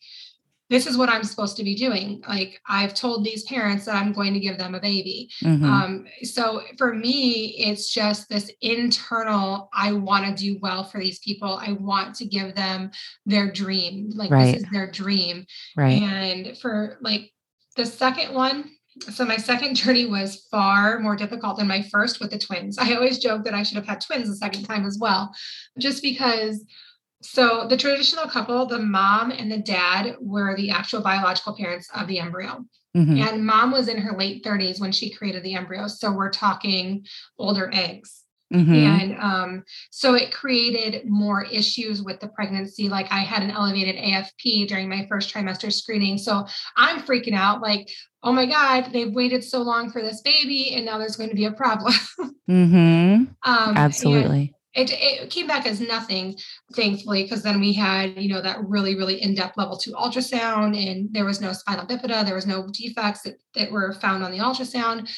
this 0.72 0.86
is 0.86 0.96
what 0.96 1.10
I'm 1.10 1.22
supposed 1.22 1.58
to 1.58 1.64
be 1.64 1.74
doing. 1.74 2.22
Like, 2.26 2.58
I've 2.66 2.94
told 2.94 3.24
these 3.24 3.42
parents 3.44 3.84
that 3.84 3.94
I'm 3.94 4.14
going 4.14 4.32
to 4.32 4.40
give 4.40 4.56
them 4.56 4.74
a 4.74 4.80
baby. 4.80 5.28
Mhm. 5.44 5.62
Um, 5.64 6.06
so 6.22 6.62
for 6.78 6.94
me, 6.94 7.54
it's 7.58 7.92
just 7.92 8.30
this 8.30 8.50
internal, 8.62 9.68
I 9.74 9.92
want 9.92 10.24
to 10.26 10.34
do 10.42 10.58
well 10.62 10.84
for 10.84 10.98
these 10.98 11.18
people. 11.18 11.60
I 11.60 11.72
want 11.72 12.14
to 12.16 12.24
give 12.24 12.54
them 12.54 12.90
their 13.26 13.52
dream. 13.52 14.12
Like, 14.14 14.30
Right. 14.30 14.54
this 14.54 14.62
is 14.64 14.70
their 14.72 14.90
dream. 14.90 15.44
right. 15.76 16.00
And 16.02 16.56
for 16.56 16.96
like 17.02 17.30
the 17.76 17.84
second 17.84 18.32
one, 18.34 18.70
so 19.14 19.24
my 19.26 19.36
second 19.36 19.74
journey 19.74 20.06
was 20.06 20.46
far 20.50 21.00
more 21.00 21.16
difficult 21.16 21.58
than 21.58 21.66
my 21.68 21.82
first 21.82 22.18
with 22.20 22.30
the 22.30 22.38
twins. 22.38 22.78
I 22.78 22.94
always 22.94 23.18
joke 23.18 23.44
that 23.44 23.54
I 23.54 23.62
should 23.62 23.76
have 23.76 23.86
had 23.86 24.00
twins 24.00 24.28
the 24.28 24.36
second 24.36 24.64
time 24.64 24.86
as 24.86 24.98
well, 24.98 25.34
just 25.78 26.02
because 26.02 26.64
So 27.22 27.66
the 27.68 27.76
traditional 27.76 28.26
couple, 28.26 28.66
the 28.66 28.78
mom 28.78 29.30
and 29.30 29.50
the 29.50 29.58
dad 29.58 30.16
were 30.20 30.56
the 30.56 30.70
actual 30.70 31.00
biological 31.00 31.56
parents 31.56 31.88
of 31.94 32.06
the 32.06 32.18
embryo. 32.18 32.64
Mhm. 32.96 33.26
And 33.26 33.46
mom 33.46 33.70
was 33.72 33.88
in 33.88 33.98
her 33.98 34.16
late 34.16 34.44
30s 34.44 34.80
when 34.80 34.92
she 34.92 35.10
created 35.10 35.42
the 35.42 35.54
embryo. 35.54 35.86
So 35.86 36.12
we're 36.12 36.30
talking 36.30 37.06
older 37.38 37.70
eggs. 37.72 38.22
Mhm. 38.52 38.74
And 38.74 39.18
um, 39.18 39.64
so 39.90 40.12
it 40.14 40.30
created 40.30 41.08
more 41.08 41.42
issues 41.44 42.02
with 42.02 42.20
the 42.20 42.28
pregnancy. 42.28 42.90
Like 42.90 43.10
I 43.10 43.20
had 43.20 43.42
an 43.42 43.50
elevated 43.50 43.96
AFP 43.96 44.66
during 44.68 44.90
my 44.90 45.06
first 45.08 45.32
trimester 45.32 45.72
screening. 45.72 46.18
So 46.18 46.46
I'm 46.76 47.00
freaking 47.00 47.34
out 47.34 47.62
like, 47.62 47.90
oh 48.22 48.32
my 48.32 48.44
God, 48.44 48.90
they've 48.92 49.10
waited 49.12 49.42
so 49.42 49.62
long 49.62 49.90
for 49.90 50.02
this 50.02 50.20
baby 50.20 50.74
and 50.74 50.84
now 50.84 50.98
there's 50.98 51.16
going 51.16 51.30
to 51.30 51.36
be 51.36 51.46
a 51.46 51.52
problem. 51.52 51.94
Mhm. 52.50 53.28
um, 53.44 53.76
Absolutely. 53.76 54.52
It, 54.74 54.90
it 54.90 55.30
came 55.30 55.46
back 55.46 55.66
as 55.66 55.80
nothing, 55.80 56.36
thankfully, 56.74 57.24
because 57.24 57.42
then 57.42 57.60
we 57.60 57.74
had, 57.74 58.16
you 58.16 58.28
know, 58.32 58.40
that 58.40 58.58
really, 58.66 58.96
really 58.96 59.22
in-depth 59.22 59.58
level 59.58 59.76
two 59.76 59.92
ultrasound 59.92 60.76
and 60.76 61.12
there 61.12 61.26
was 61.26 61.40
no 61.40 61.52
spinal 61.52 61.86
bifida, 61.86 62.24
there 62.24 62.34
was 62.34 62.46
no 62.46 62.66
defects 62.72 63.22
that, 63.22 63.34
that 63.54 63.70
were 63.70 63.92
found 63.92 64.24
on 64.24 64.32
the 64.32 64.38
ultrasound. 64.38 65.10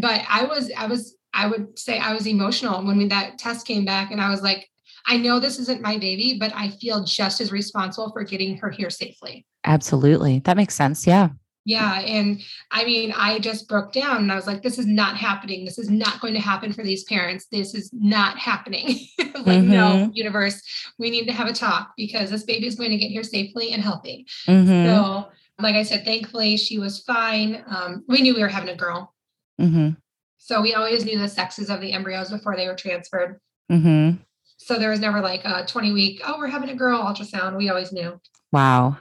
But 0.00 0.22
I 0.28 0.44
was, 0.44 0.70
I 0.76 0.86
was, 0.86 1.16
I 1.34 1.48
would 1.48 1.78
say 1.78 1.98
I 1.98 2.14
was 2.14 2.26
emotional 2.26 2.82
when 2.82 2.96
we, 2.96 3.08
that 3.08 3.38
test 3.38 3.66
came 3.66 3.84
back 3.84 4.10
and 4.10 4.22
I 4.22 4.30
was 4.30 4.40
like, 4.40 4.70
I 5.06 5.18
know 5.18 5.38
this 5.38 5.58
isn't 5.58 5.82
my 5.82 5.98
baby, 5.98 6.38
but 6.40 6.52
I 6.54 6.70
feel 6.70 7.04
just 7.04 7.42
as 7.42 7.52
responsible 7.52 8.10
for 8.10 8.24
getting 8.24 8.56
her 8.56 8.70
here 8.70 8.88
safely. 8.88 9.44
Absolutely. 9.64 10.38
That 10.40 10.56
makes 10.56 10.74
sense. 10.74 11.06
Yeah. 11.06 11.28
Yeah. 11.64 12.00
And 12.00 12.42
I 12.70 12.84
mean, 12.84 13.12
I 13.16 13.38
just 13.38 13.68
broke 13.68 13.92
down 13.92 14.18
and 14.18 14.30
I 14.32 14.34
was 14.36 14.46
like, 14.46 14.62
this 14.62 14.78
is 14.78 14.86
not 14.86 15.16
happening. 15.16 15.64
This 15.64 15.78
is 15.78 15.88
not 15.88 16.20
going 16.20 16.34
to 16.34 16.40
happen 16.40 16.72
for 16.72 16.82
these 16.82 17.04
parents. 17.04 17.46
This 17.50 17.74
is 17.74 17.90
not 17.92 18.38
happening. 18.38 18.98
like, 19.46 19.62
no, 19.62 20.10
universe, 20.12 20.60
we 20.98 21.10
need 21.10 21.26
to 21.26 21.32
have 21.32 21.48
a 21.48 21.52
talk 21.54 21.92
because 21.96 22.30
this 22.30 22.42
baby 22.44 22.66
is 22.66 22.74
going 22.74 22.90
to 22.90 22.98
get 22.98 23.10
here 23.10 23.22
safely 23.22 23.72
and 23.72 23.82
healthy. 23.82 24.26
Mhm. 24.46 24.86
So, 24.86 25.28
like 25.58 25.74
I 25.76 25.84
said, 25.84 26.04
thankfully 26.04 26.56
she 26.58 26.78
was 26.78 27.00
fine. 27.00 27.64
Um, 27.66 28.04
we 28.08 28.20
knew 28.20 28.34
we 28.34 28.42
were 28.42 28.48
having 28.48 28.68
a 28.68 28.76
girl. 28.76 29.14
Mhm. 29.60 29.96
So 30.36 30.60
we 30.60 30.74
always 30.74 31.04
knew 31.06 31.18
the 31.18 31.28
sexes 31.28 31.70
of 31.70 31.80
the 31.80 31.92
embryos 31.92 32.28
before 32.30 32.56
they 32.56 32.66
were 32.66 32.74
transferred. 32.74 33.40
Mhm. 33.72 34.18
So 34.58 34.78
there 34.78 34.90
was 34.90 35.00
never 35.00 35.20
like 35.20 35.42
a 35.44 35.64
20 35.66 35.92
week, 35.92 36.20
oh, 36.26 36.36
we're 36.38 36.48
having 36.48 36.68
a 36.68 36.74
girl 36.74 37.02
ultrasound. 37.02 37.56
We 37.56 37.70
always 37.70 37.92
knew. 37.92 38.20
Wow. 38.52 38.98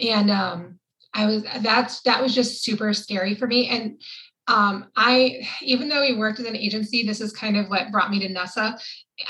and 0.00 0.30
um 0.30 0.78
i 1.14 1.26
was 1.26 1.44
that's 1.60 2.00
that 2.02 2.22
was 2.22 2.34
just 2.34 2.62
super 2.62 2.92
scary 2.92 3.34
for 3.34 3.46
me. 3.46 3.68
And 3.68 4.00
um 4.48 4.86
i 4.96 5.46
even 5.62 5.88
though 5.88 6.00
we 6.00 6.16
worked 6.16 6.38
with 6.38 6.48
an 6.48 6.56
agency 6.56 7.06
this 7.06 7.20
is 7.20 7.32
kind 7.32 7.56
of 7.56 7.68
what 7.68 7.92
brought 7.92 8.10
me 8.10 8.18
to 8.20 8.28
nessa 8.28 8.76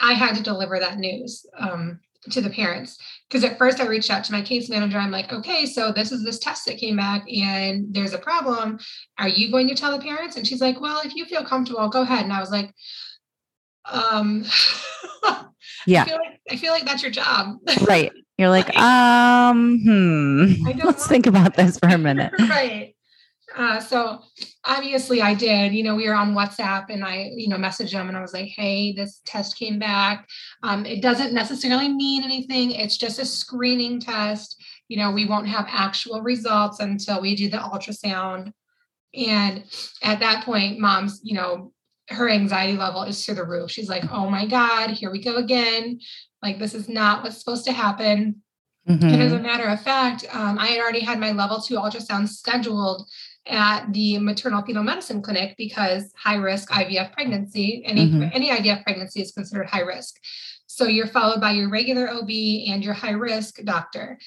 i 0.00 0.14
had 0.14 0.34
to 0.34 0.42
deliver 0.42 0.78
that 0.78 0.98
news 0.98 1.44
um 1.58 2.00
to 2.30 2.40
the 2.40 2.50
parents. 2.50 2.98
Because 3.28 3.42
at 3.44 3.58
first 3.58 3.80
i 3.80 3.86
reached 3.86 4.10
out 4.10 4.22
to 4.24 4.32
my 4.32 4.42
case 4.42 4.70
manager. 4.70 4.96
I'm 4.96 5.10
like 5.10 5.32
okay 5.32 5.66
so 5.66 5.92
this 5.92 6.12
is 6.12 6.24
this 6.24 6.38
test 6.38 6.66
that 6.66 6.78
came 6.78 6.96
back 6.96 7.24
and 7.28 7.92
there's 7.92 8.14
a 8.14 8.18
problem. 8.18 8.78
Are 9.18 9.28
you 9.28 9.50
going 9.50 9.68
to 9.68 9.74
tell 9.74 9.90
the 9.96 10.04
parents? 10.04 10.36
And 10.36 10.46
she's 10.46 10.60
like 10.60 10.80
well 10.80 11.00
if 11.04 11.14
you 11.14 11.24
feel 11.24 11.44
comfortable 11.44 11.88
go 11.88 12.02
ahead. 12.02 12.24
And 12.24 12.32
i 12.32 12.40
was 12.40 12.50
like 12.50 12.72
um 13.84 14.44
Yeah. 15.86 16.02
I 16.02 16.06
feel 16.06 16.16
like 16.16 16.40
I 16.50 16.56
feel 16.56 16.72
like 16.72 16.84
that's 16.84 17.02
your 17.02 17.10
job. 17.10 17.56
Right. 17.82 18.12
You're 18.38 18.48
like, 18.48 18.74
um, 18.76 19.80
hmm. 19.80 20.66
I 20.66 20.72
don't 20.76 20.86
Let's 20.86 21.06
think 21.06 21.26
about 21.26 21.54
this 21.54 21.78
for 21.78 21.88
a 21.88 21.98
minute. 21.98 22.32
right. 22.38 22.94
Uh, 23.54 23.80
so 23.80 24.20
obviously 24.64 25.20
I 25.20 25.34
did, 25.34 25.74
you 25.74 25.82
know, 25.82 25.94
we 25.94 26.08
were 26.08 26.14
on 26.14 26.34
WhatsApp 26.34 26.86
and 26.88 27.04
I, 27.04 27.30
you 27.34 27.48
know, 27.48 27.56
messaged 27.56 27.92
them 27.92 28.08
and 28.08 28.16
I 28.16 28.22
was 28.22 28.32
like, 28.32 28.48
hey, 28.48 28.92
this 28.92 29.20
test 29.26 29.58
came 29.58 29.78
back. 29.78 30.26
Um, 30.62 30.86
it 30.86 31.02
doesn't 31.02 31.34
necessarily 31.34 31.88
mean 31.88 32.22
anything. 32.22 32.70
It's 32.70 32.96
just 32.96 33.18
a 33.18 33.26
screening 33.26 34.00
test. 34.00 34.62
You 34.88 34.96
know, 34.96 35.10
we 35.10 35.26
won't 35.26 35.48
have 35.48 35.66
actual 35.68 36.22
results 36.22 36.80
until 36.80 37.20
we 37.20 37.36
do 37.36 37.50
the 37.50 37.58
ultrasound. 37.58 38.52
And 39.14 39.64
at 40.02 40.20
that 40.20 40.44
point, 40.44 40.78
mom's, 40.78 41.20
you 41.22 41.34
know, 41.34 41.72
her 42.12 42.28
anxiety 42.28 42.76
level 42.76 43.02
is 43.02 43.24
through 43.24 43.36
the 43.36 43.44
roof. 43.44 43.70
She's 43.70 43.88
like, 43.88 44.04
oh 44.12 44.28
my 44.28 44.46
God, 44.46 44.90
here 44.90 45.10
we 45.10 45.22
go 45.22 45.36
again. 45.36 46.00
Like, 46.42 46.58
this 46.58 46.74
is 46.74 46.88
not 46.88 47.22
what's 47.22 47.38
supposed 47.38 47.64
to 47.66 47.72
happen. 47.72 48.42
And 49.14 49.22
as 49.22 49.32
a 49.32 49.38
matter 49.38 49.64
of 49.68 49.80
fact, 49.80 50.24
um, 50.32 50.58
I 50.58 50.66
had 50.66 50.80
already 50.80 51.00
had 51.00 51.20
my 51.20 51.30
level 51.32 51.60
two 51.60 51.74
ultrasound 51.74 52.28
scheduled 52.28 53.06
at 53.46 53.92
the 53.92 54.18
maternal 54.18 54.62
fetal 54.62 54.82
medicine 54.82 55.22
clinic 55.22 55.54
because 55.56 56.12
high 56.16 56.34
risk 56.34 56.70
IVF 56.70 57.12
pregnancy, 57.12 57.82
any 57.84 58.08
Mhm. 58.08 58.30
any 58.34 58.50
IVF 58.50 58.82
pregnancy 58.82 59.20
is 59.20 59.32
considered 59.32 59.68
high 59.68 59.80
risk. 59.80 60.16
So 60.66 60.86
you're 60.86 61.06
followed 61.06 61.40
by 61.40 61.52
your 61.52 61.68
regular 61.68 62.08
OB 62.10 62.66
and 62.68 62.82
your 62.84 62.94
high 62.94 63.10
risk 63.12 63.62
doctor. 63.64 64.18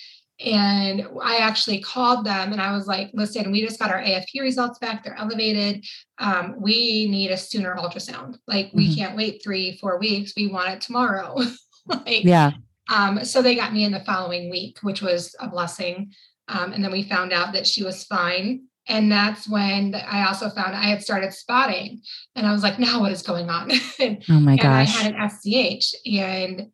And 0.43 1.07
I 1.23 1.37
actually 1.37 1.79
called 1.79 2.25
them 2.25 2.51
and 2.51 2.61
I 2.61 2.73
was 2.73 2.87
like, 2.87 3.09
listen, 3.13 3.51
we 3.51 3.65
just 3.65 3.79
got 3.79 3.89
our 3.91 4.01
AFP 4.01 4.41
results 4.41 4.79
back. 4.79 5.03
They're 5.03 5.15
elevated. 5.17 5.85
Um, 6.17 6.55
we 6.59 7.07
need 7.09 7.31
a 7.31 7.37
sooner 7.37 7.75
ultrasound. 7.75 8.35
Like, 8.45 8.69
we 8.73 8.89
Mhm. 8.89 8.95
can't 8.97 9.15
wait 9.15 9.41
three, 9.41 9.77
four 9.77 9.97
weeks. 9.97 10.33
We 10.35 10.47
want 10.47 10.69
it 10.73 10.81
tomorrow. 10.81 11.37
like, 11.87 12.25
Yeah. 12.25 12.51
um, 12.93 13.23
so 13.23 13.41
they 13.41 13.55
got 13.55 13.71
me 13.73 13.85
in 13.85 13.93
the 13.93 14.03
following 14.03 14.49
week, 14.49 14.79
which 14.81 15.01
was 15.01 15.33
a 15.39 15.47
blessing. 15.47 16.11
Um, 16.49 16.73
and 16.73 16.83
then 16.83 16.91
we 16.91 17.03
found 17.03 17.31
out 17.31 17.53
that 17.53 17.65
she 17.65 17.83
was 17.83 18.03
fine. 18.03 18.63
And 18.87 19.11
that's 19.11 19.49
when 19.49 19.95
I 19.95 20.27
also 20.27 20.49
found 20.51 20.75
I 20.75 20.83
had 20.83 21.01
started 21.01 21.33
spotting. 21.33 22.01
And 22.35 22.45
I 22.45 22.51
was 22.51 22.61
like, 22.61 22.77
now 22.77 22.99
what 22.99 23.11
is 23.11 23.23
going 23.23 23.49
on? 23.49 23.71
and 23.99 24.23
Oh 24.29 24.39
my 24.39 24.51
and 24.51 24.61
I 24.61 24.83
had 24.83 25.15
an 25.15 25.29
SCH. 25.29 25.95
And 26.05 26.67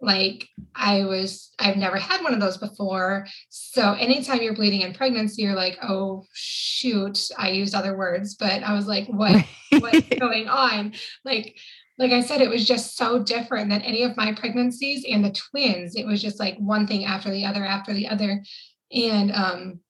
like 0.00 0.48
I 0.74 1.04
was, 1.04 1.52
I've 1.58 1.76
never 1.76 1.96
had 1.96 2.22
one 2.22 2.32
of 2.32 2.40
those 2.40 2.56
before. 2.56 3.26
So 3.48 3.94
anytime 3.94 4.42
you're 4.42 4.54
bleeding 4.54 4.82
in 4.82 4.94
pregnancy, 4.94 5.42
you're 5.42 5.54
like, 5.54 5.78
oh 5.82 6.24
shoot, 6.32 7.28
I 7.36 7.50
used 7.50 7.74
other 7.74 7.96
words, 7.96 8.36
but 8.36 8.62
I 8.62 8.74
was 8.74 8.86
like, 8.86 9.06
what 9.08 9.44
what's 9.78 10.08
going 10.20 10.48
on? 10.48 10.94
Like 11.24 11.56
like 11.98 12.12
i 12.12 12.20
said 12.20 12.40
it 12.40 12.48
was 12.48 12.64
just 12.64 12.96
so 12.96 13.20
different 13.22 13.70
than 13.70 13.82
any 13.82 14.04
of 14.04 14.16
my 14.16 14.32
pregnancies 14.32 15.04
and 15.08 15.24
the 15.24 15.32
twins. 15.32 15.96
It 15.96 16.06
was 16.06 16.22
just 16.22 16.38
like 16.38 16.56
one 16.58 16.86
thing 16.86 17.04
after 17.04 17.30
the 17.30 17.44
other 17.44 17.64
after 17.64 17.92
the 17.92 18.08
other. 18.08 18.44
And 18.92 19.32
um 19.32 19.80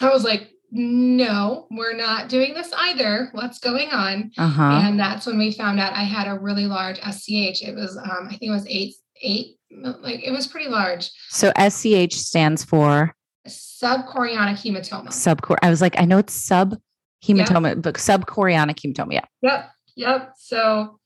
i 0.00 0.10
was 0.10 0.24
like 0.24 0.50
no 0.72 1.68
we're 1.70 1.96
not 1.96 2.28
doing 2.28 2.54
this 2.54 2.72
either. 2.76 3.28
What's 3.32 3.60
going 3.60 3.90
on? 3.90 4.32
Uh-huh. 4.36 4.62
and 4.62 4.98
that's 4.98 5.26
when 5.26 5.38
we 5.38 5.52
found 5.52 5.78
out 5.78 5.92
i 5.92 6.02
had 6.02 6.26
a 6.26 6.40
really 6.40 6.66
large 6.66 6.98
sch 6.98 7.62
it 7.62 7.76
was 7.76 7.96
um 7.96 8.26
i 8.26 8.30
think 8.30 8.50
it 8.50 8.50
was 8.50 8.66
eight 8.66 8.94
eight 9.24 9.56
like 10.00 10.22
it 10.22 10.30
was 10.30 10.46
pretty 10.46 10.68
large 10.70 11.10
So 11.30 11.52
SCH 11.58 12.14
stands 12.14 12.62
for 12.64 13.14
subchorionic 13.46 14.56
hematoma 14.56 15.08
subcore. 15.08 15.56
I 15.62 15.70
was 15.70 15.80
like, 15.80 15.98
I 16.00 16.04
know 16.04 16.18
it's 16.18 16.32
sub 16.32 16.76
hematoma, 17.24 17.80
but 17.82 17.94
subchorionic 17.94 18.76
hematoma. 18.76 19.12
Yeah. 19.12 19.24
Yep. 19.42 19.70
Yep. 19.96 20.32
So 20.38 20.98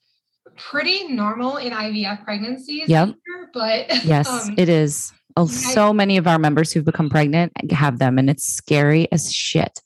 pretty 0.57 1.09
normal 1.09 1.57
in 1.57 1.72
IVF 1.72 2.24
pregnancies. 2.24 2.88
Yep. 2.88 3.14
But 3.52 3.87
Yes, 4.04 4.28
um, 4.28 4.54
it 4.57 4.68
is. 4.68 5.12
Oh, 5.37 5.46
so 5.46 5.92
many 5.92 6.16
of 6.16 6.26
our 6.26 6.38
members 6.38 6.72
who've 6.72 6.85
become 6.85 7.09
pregnant 7.09 7.52
have 7.72 7.98
them, 8.00 8.18
and 8.18 8.28
it's 8.28 8.44
scary 8.44 9.11
as 9.12 9.33
shit. 9.33 9.81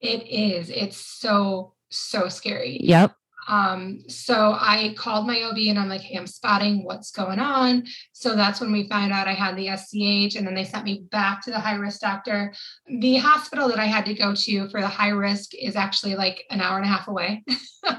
it 0.00 0.26
is. 0.26 0.68
It's 0.68 0.96
so, 0.96 1.74
so 1.90 2.28
scary. 2.28 2.78
Yep. 2.82 3.14
Um, 3.48 4.00
so 4.08 4.56
I 4.58 4.94
called 4.96 5.26
my 5.26 5.42
OB 5.42 5.58
and 5.58 5.78
I'm 5.78 5.88
like, 5.88 6.00
hey, 6.00 6.16
I'm 6.16 6.26
spotting 6.26 6.84
what's 6.84 7.10
going 7.10 7.38
on. 7.38 7.84
So 8.12 8.34
that's 8.34 8.60
when 8.60 8.72
we 8.72 8.88
found 8.88 9.12
out 9.12 9.28
I 9.28 9.34
had 9.34 9.56
the 9.56 9.76
SCH, 9.76 10.36
and 10.36 10.46
then 10.46 10.54
they 10.54 10.64
sent 10.64 10.84
me 10.84 11.04
back 11.10 11.42
to 11.42 11.50
the 11.50 11.60
high 11.60 11.76
risk 11.76 12.00
doctor. 12.00 12.52
The 12.88 13.16
hospital 13.16 13.68
that 13.68 13.78
I 13.78 13.86
had 13.86 14.06
to 14.06 14.14
go 14.14 14.34
to 14.34 14.68
for 14.68 14.80
the 14.80 14.88
high 14.88 15.10
risk 15.10 15.54
is 15.54 15.76
actually 15.76 16.16
like 16.16 16.44
an 16.50 16.60
hour 16.60 16.76
and 16.76 16.84
a 16.84 16.88
half 16.88 17.08
away. 17.08 17.44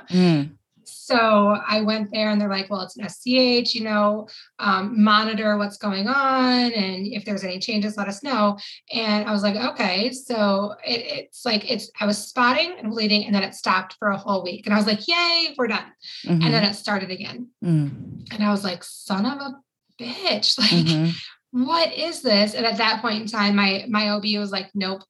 Mm. 0.10 0.58
So 0.88 1.58
I 1.67 1.82
went 1.82 2.12
there 2.12 2.30
and 2.30 2.39
they're 2.39 2.50
like, 2.50 2.69
well, 2.69 2.82
it's 2.82 2.97
an 2.97 3.08
SCH, 3.08 3.76
you 3.76 3.84
know, 3.84 4.28
um, 4.60 5.04
monitor 5.04 5.58
what's 5.58 5.78
going 5.78 6.08
on. 6.08 6.71
And 6.71 7.08
if 7.08 7.26
there's 7.26 7.43
any 7.43 7.60
changes, 7.60 7.97
let 7.97 8.08
us 8.08 8.23
know. 8.23 8.58
And 8.93 9.28
I 9.28 9.32
was 9.32 9.43
like, 9.43 9.56
okay. 9.56 10.12
So 10.12 10.76
it, 10.86 11.06
it's 11.28 11.45
like, 11.45 11.69
it's, 11.69 11.91
I 12.00 12.06
was 12.06 12.17
spotting 12.17 12.73
and 12.80 12.91
bleeding 12.91 13.26
and 13.26 13.36
then 13.36 13.43
it 13.43 13.54
stopped 13.56 13.95
for 14.00 14.10
a 14.10 14.17
whole 14.17 14.43
week. 14.43 14.65
And 14.65 14.73
I 14.73 14.78
was 14.78 14.88
like, 14.88 15.08
yay, 15.08 15.54
we're 15.58 15.67
done. 15.67 15.91
Mhm. 16.26 16.43
And 16.43 16.54
then 16.54 16.63
it 16.63 16.73
started 16.76 17.12
again. 17.12 17.50
Mm. 17.63 18.32
And 18.34 18.43
I 18.43 18.50
was 18.52 18.63
like, 18.63 18.84
son 18.84 19.26
of 19.26 19.39
a 19.39 19.56
bitch. 20.02 20.58
Like, 20.60 20.86
Mhm. 20.86 21.13
what 21.52 21.93
is 21.93 22.21
this? 22.21 22.54
And 22.54 22.65
at 22.65 22.77
that 22.77 23.02
point 23.02 23.21
in 23.21 23.27
time, 23.27 23.56
my, 23.56 23.85
my 23.90 24.10
OB 24.10 24.25
was 24.38 24.52
like, 24.52 24.69
nope. 24.75 25.02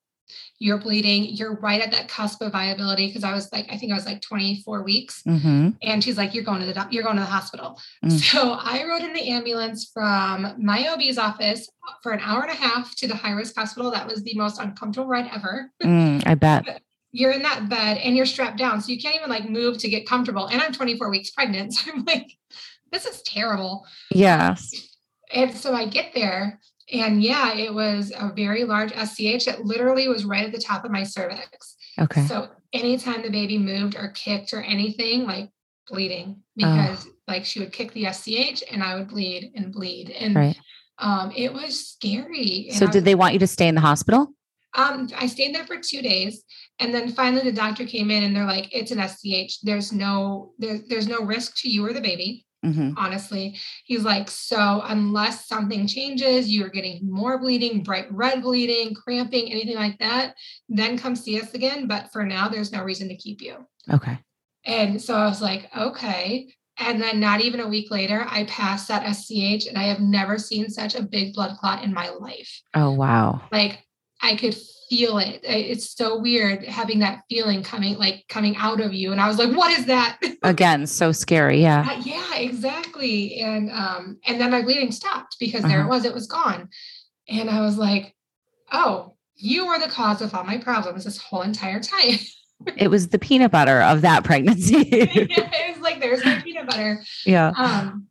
You're 0.60 0.78
bleeding. 0.78 1.26
You're 1.26 1.56
right 1.56 1.82
at 1.82 1.92
that 1.92 2.08
cusp 2.08 2.42
of 2.42 2.52
viability. 2.52 3.12
Cause 3.14 3.24
I 3.24 3.34
was 3.34 3.52
like, 3.52 3.68
I 3.72 3.78
think 3.78 3.92
I 3.92 3.96
was 3.96 4.06
like 4.06 4.22
24 4.22 4.84
weeks. 4.84 5.22
Mhm. 5.26 5.76
And 5.82 6.04
she's 6.04 6.18
like, 6.18 6.34
"You're 6.34 6.44
going 6.44 6.60
to 6.62 6.66
the 6.66 6.74
doc- 6.74 6.92
you're 6.92 7.04
going 7.04 7.16
to 7.18 7.22
the 7.22 7.28
hospital." 7.28 7.80
Mm. 8.04 8.20
So 8.32 8.52
I 8.54 8.84
rode 8.86 9.04
in 9.04 9.14
the 9.14 9.30
ambulance 9.30 9.90
from 9.94 10.54
my 10.58 10.88
OB's 10.90 11.18
office 11.18 11.70
for 12.04 12.12
an 12.12 12.20
hour 12.22 12.42
and 12.42 12.52
a 12.52 12.56
half 12.56 12.96
to 12.98 13.08
the 13.08 13.16
high 13.16 13.32
risk 13.32 13.56
hospital. 13.56 13.92
That 13.92 14.08
was 14.08 14.24
the 14.24 14.34
most 14.36 14.60
uncomfortable 14.60 15.08
ride 15.08 15.30
ever. 15.34 15.72
Mm, 15.84 16.24
I 16.28 16.36
bet. 16.36 16.82
You're 17.14 17.32
in 17.32 17.42
that 17.44 17.70
bed 17.70 17.98
and 18.00 18.16
you're 18.18 18.26
strapped 18.26 18.58
down, 18.58 18.82
so 18.82 18.92
you 18.92 19.00
can't 19.00 19.16
even 19.16 19.30
like 19.30 19.50
move 19.50 19.78
to 19.80 19.90
get 19.90 20.06
comfortable. 20.06 20.48
And 20.48 20.62
I'm 20.62 20.74
24 20.74 21.10
weeks 21.10 21.32
pregnant, 21.32 21.74
so 21.76 21.92
I'm 21.92 22.04
like, 22.04 22.28
"This 22.92 23.06
is 23.06 23.22
terrible." 23.24 23.86
Yeah. 24.12 24.56
And 25.34 25.56
so 25.56 25.74
I 25.74 25.86
get 25.88 26.14
there 26.14 26.60
and 26.92 27.22
yeah, 27.22 27.54
it 27.54 27.74
was 27.74 28.14
a 28.16 28.32
very 28.34 28.64
large 28.64 28.92
SCH 28.92 29.46
that 29.46 29.66
literally 29.66 30.08
was 30.08 30.26
right 30.26 30.46
at 30.46 30.52
the 30.52 30.62
top 30.62 30.86
of 30.86 30.92
my 30.92 31.04
cervix. 31.04 31.76
Okay. 32.00 32.26
So 32.28 32.50
anytime 32.74 33.22
the 33.22 33.30
baby 33.30 33.58
moved 33.58 33.96
or 33.96 34.10
kicked 34.10 34.54
or 34.54 34.62
anything, 34.62 35.26
like 35.26 35.50
bleeding, 35.90 36.44
because 36.56 37.06
oh. 37.08 37.12
like 37.28 37.46
she 37.46 37.60
would 37.60 37.74
kick 37.74 37.92
the 37.94 38.12
SCH 38.12 38.64
and 38.72 38.84
I 38.84 38.96
would 38.96 39.10
bleed 39.10 39.52
and 39.56 39.74
bleed. 39.74 40.12
And 40.12 40.36
right. 40.36 40.58
um, 41.00 41.34
it 41.36 41.52
was 41.52 41.88
scary. 41.88 42.70
So 42.72 42.88
did 42.88 43.04
they 43.04 43.16
want 43.16 43.34
you 43.34 43.40
to 43.40 43.48
stay 43.48 43.68
in 43.68 43.76
the 43.76 43.82
hospital? 43.82 44.30
Um, 44.74 45.10
I 45.18 45.28
stayed 45.28 45.56
there 45.56 45.66
for 45.66 45.78
two 45.78 46.02
days. 46.02 46.44
And 46.80 46.94
then 46.94 47.12
finally 47.12 47.44
the 47.44 47.52
doctor 47.52 47.86
came 47.86 48.12
in 48.12 48.24
and 48.24 48.36
they're 48.36 48.46
like, 48.46 48.74
it's 48.74 48.92
an 48.92 49.06
SCH. 49.06 49.62
There's 49.64 49.92
no, 49.92 50.54
there, 50.60 50.80
there's 50.88 51.08
no 51.08 51.22
risk 51.22 51.60
to 51.62 51.70
you 51.70 51.86
or 51.86 51.94
the 51.94 52.02
baby. 52.02 52.46
Mm-hmm. 52.68 52.94
Honestly, 52.98 53.58
he's 53.86 54.04
like, 54.04 54.30
so 54.30 54.82
unless 54.86 55.48
something 55.48 55.88
changes, 55.88 56.50
you 56.50 56.66
are 56.66 56.70
getting 56.70 57.00
more 57.10 57.38
bleeding, 57.40 57.84
bright 57.84 58.12
red 58.12 58.42
bleeding, 58.42 58.94
cramping, 58.94 59.52
anything 59.52 59.76
like 59.76 59.98
that, 60.00 60.36
then 60.68 60.98
come 60.98 61.16
see 61.16 61.40
us 61.40 61.54
again. 61.54 61.88
But 61.88 62.12
for 62.12 62.26
now, 62.26 62.50
there's 62.50 62.72
no 62.72 62.84
reason 62.84 63.08
to 63.10 63.16
keep 63.16 63.42
you. 63.42 63.66
Okay. 63.92 64.18
And 64.66 65.02
so 65.02 65.16
I 65.16 65.26
was 65.26 65.42
like, 65.42 65.70
okay. 65.76 66.54
And 66.80 67.02
then 67.02 67.20
not 67.20 67.42
even 67.42 67.60
a 67.62 67.68
week 67.68 67.90
later, 67.90 68.26
I 68.30 68.44
passed 68.44 68.88
that 68.90 69.16
SCH 69.16 69.68
and 69.68 69.78
I 69.78 69.84
have 69.84 70.00
never 70.00 70.38
seen 70.38 70.70
such 70.70 70.94
a 70.94 71.02
big 71.02 71.34
blood 71.34 71.58
clot 71.58 71.84
in 71.84 71.94
my 71.94 72.10
life. 72.10 72.62
Oh, 72.76 72.92
wow. 72.92 73.42
Like 73.52 73.84
I 74.22 74.36
could 74.36 74.56
feel 74.90 75.18
it. 75.18 75.42
It's 75.44 75.96
so 75.96 76.20
weird 76.20 76.64
having 76.64 77.00
that 77.00 77.22
feeling 77.30 77.64
coming 77.64 77.98
like 77.98 78.26
coming 78.30 78.56
out 78.58 78.80
of 78.80 78.94
you. 78.94 79.12
And 79.12 79.20
I 79.20 79.28
was 79.28 79.38
like, 79.38 79.56
what 79.56 79.78
is 79.78 79.86
that? 79.86 80.20
Again, 80.44 80.88
so 80.88 81.12
scary. 81.12 81.62
Yeah. 81.62 81.86
Uh, 81.90 82.02
yeah, 82.04 82.36
exactly. 82.36 83.40
And 83.40 83.72
um, 83.72 84.20
and 84.26 84.40
then 84.40 84.52
my 84.52 84.62
bleeding 84.62 84.92
stopped 84.92 85.38
because 85.40 85.64
uh-huh. 85.64 85.74
there 85.74 85.82
it 85.84 85.90
was, 85.90 86.06
it 86.06 86.14
was 86.14 86.28
gone. 86.28 86.70
And 87.30 87.50
I 87.50 87.62
was 87.62 87.78
like, 87.78 88.16
oh, 88.72 89.16
you 89.36 89.68
were 89.68 89.80
the 89.80 89.90
cause 89.90 90.22
of 90.22 90.34
all 90.34 90.44
my 90.44 90.58
problems 90.58 91.04
this 91.04 91.18
whole 91.18 91.42
entire 91.42 91.80
time. 91.80 92.20
it 92.78 92.90
was 92.90 93.10
the 93.10 93.20
peanut 93.20 93.52
butter 93.52 93.82
of 93.82 94.02
that 94.02 94.24
pregnancy. 94.24 94.74
yeah, 94.92 95.06
it 95.12 95.74
was 95.76 95.82
like 95.82 96.00
there's 96.00 96.24
my 96.24 96.40
peanut 96.42 96.68
butter. 96.68 97.04
Yeah. 97.26 97.52
Um, 97.56 98.08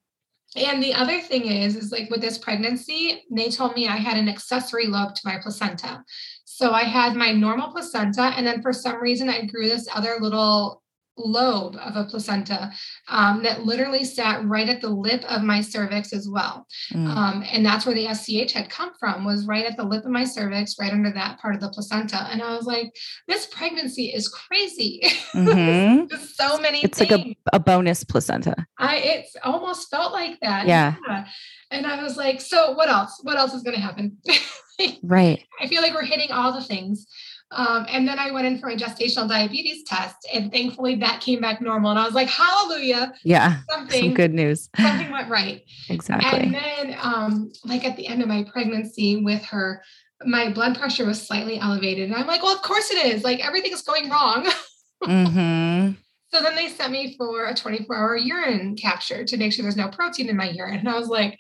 and 0.57 0.83
the 0.83 0.95
other 0.95 1.21
thing 1.21 1.47
is, 1.47 1.77
is 1.77 1.93
like 1.93 2.09
with 2.11 2.21
this 2.21 2.39
pregnancy, 2.39 3.25
they 3.31 3.51
told 3.51 3.75
me 3.75 3.89
I 3.89 3.97
had 3.97 4.17
an 4.17 4.29
accessory 4.29 4.87
lobe 4.87 5.15
to 5.15 5.21
my 5.25 5.39
placenta. 5.43 6.03
So 6.49 6.71
I 6.71 6.85
had 6.85 7.17
my 7.17 7.33
normal 7.33 7.73
placenta, 7.73 8.23
and 8.23 8.47
then 8.47 8.63
for 8.63 8.73
some 8.73 9.03
reason, 9.03 9.29
I 9.29 9.45
grew 9.45 9.69
this 9.69 9.89
other 9.93 10.17
little 10.21 10.83
lobe 11.19 11.77
of 11.77 11.97
a 11.97 12.05
placenta 12.05 12.71
um, 13.09 13.43
that 13.43 13.65
literally 13.65 14.05
sat 14.05 14.45
right 14.45 14.69
at 14.69 14.81
the 14.81 14.89
lip 14.89 15.25
of 15.29 15.43
my 15.43 15.61
cervix 15.61 16.13
as 16.13 16.29
well. 16.29 16.67
Mm. 16.93 17.09
Um, 17.09 17.45
and 17.51 17.65
that's 17.65 17.85
where 17.85 17.95
the 17.95 18.13
SCH 18.15 18.53
had 18.53 18.71
come 18.71 18.93
from, 18.99 19.25
was 19.25 19.47
right 19.47 19.67
at 19.67 19.77
the 19.77 19.85
lip 19.85 20.05
of 20.05 20.11
my 20.11 20.25
cervix, 20.25 20.77
right 20.79 20.93
under 20.93 21.11
that 21.11 21.41
part 21.41 21.55
of 21.55 21.61
the 21.61 21.71
placenta. 21.71 22.29
And 22.31 22.43
I 22.43 22.55
was 22.55 22.67
like, 22.67 22.95
this 23.27 23.47
pregnancy 23.47 24.07
is 24.07 24.29
crazy. 24.29 25.03
Mm-hmm. 25.33 26.15
so 26.35 26.59
many 26.59 26.81
It's 26.83 26.99
things. 26.99 27.11
like 27.11 27.27
a, 27.53 27.57
a, 27.57 27.59
bonus 27.59 28.05
placenta. 28.05 28.55
I 28.79 28.97
it 28.97 29.27
almost 29.43 29.91
felt 29.91 30.13
like 30.13 30.39
that. 30.41 30.67
Yeah. 30.67 30.95
yeah. 31.09 31.27
And 31.71 31.87
I 31.87 32.03
was 32.03 32.17
like, 32.17 32.41
so 32.41 32.73
what 32.73 32.89
else? 32.89 33.19
What 33.23 33.37
else 33.37 33.53
is 33.53 33.63
going 33.63 33.75
to 33.75 33.83
happen? 33.83 34.19
right. 35.03 35.43
I 35.61 35.67
feel 35.67 35.83
like 35.83 35.95
we're 35.95 36.05
hitting 36.05 36.31
all 36.33 36.53
the 36.53 36.63
things. 36.63 37.07
Um, 37.53 37.87
and 37.89 38.09
then 38.09 38.19
I 38.19 38.33
went 38.33 38.47
in 38.47 38.59
for 38.59 38.69
a 38.71 38.77
gestational 38.77 39.29
diabetes 39.29 39.85
test, 39.85 40.17
and 40.33 40.51
thankfully 40.51 40.97
that 40.97 41.21
came 41.21 41.41
back 41.41 41.61
normal. 41.61 41.91
And 41.91 41.99
I 41.99 42.05
was 42.05 42.15
like, 42.15 42.29
hallelujah. 42.29 43.15
Yeah. 43.23 43.61
Something 43.71 44.03
some 44.03 44.15
good 44.15 44.35
news. 44.35 44.69
something 44.77 45.11
went 45.13 45.31
right. 45.31 45.63
Exactly. 45.89 46.41
And 46.41 46.55
then, 46.55 46.97
um, 47.01 47.53
like 47.65 47.85
at 47.85 47.97
the 47.97 48.09
end 48.09 48.21
of 48.21 48.29
my 48.29 48.45
pregnancy 48.53 49.23
with 49.23 49.45
her, 49.45 49.83
my 50.25 50.51
blood 50.51 50.77
pressure 50.77 51.07
was 51.07 51.25
slightly 51.25 51.59
elevated. 51.59 52.09
And 52.09 52.17
I'm 52.17 52.27
like, 52.27 52.43
well, 52.43 52.55
of 52.55 52.63
course 52.63 52.91
it 52.91 53.07
is. 53.07 53.23
Like 53.23 53.45
everything's 53.47 53.83
going 53.83 54.11
wrong. 54.11 54.47
mm-hmm. 55.05 55.93
So 56.35 56.43
then 56.43 56.57
they 56.57 56.69
sent 56.69 56.93
me 56.93 57.17
for 57.17 57.47
a 57.47 57.55
24 57.55 57.97
hour 57.97 58.17
urine 58.17 58.77
capture 58.77 59.25
to 59.25 59.37
make 59.37 59.53
sure 59.53 59.63
there's 59.63 59.77
no 59.77 59.89
protein 59.89 60.29
in 60.29 60.37
my 60.37 60.51
urine. 60.51 60.79
And 60.79 60.89
I 60.89 60.99
was 60.99 61.09
like, 61.09 61.39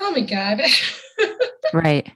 oh 0.00 0.10
my 0.10 0.20
God. 0.20 0.60
right. 1.72 2.12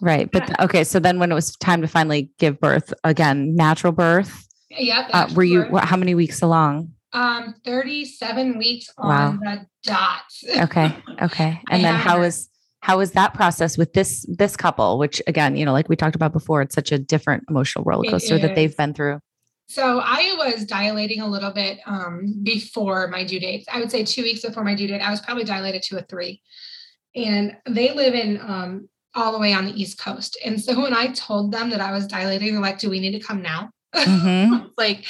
Right. 0.00 0.30
But 0.30 0.58
okay. 0.60 0.84
So 0.84 0.98
then 0.98 1.18
when 1.18 1.30
it 1.30 1.34
was 1.34 1.56
time 1.56 1.82
to 1.82 1.88
finally 1.88 2.30
give 2.38 2.60
birth 2.60 2.92
again, 3.04 3.54
natural 3.54 3.92
birth. 3.92 4.46
Yeah. 4.70 5.08
Uh, 5.12 5.28
were 5.34 5.44
you, 5.44 5.64
what, 5.64 5.84
how 5.84 5.96
many 5.96 6.14
weeks 6.14 6.42
along? 6.42 6.92
Um, 7.12 7.54
37 7.64 8.56
weeks 8.56 8.88
wow. 8.96 9.30
on 9.30 9.40
the 9.40 9.66
dot. 9.82 10.22
okay. 10.58 10.96
Okay. 11.20 11.60
And 11.70 11.84
then 11.84 11.94
how 11.96 12.20
was, 12.20 12.48
how 12.80 12.98
was 12.98 13.12
that 13.12 13.34
process 13.34 13.76
with 13.76 13.92
this, 13.92 14.24
this 14.28 14.56
couple, 14.56 14.96
which 14.98 15.20
again, 15.26 15.56
you 15.56 15.64
know, 15.64 15.72
like 15.72 15.88
we 15.88 15.96
talked 15.96 16.16
about 16.16 16.32
before, 16.32 16.62
it's 16.62 16.74
such 16.74 16.92
a 16.92 16.98
different 16.98 17.44
emotional 17.50 17.84
roller 17.84 18.08
coaster 18.08 18.38
that 18.38 18.54
they've 18.54 18.76
been 18.76 18.94
through. 18.94 19.20
So 19.70 20.00
I 20.02 20.34
was 20.36 20.64
dilating 20.64 21.20
a 21.20 21.28
little 21.28 21.52
bit 21.52 21.78
um, 21.86 22.40
before 22.42 23.06
my 23.06 23.22
due 23.22 23.38
date. 23.38 23.64
I 23.70 23.78
would 23.78 23.90
say 23.90 24.04
two 24.04 24.22
weeks 24.24 24.42
before 24.42 24.64
my 24.64 24.74
due 24.74 24.88
date, 24.88 25.00
I 25.00 25.10
was 25.10 25.20
probably 25.20 25.44
dilated 25.44 25.82
to 25.84 25.98
a 25.98 26.02
three. 26.02 26.42
And 27.14 27.56
they 27.68 27.92
live 27.92 28.14
in 28.14 28.40
um, 28.40 28.88
all 29.14 29.32
the 29.32 29.38
way 29.38 29.52
on 29.52 29.66
the 29.66 29.80
East 29.80 29.98
Coast. 29.98 30.38
And 30.44 30.60
so 30.60 30.80
when 30.80 30.94
I 30.94 31.08
told 31.08 31.52
them 31.52 31.70
that 31.70 31.80
I 31.80 31.92
was 31.92 32.06
dilating, 32.06 32.52
they're 32.52 32.62
like, 32.62 32.78
do 32.78 32.90
we 32.90 33.00
need 33.00 33.12
to 33.12 33.20
come 33.20 33.42
now? 33.42 33.70
Mm-hmm. 33.94 34.66
like, 34.78 35.04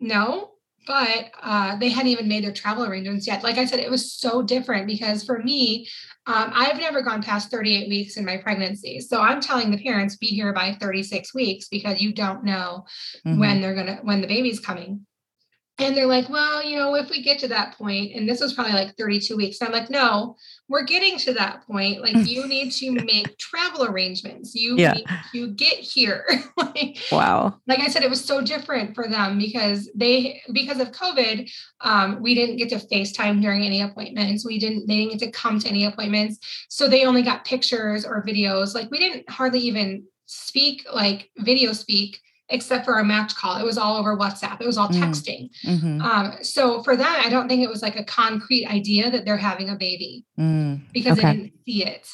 no, 0.00 0.50
but 0.86 1.30
uh, 1.42 1.76
they 1.76 1.90
hadn't 1.90 2.10
even 2.10 2.28
made 2.28 2.42
their 2.42 2.52
travel 2.52 2.84
arrangements 2.84 3.26
yet. 3.26 3.44
Like 3.44 3.58
I 3.58 3.66
said, 3.66 3.78
it 3.78 3.90
was 3.90 4.12
so 4.12 4.42
different 4.42 4.86
because 4.86 5.22
for 5.22 5.38
me, 5.38 5.86
um, 6.26 6.50
I've 6.54 6.78
never 6.78 7.02
gone 7.02 7.22
past 7.22 7.50
38 7.50 7.88
weeks 7.88 8.16
in 8.16 8.24
my 8.24 8.38
pregnancy. 8.38 9.00
So 9.00 9.20
I'm 9.20 9.40
telling 9.40 9.70
the 9.70 9.82
parents, 9.82 10.16
be 10.16 10.26
here 10.26 10.52
by 10.52 10.76
36 10.80 11.34
weeks 11.34 11.68
because 11.68 12.00
you 12.00 12.12
don't 12.12 12.42
know 12.42 12.86
mm-hmm. 13.26 13.38
when 13.38 13.60
they're 13.60 13.74
to, 13.74 13.98
when 14.02 14.22
the 14.22 14.26
baby's 14.26 14.60
coming. 14.60 15.06
And 15.80 15.96
they're 15.96 16.06
like, 16.06 16.28
well, 16.28 16.62
you 16.64 16.76
know, 16.76 16.96
if 16.96 17.08
we 17.08 17.22
get 17.22 17.38
to 17.40 17.48
that 17.48 17.78
point, 17.78 18.12
and 18.14 18.28
this 18.28 18.40
was 18.40 18.52
probably 18.52 18.72
like 18.72 18.96
32 18.96 19.36
weeks. 19.36 19.62
I'm 19.62 19.70
like, 19.70 19.90
no, 19.90 20.36
we're 20.68 20.82
getting 20.82 21.16
to 21.18 21.32
that 21.34 21.64
point. 21.66 22.02
Like, 22.02 22.26
you 22.26 22.48
need 22.48 22.72
to 22.72 22.90
make 22.90 23.38
travel 23.38 23.84
arrangements. 23.84 24.56
You 24.56 24.76
yeah. 24.76 24.94
need 24.94 25.06
to 25.32 25.48
get 25.52 25.78
here. 25.78 26.26
like, 26.56 26.98
wow. 27.12 27.60
Like 27.68 27.78
I 27.78 27.88
said, 27.88 28.02
it 28.02 28.10
was 28.10 28.24
so 28.24 28.40
different 28.40 28.96
for 28.96 29.06
them 29.06 29.38
because 29.38 29.88
they, 29.94 30.42
because 30.52 30.80
of 30.80 30.90
COVID, 30.90 31.48
um, 31.82 32.20
we 32.20 32.34
didn't 32.34 32.56
get 32.56 32.70
to 32.70 32.86
FaceTime 32.86 33.40
during 33.40 33.62
any 33.62 33.80
appointments. 33.80 34.44
We 34.44 34.58
didn't, 34.58 34.88
they 34.88 34.96
didn't 34.96 35.18
get 35.18 35.26
to 35.26 35.30
come 35.30 35.60
to 35.60 35.68
any 35.68 35.84
appointments. 35.84 36.40
So 36.68 36.88
they 36.88 37.04
only 37.04 37.22
got 37.22 37.44
pictures 37.44 38.04
or 38.04 38.24
videos. 38.24 38.74
Like, 38.74 38.90
we 38.90 38.98
didn't 38.98 39.30
hardly 39.30 39.60
even 39.60 40.06
speak, 40.26 40.84
like 40.92 41.30
video 41.38 41.72
speak 41.72 42.20
except 42.50 42.84
for 42.84 42.98
a 42.98 43.04
match 43.04 43.34
call. 43.34 43.56
It 43.56 43.64
was 43.64 43.78
all 43.78 43.96
over 43.96 44.16
WhatsApp. 44.16 44.60
It 44.60 44.66
was 44.66 44.78
all 44.78 44.88
mm. 44.88 45.00
texting. 45.00 45.50
Mm-hmm. 45.64 46.00
Um, 46.00 46.32
so 46.42 46.82
for 46.82 46.96
that, 46.96 47.22
I 47.24 47.28
don't 47.28 47.48
think 47.48 47.62
it 47.62 47.68
was 47.68 47.82
like 47.82 47.96
a 47.96 48.04
concrete 48.04 48.66
idea 48.66 49.10
that 49.10 49.24
they're 49.24 49.36
having 49.36 49.68
a 49.68 49.76
baby 49.76 50.24
mm. 50.38 50.80
because 50.92 51.18
okay. 51.18 51.26
they 51.26 51.36
didn't 51.36 51.52
see 51.66 51.84
it. 51.84 52.08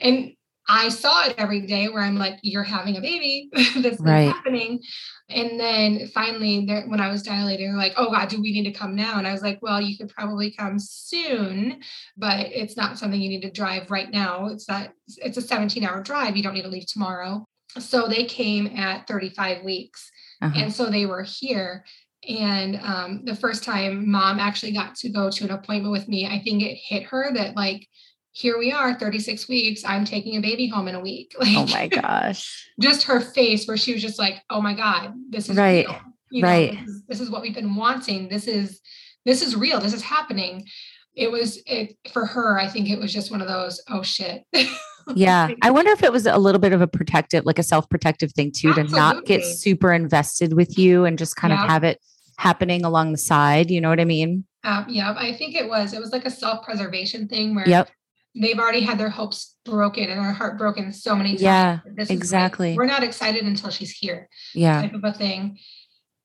And 0.00 0.32
I 0.68 0.88
saw 0.90 1.24
it 1.24 1.34
every 1.38 1.62
day 1.62 1.88
where 1.88 2.02
I'm 2.02 2.16
like, 2.16 2.38
you're 2.42 2.62
having 2.62 2.96
a 2.96 3.00
baby. 3.00 3.50
this 3.54 3.98
right. 4.00 4.28
is 4.28 4.32
happening. 4.32 4.80
And 5.28 5.58
then 5.58 6.08
finally, 6.14 6.64
when 6.86 7.00
I 7.00 7.10
was 7.10 7.22
dilating, 7.22 7.68
they're 7.68 7.76
like, 7.76 7.94
oh 7.96 8.10
God, 8.10 8.28
do 8.28 8.40
we 8.40 8.52
need 8.52 8.72
to 8.72 8.78
come 8.78 8.94
now? 8.94 9.18
And 9.18 9.26
I 9.26 9.32
was 9.32 9.42
like, 9.42 9.58
well, 9.60 9.80
you 9.80 9.96
could 9.96 10.08
probably 10.08 10.52
come 10.52 10.78
soon, 10.78 11.80
but 12.16 12.46
it's 12.46 12.76
not 12.76 12.98
something 12.98 13.20
you 13.20 13.28
need 13.28 13.42
to 13.42 13.50
drive 13.50 13.90
right 13.90 14.10
now. 14.10 14.46
It's 14.46 14.68
not, 14.68 14.92
it's 15.16 15.36
a 15.36 15.42
17 15.42 15.84
hour 15.84 16.02
drive. 16.02 16.36
You 16.36 16.42
don't 16.42 16.54
need 16.54 16.62
to 16.62 16.68
leave 16.68 16.86
tomorrow 16.86 17.44
so 17.78 18.06
they 18.06 18.24
came 18.24 18.66
at 18.76 19.06
35 19.06 19.62
weeks. 19.62 20.10
Uh-huh. 20.40 20.58
and 20.58 20.72
so 20.72 20.90
they 20.90 21.06
were 21.06 21.22
here. 21.22 21.84
And 22.28 22.80
um, 22.82 23.24
the 23.24 23.36
first 23.36 23.64
time 23.64 24.10
mom 24.10 24.38
actually 24.38 24.72
got 24.72 24.94
to 24.96 25.08
go 25.08 25.30
to 25.30 25.44
an 25.44 25.50
appointment 25.50 25.90
with 25.90 26.06
me 26.06 26.26
i 26.26 26.38
think 26.38 26.62
it 26.62 26.74
hit 26.74 27.02
her 27.04 27.32
that 27.34 27.56
like 27.56 27.88
here 28.32 28.58
we 28.58 28.72
are 28.72 28.94
36 28.94 29.46
weeks. 29.48 29.84
I'm 29.84 30.04
taking 30.04 30.36
a 30.36 30.40
baby 30.40 30.66
home 30.66 30.88
in 30.88 30.94
a 30.94 31.00
week. 31.00 31.34
Like 31.38 31.48
oh 31.56 31.66
my 31.66 31.86
gosh. 31.86 32.70
just 32.80 33.04
her 33.04 33.20
face 33.20 33.68
where 33.68 33.76
she 33.76 33.92
was 33.92 34.02
just 34.02 34.18
like 34.18 34.42
oh 34.50 34.60
my 34.60 34.74
god 34.74 35.12
this 35.28 35.48
is 35.48 35.56
right. 35.56 35.86
you 36.30 36.42
know, 36.42 36.48
right. 36.48 36.72
this 36.72 36.88
is, 36.88 37.02
this 37.08 37.20
is 37.20 37.30
what 37.30 37.42
we've 37.42 37.54
been 37.54 37.76
wanting. 37.76 38.28
This 38.28 38.48
is 38.48 38.80
this 39.24 39.42
is 39.42 39.54
real. 39.54 39.80
This 39.80 39.94
is 39.94 40.02
happening. 40.02 40.66
It 41.14 41.30
was 41.30 41.60
it 41.66 41.98
for 42.14 42.24
her 42.24 42.58
i 42.58 42.66
think 42.66 42.88
it 42.88 42.98
was 42.98 43.12
just 43.12 43.30
one 43.30 43.42
of 43.42 43.46
those 43.46 43.82
oh 43.90 44.02
shit 44.02 44.44
yeah. 45.14 45.50
I 45.62 45.70
wonder 45.70 45.90
if 45.90 46.02
it 46.02 46.12
was 46.12 46.26
a 46.26 46.38
little 46.38 46.60
bit 46.60 46.72
of 46.72 46.80
a 46.80 46.86
protective, 46.86 47.44
like 47.44 47.58
a 47.58 47.62
self 47.62 47.88
protective 47.88 48.32
thing 48.32 48.52
too, 48.52 48.70
Absolutely. 48.70 48.92
to 48.92 48.96
not 48.96 49.24
get 49.24 49.44
super 49.44 49.92
invested 49.92 50.54
with 50.54 50.78
you 50.78 51.04
and 51.04 51.18
just 51.18 51.36
kind 51.36 51.52
of 51.52 51.58
have 51.58 51.84
it 51.84 52.00
happening 52.38 52.84
along 52.84 53.12
the 53.12 53.18
side. 53.18 53.70
You 53.70 53.80
know 53.80 53.88
what 53.88 54.00
I 54.00 54.04
mean? 54.04 54.44
Um, 54.64 54.86
yeah, 54.88 55.14
I 55.16 55.32
think 55.32 55.54
it 55.54 55.68
was. 55.68 55.92
It 55.92 56.00
was 56.00 56.12
like 56.12 56.24
a 56.24 56.30
self 56.30 56.64
preservation 56.64 57.28
thing 57.28 57.54
where 57.54 57.68
yep. 57.68 57.88
they've 58.40 58.58
already 58.58 58.80
had 58.80 58.98
their 58.98 59.10
hopes 59.10 59.56
broken 59.64 60.04
and 60.04 60.20
their 60.20 60.32
heart 60.32 60.58
broken 60.58 60.92
so 60.92 61.14
many 61.14 61.30
times. 61.30 61.42
Yeah, 61.42 61.78
this 61.96 62.10
exactly. 62.10 62.70
Like, 62.70 62.78
we're 62.78 62.86
not 62.86 63.02
excited 63.02 63.44
until 63.44 63.70
she's 63.70 63.90
here. 63.90 64.28
Yeah. 64.54 64.82
Type 64.82 64.94
of 64.94 65.04
a 65.04 65.12
thing. 65.12 65.58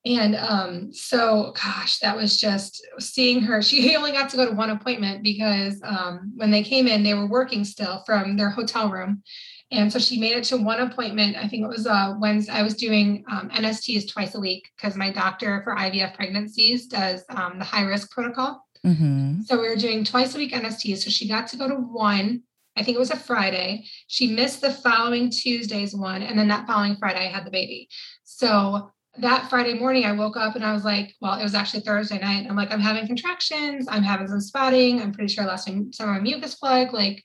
And 0.04 0.36
um, 0.36 0.92
so, 0.92 1.52
gosh, 1.62 1.98
that 1.98 2.16
was 2.16 2.40
just 2.40 2.86
seeing 2.98 3.40
her. 3.42 3.60
She 3.62 3.96
only 3.96 4.12
got 4.12 4.30
to 4.30 4.36
go 4.36 4.46
to 4.46 4.54
one 4.54 4.70
appointment 4.70 5.22
because 5.22 5.80
um, 5.84 6.32
when 6.36 6.50
they 6.50 6.62
came 6.62 6.86
in, 6.86 7.02
they 7.02 7.14
were 7.14 7.26
working 7.26 7.64
still 7.64 8.02
from 8.06 8.36
their 8.36 8.50
hotel 8.50 8.90
room. 8.90 9.22
And 9.70 9.92
so 9.92 9.98
she 9.98 10.18
made 10.18 10.36
it 10.36 10.44
to 10.44 10.56
one 10.56 10.80
appointment. 10.80 11.36
I 11.36 11.46
think 11.46 11.62
it 11.62 11.68
was 11.68 11.86
uh, 11.86 12.14
Wednesday. 12.18 12.52
I 12.52 12.62
was 12.62 12.74
doing 12.74 13.22
um, 13.30 13.50
NSTs 13.50 14.10
twice 14.10 14.34
a 14.34 14.40
week 14.40 14.70
because 14.76 14.96
my 14.96 15.12
doctor 15.12 15.60
for 15.62 15.76
IVF 15.76 16.14
pregnancies 16.14 16.86
does 16.86 17.22
um, 17.28 17.58
the 17.58 17.66
high 17.66 17.82
risk 17.82 18.10
protocol. 18.10 18.64
Mm-hmm. 18.86 19.42
So 19.42 19.60
we 19.60 19.68
were 19.68 19.76
doing 19.76 20.04
twice 20.04 20.34
a 20.34 20.38
week 20.38 20.52
NSTs. 20.52 20.98
So 20.98 21.10
she 21.10 21.28
got 21.28 21.48
to 21.48 21.58
go 21.58 21.68
to 21.68 21.74
one. 21.74 22.44
I 22.76 22.82
think 22.82 22.94
it 22.94 23.00
was 23.00 23.10
a 23.10 23.16
Friday. 23.16 23.84
She 24.06 24.28
missed 24.28 24.62
the 24.62 24.70
following 24.70 25.30
Tuesday's 25.30 25.94
one. 25.94 26.22
And 26.22 26.38
then 26.38 26.48
that 26.48 26.66
following 26.66 26.96
Friday, 26.96 27.26
I 27.26 27.30
had 27.30 27.44
the 27.44 27.50
baby. 27.50 27.88
So 28.24 28.90
that 29.20 29.50
Friday 29.50 29.74
morning, 29.74 30.04
I 30.04 30.12
woke 30.12 30.36
up 30.36 30.54
and 30.54 30.64
I 30.64 30.72
was 30.72 30.84
like, 30.84 31.14
well, 31.20 31.38
it 31.38 31.42
was 31.42 31.54
actually 31.54 31.80
Thursday 31.80 32.18
night. 32.18 32.46
I'm 32.48 32.56
like, 32.56 32.70
I'm 32.70 32.80
having 32.80 33.06
contractions. 33.06 33.86
I'm 33.90 34.02
having 34.02 34.28
some 34.28 34.40
spotting. 34.40 35.00
I'm 35.00 35.12
pretty 35.12 35.32
sure 35.32 35.44
I 35.44 35.46
lost 35.46 35.66
some, 35.66 35.90
of 36.00 36.06
my 36.06 36.20
mucus 36.20 36.54
plug. 36.54 36.92
Like, 36.92 37.24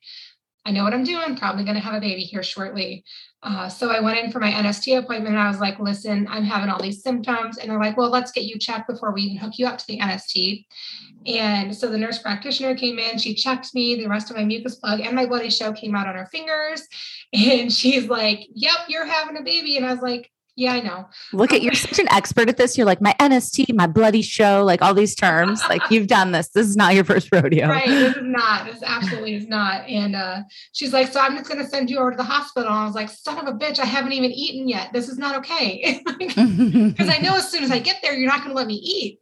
I 0.66 0.72
know 0.72 0.84
what 0.84 0.94
I'm 0.94 1.04
doing. 1.04 1.36
Probably 1.36 1.64
going 1.64 1.76
to 1.76 1.82
have 1.82 1.94
a 1.94 2.00
baby 2.00 2.22
here 2.22 2.44
shortly. 2.44 3.04
Uh, 3.44 3.68
so 3.68 3.92
I 3.92 4.00
went 4.00 4.18
in 4.18 4.32
for 4.32 4.40
my 4.40 4.50
NST 4.52 4.98
appointment 4.98 5.36
and 5.36 5.44
I 5.44 5.50
was 5.50 5.60
like, 5.60 5.78
listen, 5.78 6.26
I'm 6.30 6.46
having 6.46 6.70
all 6.70 6.82
these 6.82 7.04
symptoms. 7.04 7.58
And 7.58 7.70
they're 7.70 7.80
like, 7.80 7.98
well, 7.98 8.10
let's 8.10 8.32
get 8.32 8.46
you 8.46 8.58
checked 8.58 8.88
before 8.88 9.14
we 9.14 9.24
even 9.24 9.38
hook 9.38 9.58
you 9.58 9.68
up 9.68 9.78
to 9.78 9.86
the 9.88 10.00
NST. 10.00 10.66
And 11.26 11.76
so 11.76 11.90
the 11.90 11.98
nurse 11.98 12.20
practitioner 12.20 12.76
came 12.76 13.00
in, 13.00 13.18
she 13.18 13.36
checked 13.36 13.74
me, 13.74 13.96
the 13.96 14.08
rest 14.08 14.30
of 14.30 14.38
my 14.38 14.46
mucus 14.46 14.76
plug 14.76 15.02
and 15.02 15.16
my 15.16 15.26
bloody 15.26 15.50
show 15.50 15.74
came 15.74 15.96
out 15.96 16.08
on 16.08 16.16
her 16.16 16.28
fingers. 16.28 16.88
And 17.36 17.74
she's 17.74 18.08
like, 18.10 18.46
yep, 18.54 18.76
you're 18.88 19.08
having 19.08 19.38
a 19.38 19.42
baby. 19.42 19.76
And 19.76 19.88
I 19.88 19.92
was 19.92 20.04
like, 20.04 20.30
yeah, 20.56 20.74
I 20.74 20.82
know. 20.82 21.08
Look 21.32 21.52
at 21.52 21.62
you're 21.62 21.74
such 21.74 22.00
an 22.00 22.12
expert 22.12 22.48
at 22.48 22.58
this. 22.58 22.78
You're 22.78 22.86
like 22.86 23.02
my 23.02 23.16
NST, 23.20 23.74
my 23.74 23.88
bloody 23.88 24.22
show, 24.22 24.64
like 24.64 24.82
all 24.82 24.94
these 24.94 25.16
terms. 25.16 25.62
like 25.70 25.82
you've 25.90 26.08
done 26.08 26.32
this. 26.32 26.50
This 26.50 26.68
is 26.68 26.76
not 26.76 26.94
your 26.94 27.04
first 27.04 27.30
rodeo. 27.32 27.68
Right. 27.68 27.88
This 27.88 28.16
is 28.16 28.24
not. 28.24 28.66
This 28.66 28.84
absolutely 28.84 29.36
is 29.36 29.48
not. 29.48 29.88
And 29.88 30.16
uh, 30.16 30.42
she's 30.74 30.94
like, 30.94 31.12
so 31.12 31.20
I'm 31.20 31.36
just 31.36 31.50
gonna 31.50 31.68
send 31.68 31.90
you 31.90 31.98
over 32.00 32.12
to 32.12 32.18
the 32.18 32.24
hospital. 32.24 32.70
And 32.70 32.78
I 32.78 32.86
was 32.86 32.96
like, 32.96 33.10
son 33.10 33.40
of 33.40 33.48
a 33.48 33.58
bitch, 33.58 33.80
I 33.80 33.86
haven't 33.86 34.14
even 34.14 34.32
eaten 34.32 34.68
yet. 34.68 34.94
This 34.94 35.10
is 35.10 35.18
not 35.18 35.36
okay. 35.38 36.02
Because 36.24 37.10
I 37.10 37.18
know 37.20 37.36
as 37.36 37.50
soon 37.50 37.64
as 37.64 37.72
I 37.72 37.80
get 37.80 37.98
there, 38.02 38.14
you're 38.14 38.30
not 38.30 38.42
gonna 38.42 38.54
let 38.54 38.68
me 38.68 38.76
eat. 38.76 39.20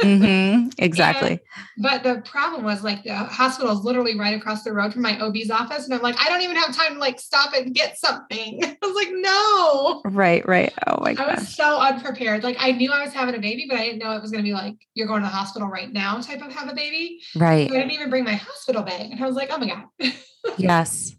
Mm-hmm. 0.00 0.68
Exactly. 0.78 1.30
And, 1.30 1.40
but 1.78 2.02
the 2.02 2.22
problem 2.22 2.64
was 2.64 2.84
like 2.84 3.02
the 3.02 3.14
hospital 3.14 3.76
is 3.76 3.84
literally 3.84 4.18
right 4.18 4.36
across 4.36 4.62
the 4.62 4.72
road 4.72 4.92
from 4.92 5.02
my 5.02 5.18
OB's 5.20 5.50
office. 5.50 5.84
And 5.84 5.94
I'm 5.94 6.02
like, 6.02 6.16
I 6.20 6.28
don't 6.28 6.42
even 6.42 6.56
have 6.56 6.74
time 6.74 6.94
to 6.94 7.00
like 7.00 7.18
stop 7.20 7.52
and 7.52 7.74
get 7.74 7.98
something. 7.98 8.60
I 8.64 8.76
was 8.82 8.94
like, 8.94 9.08
no. 9.10 10.02
Right, 10.04 10.46
right. 10.46 10.72
Oh 10.86 11.00
my 11.00 11.14
God. 11.14 11.28
I 11.28 11.34
was 11.34 11.54
so 11.54 11.78
unprepared. 11.78 12.44
Like 12.44 12.56
I 12.60 12.72
knew 12.72 12.92
I 12.92 13.04
was 13.04 13.12
having 13.12 13.34
a 13.34 13.40
baby, 13.40 13.66
but 13.68 13.78
I 13.78 13.84
didn't 13.84 13.98
know 13.98 14.12
it 14.12 14.22
was 14.22 14.30
going 14.30 14.42
to 14.42 14.48
be 14.48 14.54
like, 14.54 14.76
you're 14.94 15.08
going 15.08 15.22
to 15.22 15.26
the 15.26 15.34
hospital 15.34 15.68
right 15.68 15.92
now 15.92 16.20
type 16.20 16.42
of 16.42 16.52
have 16.52 16.68
a 16.68 16.74
baby. 16.74 17.20
Right. 17.34 17.68
So 17.68 17.74
I 17.74 17.78
didn't 17.78 17.92
even 17.92 18.10
bring 18.10 18.24
my 18.24 18.34
hospital 18.34 18.82
bag. 18.82 19.10
And 19.10 19.22
I 19.22 19.26
was 19.26 19.36
like, 19.36 19.48
oh 19.50 19.58
my 19.58 19.66
God. 19.66 20.12
yes. 20.58 21.14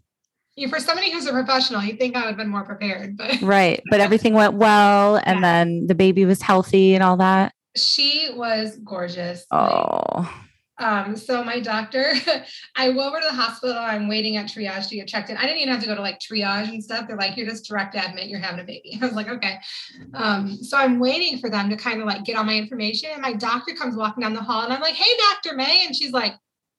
for 0.68 0.78
somebody 0.78 1.10
who's 1.10 1.26
a 1.26 1.32
professional, 1.32 1.82
you 1.82 1.96
think 1.96 2.16
I 2.16 2.20
would 2.20 2.28
have 2.28 2.36
been 2.36 2.48
more 2.48 2.64
prepared, 2.64 3.16
but 3.16 3.42
right. 3.42 3.82
But 3.90 4.00
everything 4.00 4.32
went 4.32 4.54
well. 4.54 5.16
And 5.16 5.40
yeah. 5.40 5.40
then 5.40 5.86
the 5.86 5.94
baby 5.94 6.24
was 6.24 6.40
healthy 6.40 6.94
and 6.94 7.04
all 7.04 7.18
that. 7.18 7.52
She 7.76 8.30
was 8.34 8.76
gorgeous. 8.84 9.46
Oh. 9.50 10.32
Um, 10.80 11.14
so 11.14 11.44
my 11.44 11.60
doctor, 11.60 12.14
I 12.76 12.90
go 12.92 13.06
over 13.06 13.20
to 13.20 13.26
the 13.26 13.34
hospital. 13.34 13.76
I'm 13.76 14.08
waiting 14.08 14.38
at 14.38 14.46
triage 14.46 14.88
to 14.88 14.96
get 14.96 15.08
checked 15.08 15.28
in. 15.28 15.36
I 15.36 15.42
didn't 15.42 15.58
even 15.58 15.74
have 15.74 15.82
to 15.82 15.86
go 15.86 15.94
to 15.94 16.00
like 16.00 16.18
triage 16.18 16.70
and 16.70 16.82
stuff. 16.82 17.06
They're 17.06 17.18
like, 17.18 17.36
you're 17.36 17.46
just 17.46 17.66
direct 17.66 17.94
admit, 17.94 18.28
you're 18.28 18.40
having 18.40 18.60
a 18.60 18.64
baby. 18.64 18.98
I 19.02 19.04
was 19.04 19.14
like, 19.14 19.28
okay. 19.28 19.58
Um, 20.14 20.56
so 20.56 20.78
I'm 20.78 20.98
waiting 20.98 21.38
for 21.38 21.50
them 21.50 21.68
to 21.68 21.76
kind 21.76 22.00
of 22.00 22.06
like 22.06 22.24
get 22.24 22.36
all 22.36 22.44
my 22.44 22.56
information. 22.56 23.10
And 23.12 23.20
my 23.20 23.34
doctor 23.34 23.74
comes 23.74 23.94
walking 23.94 24.22
down 24.22 24.32
the 24.32 24.42
hall 24.42 24.64
and 24.64 24.72
I'm 24.72 24.80
like, 24.80 24.94
hey, 24.94 25.16
Dr. 25.30 25.54
May. 25.54 25.84
And 25.86 25.94
she's 25.94 26.12
like, 26.12 26.34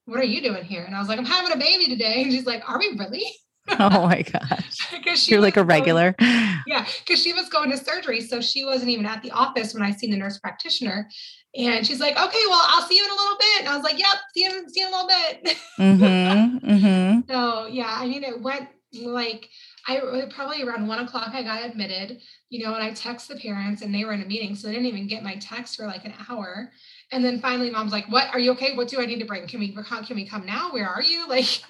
what 0.05 0.19
are 0.19 0.25
you 0.25 0.41
doing 0.41 0.63
here? 0.63 0.83
And 0.83 0.95
I 0.95 0.99
was 0.99 1.07
like, 1.07 1.19
I'm 1.19 1.25
having 1.25 1.53
a 1.53 1.57
baby 1.57 1.85
today. 1.85 2.23
And 2.23 2.31
she's 2.31 2.47
like, 2.47 2.67
are 2.67 2.79
we 2.79 2.95
really? 2.97 3.25
oh 3.79 4.07
my 4.07 4.21
gosh. 4.21 4.91
Because 4.91 5.27
You're 5.29 5.41
like 5.41 5.57
a 5.57 5.63
regular. 5.63 6.13
Going, 6.13 6.31
yeah, 6.67 6.85
because 6.99 7.21
she 7.21 7.33
was 7.33 7.49
going 7.49 7.71
to 7.71 7.77
surgery. 7.77 8.21
So 8.21 8.41
she 8.41 8.65
wasn't 8.65 8.89
even 8.89 9.05
at 9.05 9.21
the 9.21 9.31
office 9.31 9.73
when 9.73 9.83
I 9.83 9.91
seen 9.91 10.11
the 10.11 10.17
nurse 10.17 10.37
practitioner. 10.39 11.09
And 11.55 11.85
she's 11.85 11.99
like, 11.99 12.13
okay, 12.13 12.43
well, 12.49 12.61
I'll 12.63 12.87
see 12.87 12.95
you 12.95 13.03
in 13.03 13.09
a 13.09 13.13
little 13.13 13.37
bit. 13.37 13.59
And 13.61 13.69
I 13.69 13.75
was 13.75 13.83
like, 13.83 13.99
yep, 13.99 14.15
see 14.33 14.43
you, 14.43 14.69
see 14.69 14.81
you 14.81 14.87
in 14.87 14.93
a 14.93 14.95
little 14.95 15.09
bit. 15.09 15.57
Mm-hmm, 15.79 16.71
mm-hmm. 16.71 17.19
So 17.31 17.67
yeah, 17.67 17.97
I 17.99 18.07
mean, 18.07 18.23
it 18.23 18.41
went 18.41 18.67
like 19.01 19.49
I 19.87 19.99
probably 20.33 20.63
around 20.63 20.87
one 20.87 20.99
o'clock 20.99 21.29
I 21.33 21.43
got 21.43 21.65
admitted, 21.65 22.21
you 22.49 22.63
know, 22.63 22.75
and 22.75 22.83
I 22.83 22.91
text 22.91 23.27
the 23.27 23.35
parents 23.35 23.81
and 23.81 23.93
they 23.93 24.05
were 24.05 24.13
in 24.13 24.21
a 24.21 24.25
meeting. 24.25 24.55
So 24.55 24.67
they 24.67 24.73
didn't 24.73 24.87
even 24.87 25.07
get 25.07 25.23
my 25.23 25.35
text 25.35 25.75
for 25.75 25.87
like 25.87 26.05
an 26.05 26.13
hour. 26.29 26.71
And 27.13 27.25
then 27.25 27.41
finally 27.41 27.69
mom's 27.69 27.91
like, 27.91 28.05
what, 28.09 28.27
are 28.33 28.39
you 28.39 28.51
okay? 28.51 28.75
What 28.75 28.87
do 28.87 29.01
I 29.01 29.05
need 29.05 29.19
to 29.19 29.25
bring? 29.25 29.45
Can 29.45 29.59
we, 29.59 29.73
can 29.73 30.15
we 30.15 30.25
come 30.25 30.45
now? 30.45 30.71
Where 30.71 30.87
are 30.87 31.01
you? 31.01 31.27
Like, 31.31 31.63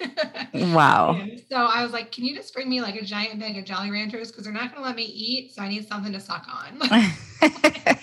wow. 0.54 1.20
so 1.48 1.56
I 1.56 1.84
was 1.84 1.92
like, 1.92 2.10
can 2.10 2.24
you 2.24 2.34
just 2.34 2.52
bring 2.52 2.68
me 2.68 2.80
like 2.80 2.96
a 2.96 3.04
giant 3.04 3.38
bag 3.38 3.56
of 3.56 3.64
Jolly 3.64 3.90
Ranchers? 3.90 4.32
Cause 4.32 4.44
they're 4.44 4.52
not 4.52 4.72
going 4.72 4.82
to 4.82 4.86
let 4.86 4.96
me 4.96 5.04
eat. 5.04 5.52
So 5.54 5.62
I 5.62 5.68
need 5.68 5.86
something 5.86 6.12
to 6.12 6.18
suck 6.18 6.46
on. 6.52 6.80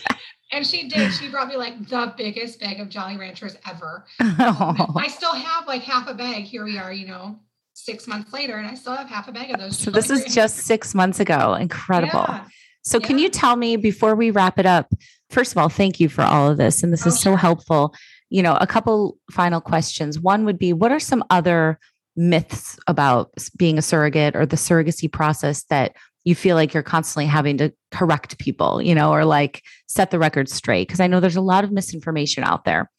and 0.52 0.66
she 0.66 0.88
did. 0.88 1.12
She 1.14 1.30
brought 1.30 1.50
me 1.50 1.58
like 1.58 1.88
the 1.90 2.14
biggest 2.18 2.62
bag 2.62 2.80
of 2.80 2.88
Jolly 2.88 3.18
Ranchers 3.18 3.58
ever. 3.70 4.06
Oh. 4.22 4.94
I 4.96 5.08
still 5.08 5.34
have 5.34 5.68
like 5.68 5.82
half 5.82 6.08
a 6.08 6.14
bag. 6.14 6.44
Here 6.44 6.64
we 6.64 6.78
are, 6.78 6.94
you 6.94 7.08
know, 7.08 7.40
six 7.74 8.08
months 8.08 8.32
later, 8.32 8.58
and 8.58 8.68
I 8.68 8.76
still 8.76 8.96
have 8.96 9.08
half 9.08 9.28
a 9.28 9.32
bag 9.32 9.52
of 9.52 9.60
those. 9.60 9.78
So 9.78 9.92
this 9.92 10.10
is 10.10 10.34
just 10.34 10.58
six 10.58 10.96
months 10.96 11.20
ago. 11.20 11.56
Incredible. 11.56 12.26
Yeah. 12.28 12.46
So, 12.90 12.98
yeah. 13.00 13.06
can 13.06 13.20
you 13.20 13.30
tell 13.30 13.56
me 13.56 13.76
before 13.76 14.16
we 14.16 14.32
wrap 14.32 14.58
it 14.58 14.66
up? 14.66 14.92
First 15.30 15.52
of 15.52 15.60
all, 15.60 15.70
thank 15.70 16.00
you 16.00 16.10
for 16.10 16.24
all 16.24 16.50
of 16.50 16.58
this. 16.58 16.82
And 16.82 16.92
this 16.92 17.06
oh, 17.06 17.10
is 17.10 17.20
so 17.20 17.36
helpful. 17.36 17.94
You 18.32 18.42
know, 18.42 18.56
a 18.56 18.66
couple 18.66 19.20
final 19.30 19.62
questions. 19.62 20.20
One 20.20 20.44
would 20.46 20.58
be 20.58 20.74
what 20.74 20.92
are 20.92 21.00
some 21.00 21.24
other 21.30 21.80
myths 22.16 22.80
about 22.88 23.32
being 23.58 23.78
a 23.78 23.84
surrogate 23.84 24.36
or 24.36 24.48
the 24.48 24.56
surrogacy 24.56 25.12
process 25.12 25.66
that 25.66 25.96
you 26.24 26.34
feel 26.34 26.56
like 26.56 26.74
you're 26.74 26.82
constantly 26.82 27.28
having 27.28 27.58
to 27.60 27.72
correct 27.92 28.40
people, 28.40 28.82
you 28.82 28.96
know, 28.96 29.12
or 29.12 29.24
like 29.24 29.62
set 29.88 30.10
the 30.10 30.18
record 30.18 30.50
straight? 30.50 30.88
Because 30.88 31.00
I 31.00 31.06
know 31.06 31.20
there's 31.20 31.36
a 31.36 31.42
lot 31.42 31.64
of 31.64 31.72
misinformation 31.72 32.44
out 32.44 32.66
there. 32.66 32.90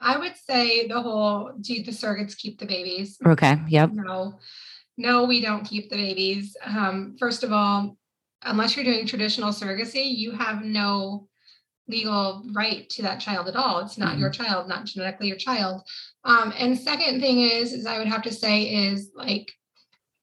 I 0.00 0.16
would 0.16 0.36
say 0.48 0.86
the 0.86 1.02
whole 1.02 1.50
do 1.60 1.82
the 1.82 1.90
surrogates 1.90 2.36
keep 2.36 2.60
the 2.60 2.66
babies? 2.66 3.18
Okay. 3.26 3.56
Yep. 3.66 3.90
No, 3.94 4.38
no, 4.96 5.24
we 5.24 5.40
don't 5.40 5.64
keep 5.64 5.90
the 5.90 5.96
babies. 5.96 6.56
Um, 6.64 7.16
first 7.18 7.42
of 7.42 7.52
all, 7.52 7.96
unless 8.44 8.76
you're 8.76 8.84
doing 8.84 9.06
traditional 9.06 9.50
surrogacy, 9.50 10.16
you 10.16 10.32
have 10.32 10.64
no 10.64 11.28
legal 11.86 12.44
right 12.52 12.88
to 12.90 13.02
that 13.02 13.20
child 13.20 13.48
at 13.48 13.56
all. 13.56 13.80
It's 13.80 13.98
not 13.98 14.12
mm-hmm. 14.12 14.20
your 14.20 14.30
child, 14.30 14.68
not 14.68 14.86
genetically 14.86 15.28
your 15.28 15.36
child. 15.36 15.82
Um, 16.24 16.52
and 16.58 16.78
second 16.78 17.20
thing 17.20 17.40
is, 17.40 17.72
is 17.72 17.86
I 17.86 17.98
would 17.98 18.08
have 18.08 18.22
to 18.22 18.32
say 18.32 18.62
is 18.62 19.10
like, 19.14 19.52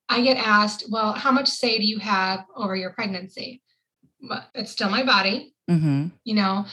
I 0.09 0.21
get 0.21 0.37
asked, 0.37 0.85
well, 0.89 1.13
how 1.13 1.31
much 1.31 1.47
say 1.47 1.77
do 1.77 1.85
you 1.85 1.99
have 1.99 2.45
over 2.55 2.75
your 2.75 2.91
pregnancy? 2.91 3.61
But 4.27 4.49
it's 4.53 4.71
still 4.71 4.89
my 4.89 5.03
body. 5.03 5.53
Mm-hmm. 5.69 6.07
You 6.23 6.35
know, 6.35 6.65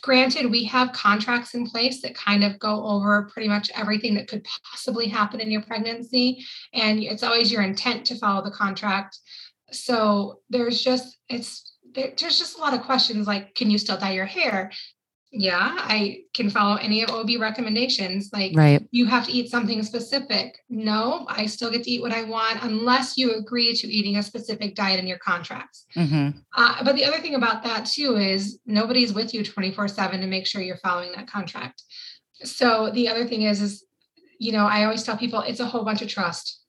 granted, 0.00 0.50
we 0.50 0.64
have 0.64 0.92
contracts 0.92 1.54
in 1.54 1.66
place 1.66 2.02
that 2.02 2.14
kind 2.14 2.42
of 2.42 2.58
go 2.58 2.84
over 2.84 3.30
pretty 3.32 3.48
much 3.48 3.70
everything 3.74 4.14
that 4.14 4.26
could 4.28 4.44
possibly 4.68 5.06
happen 5.06 5.40
in 5.40 5.50
your 5.50 5.62
pregnancy. 5.62 6.44
And 6.72 7.00
it's 7.00 7.22
always 7.22 7.52
your 7.52 7.62
intent 7.62 8.04
to 8.06 8.16
follow 8.16 8.42
the 8.42 8.50
contract. 8.50 9.18
So 9.72 10.40
there's 10.50 10.82
just, 10.82 11.18
it's, 11.28 11.76
there, 11.94 12.12
there's 12.18 12.38
just 12.38 12.56
a 12.56 12.60
lot 12.60 12.74
of 12.74 12.82
questions 12.82 13.26
like, 13.26 13.54
can 13.54 13.70
you 13.70 13.78
still 13.78 13.98
dye 13.98 14.12
your 14.12 14.26
hair? 14.26 14.70
Yeah, 15.34 15.76
I 15.78 16.24
can 16.34 16.50
follow 16.50 16.76
any 16.76 17.02
of 17.02 17.08
OB 17.08 17.40
recommendations. 17.40 18.28
Like, 18.34 18.52
right. 18.54 18.86
you 18.90 19.06
have 19.06 19.24
to 19.26 19.32
eat 19.32 19.50
something 19.50 19.82
specific. 19.82 20.58
No, 20.68 21.24
I 21.26 21.46
still 21.46 21.70
get 21.70 21.84
to 21.84 21.90
eat 21.90 22.02
what 22.02 22.12
I 22.12 22.24
want 22.24 22.62
unless 22.62 23.16
you 23.16 23.32
agree 23.32 23.74
to 23.74 23.86
eating 23.86 24.18
a 24.18 24.22
specific 24.22 24.74
diet 24.74 25.00
in 25.00 25.06
your 25.06 25.16
contracts. 25.18 25.86
Mm-hmm. 25.96 26.38
Uh, 26.54 26.84
but 26.84 26.96
the 26.96 27.06
other 27.06 27.18
thing 27.18 27.34
about 27.34 27.62
that 27.62 27.86
too 27.86 28.16
is 28.16 28.58
nobody's 28.66 29.14
with 29.14 29.32
you 29.32 29.42
24 29.42 29.88
7 29.88 30.20
to 30.20 30.26
make 30.26 30.46
sure 30.46 30.60
you're 30.60 30.76
following 30.76 31.12
that 31.12 31.28
contract. 31.28 31.82
So 32.44 32.90
the 32.92 33.08
other 33.08 33.26
thing 33.26 33.42
is, 33.42 33.62
is, 33.62 33.86
you 34.38 34.52
know, 34.52 34.66
I 34.66 34.84
always 34.84 35.02
tell 35.02 35.16
people 35.16 35.40
it's 35.40 35.60
a 35.60 35.66
whole 35.66 35.84
bunch 35.84 36.02
of 36.02 36.08
trust. 36.08 36.61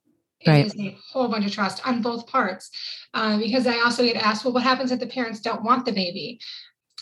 It 0.45 0.49
right. 0.49 0.65
is 0.65 0.75
a 0.77 0.97
whole 1.11 1.27
bunch 1.27 1.45
of 1.45 1.51
trust 1.51 1.85
on 1.87 2.01
both 2.01 2.27
parts. 2.27 2.69
Uh, 3.13 3.37
because 3.37 3.67
I 3.67 3.79
also 3.79 4.03
get 4.03 4.15
asked, 4.15 4.43
well, 4.43 4.53
what 4.53 4.63
happens 4.63 4.91
if 4.91 4.99
the 4.99 5.07
parents 5.07 5.39
don't 5.39 5.63
want 5.63 5.85
the 5.85 5.91
baby? 5.91 6.39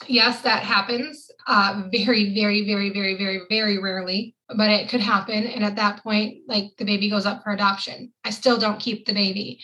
Yes, 0.08 0.42
that 0.42 0.64
happens 0.64 1.30
uh, 1.48 1.84
very, 1.92 2.34
very, 2.34 2.66
very, 2.66 2.92
very, 2.92 3.18
very, 3.18 3.42
very 3.50 3.78
rarely, 3.78 4.36
but 4.56 4.70
it 4.70 4.90
could 4.90 5.00
happen. 5.00 5.46
And 5.46 5.64
at 5.64 5.76
that 5.76 6.04
point, 6.04 6.40
like 6.48 6.72
the 6.78 6.86
baby 6.86 7.10
goes 7.10 7.26
up 7.26 7.44
for 7.44 7.52
adoption. 7.52 8.12
I 8.24 8.32
still 8.32 8.58
don't 8.58 8.80
keep 8.80 9.06
the 9.06 9.14
baby, 9.14 9.60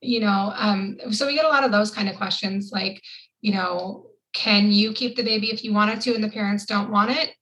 you 0.00 0.20
know. 0.20 0.52
Um, 0.54 0.98
so 1.10 1.26
we 1.26 1.34
get 1.34 1.44
a 1.44 1.48
lot 1.48 1.64
of 1.64 1.72
those 1.72 1.90
kind 1.90 2.08
of 2.08 2.16
questions 2.16 2.70
like, 2.72 3.02
you 3.40 3.52
know, 3.52 4.06
can 4.32 4.70
you 4.70 4.92
keep 4.92 5.16
the 5.16 5.24
baby 5.24 5.50
if 5.50 5.64
you 5.64 5.72
wanted 5.72 6.00
to 6.02 6.14
and 6.14 6.22
the 6.22 6.28
parents 6.28 6.66
don't 6.66 6.90
want 6.90 7.10
it? 7.10 7.34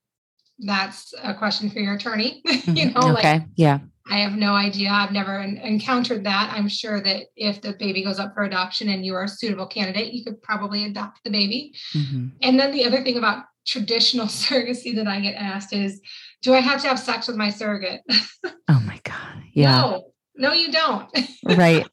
That's 0.58 1.12
a 1.22 1.34
question 1.34 1.70
for 1.70 1.80
your 1.80 1.94
attorney. 1.94 2.42
you 2.64 2.90
know, 2.90 3.12
okay. 3.12 3.34
like, 3.34 3.42
yeah 3.56 3.80
I 4.10 4.18
have 4.18 4.32
no 4.32 4.54
idea. 4.54 4.90
I've 4.90 5.12
never 5.12 5.40
encountered 5.40 6.24
that. 6.24 6.52
I'm 6.54 6.68
sure 6.68 7.00
that 7.00 7.26
if 7.36 7.60
the 7.60 7.74
baby 7.74 8.02
goes 8.02 8.18
up 8.18 8.34
for 8.34 8.44
adoption 8.44 8.88
and 8.88 9.04
you 9.04 9.14
are 9.14 9.24
a 9.24 9.28
suitable 9.28 9.66
candidate, 9.66 10.12
you 10.12 10.24
could 10.24 10.40
probably 10.42 10.84
adopt 10.84 11.22
the 11.24 11.30
baby. 11.30 11.74
Mm-hmm. 11.94 12.28
And 12.42 12.58
then 12.58 12.72
the 12.72 12.84
other 12.84 13.02
thing 13.02 13.18
about 13.18 13.44
traditional 13.66 14.26
surrogacy 14.26 14.94
that 14.96 15.06
I 15.06 15.20
get 15.20 15.34
asked 15.34 15.72
is, 15.72 16.00
do 16.42 16.54
I 16.54 16.60
have 16.60 16.80
to 16.82 16.88
have 16.88 16.98
sex 16.98 17.28
with 17.28 17.36
my 17.36 17.50
surrogate? 17.50 18.00
oh 18.68 18.80
my 18.86 19.00
God. 19.04 19.42
Yeah. 19.52 19.80
No, 19.80 20.12
no, 20.36 20.52
you 20.52 20.72
don't. 20.72 21.08
Right. 21.44 21.86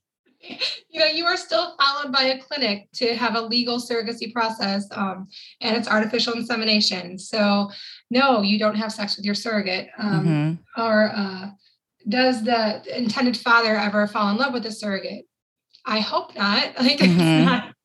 you 0.90 1.00
know, 1.00 1.06
you 1.06 1.26
are 1.26 1.38
still 1.38 1.76
followed 1.80 2.12
by 2.12 2.24
a 2.24 2.40
clinic 2.40 2.90
to 2.96 3.16
have 3.16 3.36
a 3.36 3.42
legal 3.42 3.80
surrogacy 3.80 4.34
process, 4.34 4.86
um, 4.92 5.28
and 5.62 5.78
it's 5.78 5.88
artificial 5.88 6.34
insemination. 6.34 7.18
So, 7.18 7.72
no, 8.12 8.42
you 8.42 8.60
don't 8.60 8.76
have 8.76 8.92
sex 8.92 9.16
with 9.16 9.26
your 9.26 9.34
surrogate. 9.34 9.88
Um, 9.98 10.26
mm-hmm. 10.26 10.82
Or 10.82 11.12
uh, 11.16 11.50
does 12.08 12.44
the 12.44 12.84
intended 12.98 13.38
father 13.38 13.76
ever 13.76 14.08
fall 14.08 14.30
in 14.30 14.38
love 14.38 14.54
with 14.54 14.64
the 14.64 14.72
surrogate? 14.72 15.26
I 15.86 16.00
hope 16.00 16.36
not. 16.36 16.74
Like, 16.80 17.00
mm-hmm. 17.00 17.46
not, 17.46 17.76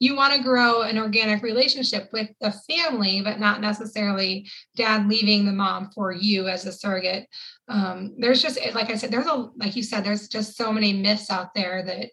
you 0.00 0.16
want 0.16 0.34
to 0.34 0.42
grow 0.42 0.82
an 0.82 0.98
organic 0.98 1.42
relationship 1.42 2.10
with 2.12 2.28
the 2.40 2.52
family, 2.68 3.22
but 3.22 3.38
not 3.38 3.60
necessarily 3.60 4.48
dad 4.76 5.08
leaving 5.08 5.46
the 5.46 5.52
mom 5.52 5.90
for 5.94 6.12
you 6.12 6.48
as 6.48 6.66
a 6.66 6.72
surrogate. 6.72 7.26
Um, 7.68 8.14
there's 8.18 8.42
just, 8.42 8.58
like 8.74 8.90
I 8.90 8.96
said, 8.96 9.10
there's 9.10 9.26
a, 9.26 9.48
like 9.56 9.76
you 9.76 9.82
said, 9.82 10.04
there's 10.04 10.28
just 10.28 10.56
so 10.56 10.72
many 10.72 10.92
myths 10.92 11.30
out 11.30 11.54
there 11.54 11.82
that 11.84 12.10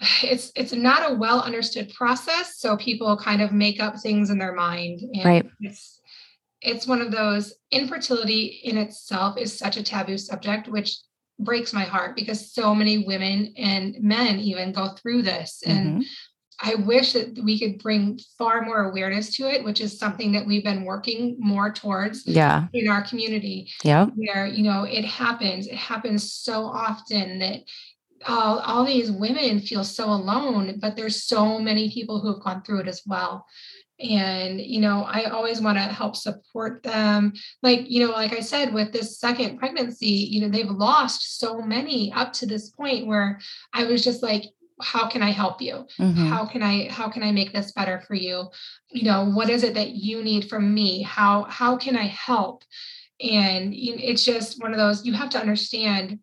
it's 0.22 0.52
it's 0.54 0.72
not 0.72 1.10
a 1.10 1.14
well 1.14 1.40
understood 1.40 1.92
process 1.94 2.58
so 2.58 2.76
people 2.76 3.16
kind 3.16 3.42
of 3.42 3.52
make 3.52 3.80
up 3.80 3.98
things 3.98 4.30
in 4.30 4.38
their 4.38 4.54
mind 4.54 5.00
and 5.00 5.24
right. 5.24 5.46
it's 5.60 5.97
it's 6.60 6.86
one 6.86 7.00
of 7.00 7.12
those 7.12 7.54
infertility 7.70 8.60
in 8.64 8.78
itself 8.78 9.38
is 9.38 9.56
such 9.56 9.76
a 9.76 9.82
taboo 9.82 10.18
subject 10.18 10.68
which 10.68 10.96
breaks 11.38 11.72
my 11.72 11.84
heart 11.84 12.16
because 12.16 12.52
so 12.52 12.74
many 12.74 13.06
women 13.06 13.54
and 13.56 13.96
men 14.00 14.38
even 14.40 14.72
go 14.72 14.88
through 14.88 15.22
this 15.22 15.62
and 15.64 15.88
mm-hmm. 15.88 16.02
I 16.60 16.74
wish 16.74 17.12
that 17.12 17.38
we 17.38 17.58
could 17.58 17.80
bring 17.80 18.18
far 18.36 18.62
more 18.62 18.90
awareness 18.90 19.34
to 19.36 19.48
it, 19.48 19.62
which 19.62 19.80
is 19.80 19.96
something 19.98 20.32
that 20.32 20.44
we've 20.44 20.64
been 20.64 20.84
working 20.84 21.36
more 21.38 21.72
towards 21.72 22.26
yeah. 22.26 22.66
in 22.72 22.88
our 22.88 23.02
community. 23.02 23.70
Yeah. 23.84 24.06
Where, 24.16 24.46
you 24.46 24.64
know, 24.64 24.82
it 24.82 25.04
happens. 25.04 25.68
It 25.68 25.76
happens 25.76 26.32
so 26.32 26.64
often 26.64 27.38
that 27.38 27.60
all, 28.26 28.58
all 28.58 28.84
these 28.84 29.10
women 29.10 29.60
feel 29.60 29.84
so 29.84 30.06
alone, 30.10 30.78
but 30.80 30.96
there's 30.96 31.22
so 31.22 31.60
many 31.60 31.92
people 31.92 32.20
who 32.20 32.34
have 32.34 32.42
gone 32.42 32.62
through 32.62 32.80
it 32.80 32.88
as 32.88 33.02
well. 33.06 33.46
And, 34.00 34.60
you 34.60 34.80
know, 34.80 35.02
I 35.02 35.24
always 35.24 35.60
want 35.60 35.76
to 35.76 35.82
help 35.82 36.14
support 36.14 36.82
them. 36.82 37.32
Like, 37.62 37.90
you 37.90 38.06
know, 38.06 38.12
like 38.12 38.32
I 38.32 38.40
said, 38.40 38.72
with 38.72 38.92
this 38.92 39.18
second 39.18 39.58
pregnancy, 39.58 40.06
you 40.06 40.40
know, 40.40 40.48
they've 40.48 40.70
lost 40.70 41.38
so 41.38 41.60
many 41.60 42.12
up 42.12 42.32
to 42.34 42.46
this 42.46 42.70
point 42.70 43.06
where 43.06 43.40
I 43.74 43.84
was 43.84 44.04
just 44.04 44.22
like, 44.22 44.44
how 44.80 45.08
can 45.08 45.22
i 45.22 45.30
help 45.30 45.60
you 45.60 45.86
mm-hmm. 45.98 46.26
how 46.28 46.46
can 46.46 46.62
i 46.62 46.88
how 46.88 47.08
can 47.08 47.22
i 47.22 47.32
make 47.32 47.52
this 47.52 47.72
better 47.72 48.00
for 48.06 48.14
you 48.14 48.48
you 48.90 49.02
know 49.02 49.24
what 49.24 49.50
is 49.50 49.64
it 49.64 49.74
that 49.74 49.90
you 49.90 50.22
need 50.22 50.48
from 50.48 50.72
me 50.72 51.02
how 51.02 51.42
how 51.44 51.76
can 51.76 51.96
i 51.96 52.06
help 52.06 52.62
and 53.20 53.74
it's 53.74 54.24
just 54.24 54.62
one 54.62 54.72
of 54.72 54.78
those 54.78 55.04
you 55.04 55.12
have 55.12 55.30
to 55.30 55.40
understand 55.40 56.20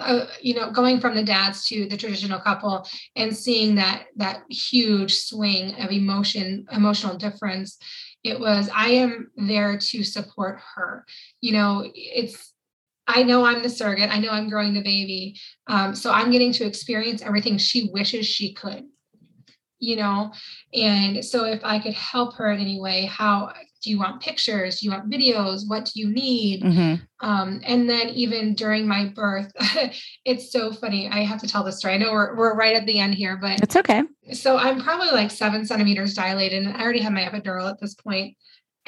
uh, 0.00 0.26
you 0.40 0.54
know 0.54 0.70
going 0.70 1.00
from 1.00 1.14
the 1.14 1.22
dads 1.22 1.66
to 1.66 1.88
the 1.88 1.96
traditional 1.96 2.40
couple 2.40 2.86
and 3.16 3.36
seeing 3.36 3.74
that 3.74 4.06
that 4.16 4.42
huge 4.50 5.14
swing 5.14 5.74
of 5.80 5.90
emotion 5.90 6.66
emotional 6.72 7.16
difference 7.16 7.78
it 8.24 8.38
was 8.38 8.68
i 8.74 8.88
am 8.88 9.30
there 9.36 9.78
to 9.78 10.02
support 10.02 10.58
her 10.74 11.04
you 11.40 11.52
know 11.52 11.88
it's 11.94 12.52
I 13.08 13.22
know 13.22 13.42
I'm 13.44 13.62
the 13.62 13.70
surrogate. 13.70 14.10
I 14.10 14.18
know 14.18 14.28
I'm 14.28 14.50
growing 14.50 14.74
the 14.74 14.82
baby. 14.82 15.40
Um, 15.66 15.94
so 15.94 16.12
I'm 16.12 16.30
getting 16.30 16.52
to 16.52 16.66
experience 16.66 17.22
everything 17.22 17.56
she 17.56 17.88
wishes 17.90 18.26
she 18.26 18.52
could, 18.52 18.84
you 19.78 19.96
know? 19.96 20.32
And 20.74 21.24
so 21.24 21.46
if 21.46 21.64
I 21.64 21.78
could 21.78 21.94
help 21.94 22.34
her 22.34 22.52
in 22.52 22.60
any 22.60 22.78
way, 22.78 23.06
how 23.06 23.54
do 23.82 23.90
you 23.90 23.98
want 23.98 24.20
pictures? 24.20 24.80
Do 24.80 24.86
you 24.86 24.92
want 24.92 25.10
videos? 25.10 25.62
What 25.66 25.84
do 25.86 26.00
you 26.00 26.08
need? 26.08 26.62
Mm-hmm. 26.62 27.26
Um, 27.26 27.60
and 27.64 27.88
then 27.88 28.08
even 28.10 28.54
during 28.54 28.86
my 28.86 29.06
birth, 29.06 29.52
it's 30.24 30.50
so 30.52 30.72
funny. 30.72 31.08
I 31.08 31.20
have 31.24 31.40
to 31.40 31.48
tell 31.48 31.64
this 31.64 31.78
story. 31.78 31.94
I 31.94 31.98
know 31.98 32.12
we're, 32.12 32.36
we're 32.36 32.54
right 32.54 32.76
at 32.76 32.86
the 32.86 32.98
end 32.98 33.14
here, 33.14 33.36
but 33.36 33.60
it's 33.62 33.76
okay. 33.76 34.02
So 34.32 34.56
I'm 34.56 34.82
probably 34.82 35.10
like 35.10 35.30
seven 35.30 35.64
centimeters 35.64 36.14
dilated 36.14 36.66
and 36.66 36.76
I 36.76 36.82
already 36.82 37.00
have 37.00 37.12
my 37.12 37.22
epidural 37.22 37.70
at 37.70 37.80
this 37.80 37.94
point. 37.94 38.36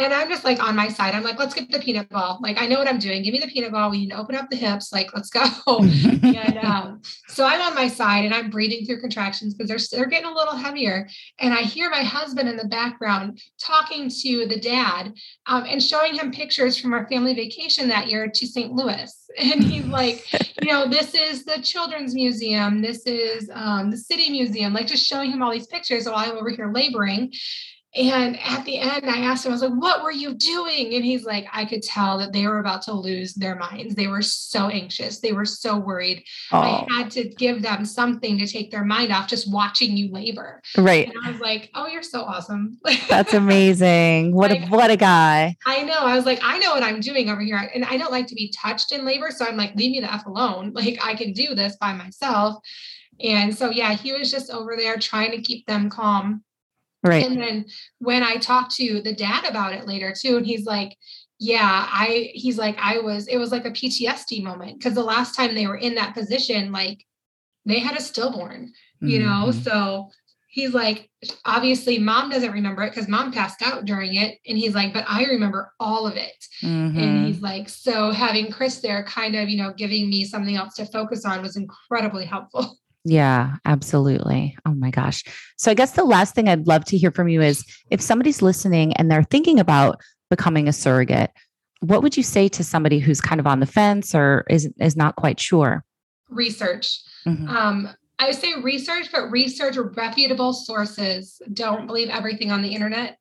And 0.01 0.14
I'm 0.14 0.30
just 0.30 0.44
like 0.44 0.62
on 0.62 0.74
my 0.74 0.88
side. 0.88 1.14
I'm 1.14 1.22
like, 1.22 1.38
let's 1.38 1.55
get 1.55 1.70
the 1.70 1.78
peanut 1.78 2.09
ball. 2.09 2.38
Like, 2.42 2.59
I 2.59 2.66
know 2.66 2.78
what 2.78 2.88
I'm 2.88 2.98
doing. 2.98 3.22
Give 3.22 3.34
me 3.34 3.38
the 3.38 3.48
peanut 3.48 3.70
ball. 3.70 3.90
We 3.90 3.98
need 3.98 4.11
to 4.11 4.18
open 4.18 4.34
up 4.34 4.48
the 4.48 4.57
hips. 4.57 4.94
Like, 4.94 5.14
let's 5.14 5.28
go. 5.28 5.44
and 5.66 6.59
um, 6.62 7.03
so 7.28 7.44
I'm 7.44 7.61
on 7.61 7.74
my 7.74 7.86
side 7.86 8.24
and 8.24 8.32
I'm 8.32 8.48
breathing 8.48 8.86
through 8.86 9.03
contractions 9.03 9.53
because 9.53 9.68
they're 9.68 10.01
they're 10.01 10.09
getting 10.09 10.30
a 10.30 10.34
little 10.34 10.57
heavier. 10.57 11.07
And 11.38 11.53
I 11.53 11.62
hear 11.62 11.90
my 11.90 12.03
husband 12.03 12.48
in 12.48 12.57
the 12.57 12.66
background 12.66 13.42
talking 13.61 14.09
to 14.22 14.46
the 14.46 14.59
dad 14.59 15.12
um, 15.44 15.64
and 15.68 15.82
showing 15.82 16.14
him 16.14 16.32
pictures 16.32 16.78
from 16.78 16.94
our 16.94 17.07
family 17.09 17.34
vacation 17.34 17.88
that 17.88 18.09
year 18.09 18.26
to 18.26 18.46
St. 18.46 18.72
Louis. 18.72 19.14
And 19.38 19.62
he's 19.62 19.84
like, 19.84 20.26
you 20.61 20.72
know, 20.72 20.88
this 20.88 21.14
is 21.14 21.44
the 21.44 21.62
children's 21.62 22.16
museum. 22.16 22.82
This 22.82 23.07
is 23.07 23.48
um, 23.55 23.92
the 23.92 23.96
city 23.96 24.28
museum. 24.28 24.74
Like, 24.74 24.88
just 24.88 25.07
showing 25.07 25.30
him 25.30 25.40
all 25.40 25.53
these 25.53 25.68
pictures 25.68 26.07
while 26.07 26.16
I'm 26.16 26.36
over 26.36 26.51
here 26.51 26.72
laboring. 26.72 27.32
And 27.97 28.38
at 28.41 28.64
the 28.64 28.78
end, 28.78 29.11
I 29.11 29.18
asked 29.18 29.45
him, 29.45 29.51
I 29.51 29.55
was 29.55 29.62
like, 29.62 29.72
what 29.72 30.05
were 30.05 30.12
you 30.12 30.34
doing? 30.34 30.95
And 30.95 31.05
he's 31.05 31.24
like, 31.24 31.47
I 31.53 31.64
could 31.64 31.82
tell 31.82 32.18
that 32.18 32.32
they 32.32 32.47
were 32.47 32.61
about 32.61 32.82
to 32.82 32.93
lose 32.93 33.34
their 33.34 33.57
minds. 33.57 33.97
They 33.97 34.07
were 34.07 34.22
so 34.22 34.68
anxious. 34.68 35.18
They 35.18 35.32
were 35.32 35.45
so 35.45 35.76
worried. 35.76 36.24
Oh. 36.53 36.61
I 36.61 36.86
had 36.88 37.11
to 37.12 37.28
give 37.28 37.62
them 37.62 37.84
something 37.84 38.38
to 38.38 38.47
take 38.47 38.70
their 38.70 38.84
mind 38.84 39.12
off 39.12 39.26
just 39.26 39.53
watching 39.53 39.97
you 39.97 40.12
labor. 40.12 40.62
Right. 40.76 41.09
And 41.09 41.16
I 41.24 41.32
was 41.32 41.41
like, 41.41 41.70
oh, 41.74 41.88
you're 41.88 42.05
so 42.05 42.22
awesome. 42.22 42.78
That's 43.09 43.34
amazing. 43.34 44.36
What 44.36 44.53
like, 44.53 44.62
a 44.62 44.66
what 44.66 44.91
a 44.91 44.97
guy. 44.97 45.57
I 45.66 45.82
know. 45.82 45.99
I 45.99 46.14
was 46.14 46.26
like, 46.26 46.38
I 46.45 46.59
know 46.61 46.72
what 46.72 46.84
I'm 46.84 47.01
doing 47.01 47.28
over 47.28 47.41
here. 47.41 47.70
And 47.74 47.84
I 47.84 47.97
don't 47.97 48.12
like 48.12 48.28
to 48.28 48.36
be 48.36 48.55
touched 48.57 48.93
in 48.93 49.05
labor. 49.05 49.32
So 49.32 49.45
I'm 49.47 49.57
like, 49.57 49.74
leave 49.74 49.91
me 49.91 50.01
the 50.01 50.12
F 50.12 50.26
alone. 50.26 50.72
Like 50.80 50.99
I 51.05 51.14
can 51.14 51.34
do 51.34 51.55
this 51.55 51.76
by 51.76 51.93
myself. 51.93 52.57
And 53.22 53.55
so 53.55 53.68
yeah, 53.68 53.93
he 53.93 54.14
was 54.14 54.30
just 54.30 54.51
over 54.51 54.76
there 54.76 54.97
trying 54.97 55.30
to 55.32 55.43
keep 55.43 55.66
them 55.66 55.91
calm 55.91 56.43
Right. 57.03 57.24
And 57.24 57.40
then 57.40 57.66
when 57.98 58.22
I 58.22 58.36
talked 58.36 58.74
to 58.76 59.01
the 59.01 59.14
dad 59.14 59.46
about 59.46 59.72
it 59.72 59.86
later 59.86 60.12
too, 60.18 60.36
and 60.36 60.46
he's 60.46 60.66
like, 60.66 60.96
yeah, 61.38 61.88
I, 61.90 62.30
he's 62.34 62.59
like, 62.59 62.76
I 62.78 62.98
was, 62.98 63.26
it 63.26 63.38
was 63.38 63.51
like 63.51 63.64
a 63.64 63.70
PTSD 63.70 64.42
moment 64.42 64.78
because 64.78 64.94
the 64.94 65.03
last 65.03 65.34
time 65.34 65.55
they 65.55 65.66
were 65.66 65.78
in 65.78 65.94
that 65.94 66.14
position, 66.14 66.72
like 66.72 67.05
they 67.64 67.78
had 67.78 67.96
a 67.96 68.03
stillborn, 68.03 68.72
you 69.01 69.20
mm-hmm. 69.20 69.28
know? 69.46 69.51
So 69.51 70.11
he's 70.48 70.74
like, 70.74 71.09
obviously 71.44 71.98
mom 71.98 72.28
doesn't 72.28 72.53
remember 72.53 72.82
it 72.82 72.90
because 72.90 73.09
mom 73.09 73.32
passed 73.32 73.62
out 73.62 73.86
during 73.86 74.16
it. 74.16 74.38
And 74.46 74.59
he's 74.59 74.74
like, 74.74 74.92
but 74.92 75.05
I 75.09 75.24
remember 75.24 75.72
all 75.80 76.07
of 76.07 76.16
it. 76.16 76.44
Mm-hmm. 76.62 76.98
And 76.98 77.26
he's 77.26 77.40
like, 77.40 77.68
so 77.68 78.11
having 78.11 78.51
Chris 78.51 78.80
there 78.80 79.05
kind 79.05 79.36
of, 79.36 79.48
you 79.48 79.62
know, 79.62 79.72
giving 79.72 80.11
me 80.11 80.24
something 80.24 80.57
else 80.57 80.74
to 80.74 80.86
focus 80.86 81.24
on 81.24 81.40
was 81.40 81.57
incredibly 81.57 82.26
helpful. 82.26 82.76
Yeah, 83.05 83.57
absolutely. 83.64 84.57
Oh 84.66 84.74
my 84.74 84.90
gosh. 84.90 85.24
So 85.57 85.70
I 85.70 85.74
guess 85.74 85.92
the 85.92 86.05
last 86.05 86.34
thing 86.34 86.48
I'd 86.48 86.66
love 86.66 86.84
to 86.86 86.98
hear 86.98 87.11
from 87.11 87.28
you 87.28 87.40
is 87.40 87.64
if 87.90 88.01
somebody's 88.01 88.42
listening 88.42 88.92
and 88.94 89.11
they're 89.11 89.22
thinking 89.24 89.59
about 89.59 90.01
becoming 90.28 90.68
a 90.68 90.72
surrogate, 90.72 91.30
what 91.80 92.03
would 92.03 92.16
you 92.16 92.22
say 92.22 92.48
to 92.48 92.62
somebody 92.62 92.98
who's 92.98 93.20
kind 93.20 93.40
of 93.40 93.46
on 93.46 93.61
the 93.61 93.66
fence 93.66 94.14
or 94.14 94.44
is 94.51 94.68
is 94.78 94.96
not 94.96 95.16
quite 95.16 95.40
sure? 95.40 95.82
Research. 96.28 97.01
Mm-hmm. 97.26 97.48
Um, 97.48 97.88
I 98.18 98.26
would 98.26 98.36
say 98.36 98.53
research, 98.61 99.09
but 99.11 99.30
research 99.30 99.76
reputable 99.78 100.53
sources. 100.53 101.40
Don't 101.55 101.86
believe 101.86 102.11
everything 102.11 102.53
on 102.53 102.61
the 102.61 102.74
internet 102.74 103.16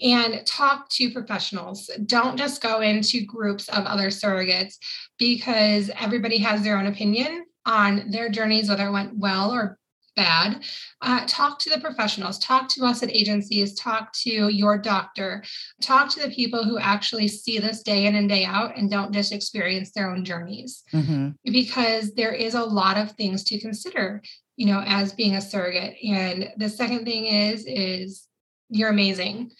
and 0.00 0.46
talk 0.46 0.88
to 0.90 1.10
professionals. 1.10 1.90
Don't 2.04 2.36
just 2.36 2.62
go 2.62 2.80
into 2.80 3.24
groups 3.24 3.68
of 3.70 3.84
other 3.86 4.08
surrogates 4.08 4.74
because 5.18 5.90
everybody 5.98 6.38
has 6.38 6.62
their 6.62 6.78
own 6.78 6.86
opinion 6.86 7.44
on 7.66 8.10
their 8.10 8.30
journeys, 8.30 8.68
whether 8.68 8.86
it 8.86 8.92
went 8.92 9.18
well 9.18 9.52
or 9.52 9.78
bad, 10.16 10.64
uh, 11.02 11.24
talk 11.26 11.58
to 11.58 11.70
the 11.70 11.80
professionals, 11.80 12.38
talk 12.38 12.68
to 12.70 12.84
us 12.84 13.02
at 13.02 13.14
agencies, 13.14 13.74
talk 13.74 14.12
to 14.14 14.48
your 14.48 14.78
doctor, 14.78 15.44
talk 15.82 16.08
to 16.08 16.20
the 16.20 16.34
people 16.34 16.64
who 16.64 16.78
actually 16.78 17.28
see 17.28 17.58
this 17.58 17.82
day 17.82 18.06
in 18.06 18.14
and 18.14 18.28
day 18.28 18.44
out 18.44 18.76
and 18.76 18.90
don't 18.90 19.12
just 19.12 19.30
experience 19.30 19.92
their 19.92 20.10
own 20.10 20.24
journeys. 20.24 20.82
Mm-hmm. 20.92 21.30
Because 21.44 22.14
there 22.14 22.32
is 22.32 22.54
a 22.54 22.64
lot 22.64 22.96
of 22.96 23.12
things 23.12 23.44
to 23.44 23.60
consider, 23.60 24.22
you 24.56 24.66
know, 24.66 24.82
as 24.86 25.12
being 25.12 25.36
a 25.36 25.40
surrogate. 25.40 25.96
And 26.02 26.50
the 26.56 26.70
second 26.70 27.04
thing 27.04 27.26
is, 27.26 27.64
is 27.66 28.26
you're 28.70 28.90
amazing. 28.90 29.52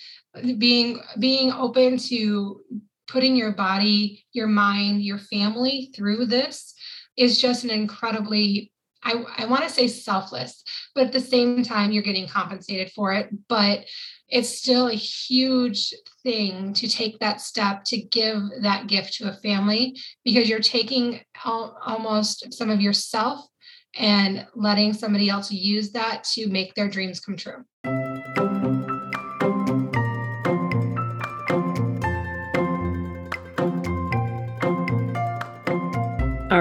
Being 0.59 1.01
being 1.19 1.53
open 1.53 1.99
to 1.99 2.61
putting 3.09 3.37
your 3.37 3.53
body, 3.53 4.25
your 4.33 4.49
mind, 4.49 5.03
your 5.03 5.19
family 5.19 5.93
through 5.95 6.27
this 6.27 6.75
is 7.17 7.41
just 7.41 7.64
an 7.64 7.71
incredibly 7.71 8.73
I, 9.07 9.25
I 9.39 9.47
want 9.47 9.62
to 9.62 9.71
say 9.71 9.87
selfless, 9.87 10.64
but 10.95 11.07
at 11.07 11.12
the 11.12 11.21
same 11.21 11.62
time, 11.62 11.93
you're 11.93 12.03
getting 12.03 12.27
compensated 12.27 12.91
for 12.91 13.12
it. 13.12 13.29
But 13.49 13.85
it's 14.29 14.49
still 14.49 14.89
a 14.89 14.95
huge 14.95 15.95
thing 16.25 16.73
to 16.73 16.89
take 16.89 17.21
that 17.21 17.41
step 17.41 17.85
to 17.85 17.99
give 17.99 18.39
that 18.62 18.89
gift 18.89 19.14
to 19.14 19.29
a 19.29 19.35
family 19.35 19.97
because 20.25 20.49
you're 20.49 20.59
taking 20.59 21.21
almost 21.45 22.53
some 22.53 22.69
of 22.69 22.81
yourself 22.81 23.47
and 23.95 24.47
letting 24.55 24.93
somebody 24.93 25.29
else 25.29 25.53
use 25.53 25.93
that 25.93 26.25
to 26.25 26.49
make 26.49 26.75
their 26.75 26.89
dreams 26.89 27.21
come 27.21 27.37
true. 27.37 27.64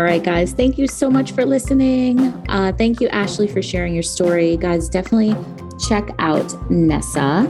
Right, 0.05 0.23
guys. 0.23 0.53
Thank 0.53 0.77
you 0.77 0.87
so 0.87 1.09
much 1.09 1.33
for 1.33 1.45
listening. 1.45 2.31
Uh, 2.49 2.71
thank 2.77 3.01
you, 3.01 3.09
Ashley, 3.09 3.47
for 3.47 3.61
sharing 3.61 3.93
your 3.93 4.03
story. 4.03 4.55
Guys, 4.57 4.87
definitely 4.87 5.35
check 5.87 6.09
out 6.19 6.71
Nessa, 6.71 7.43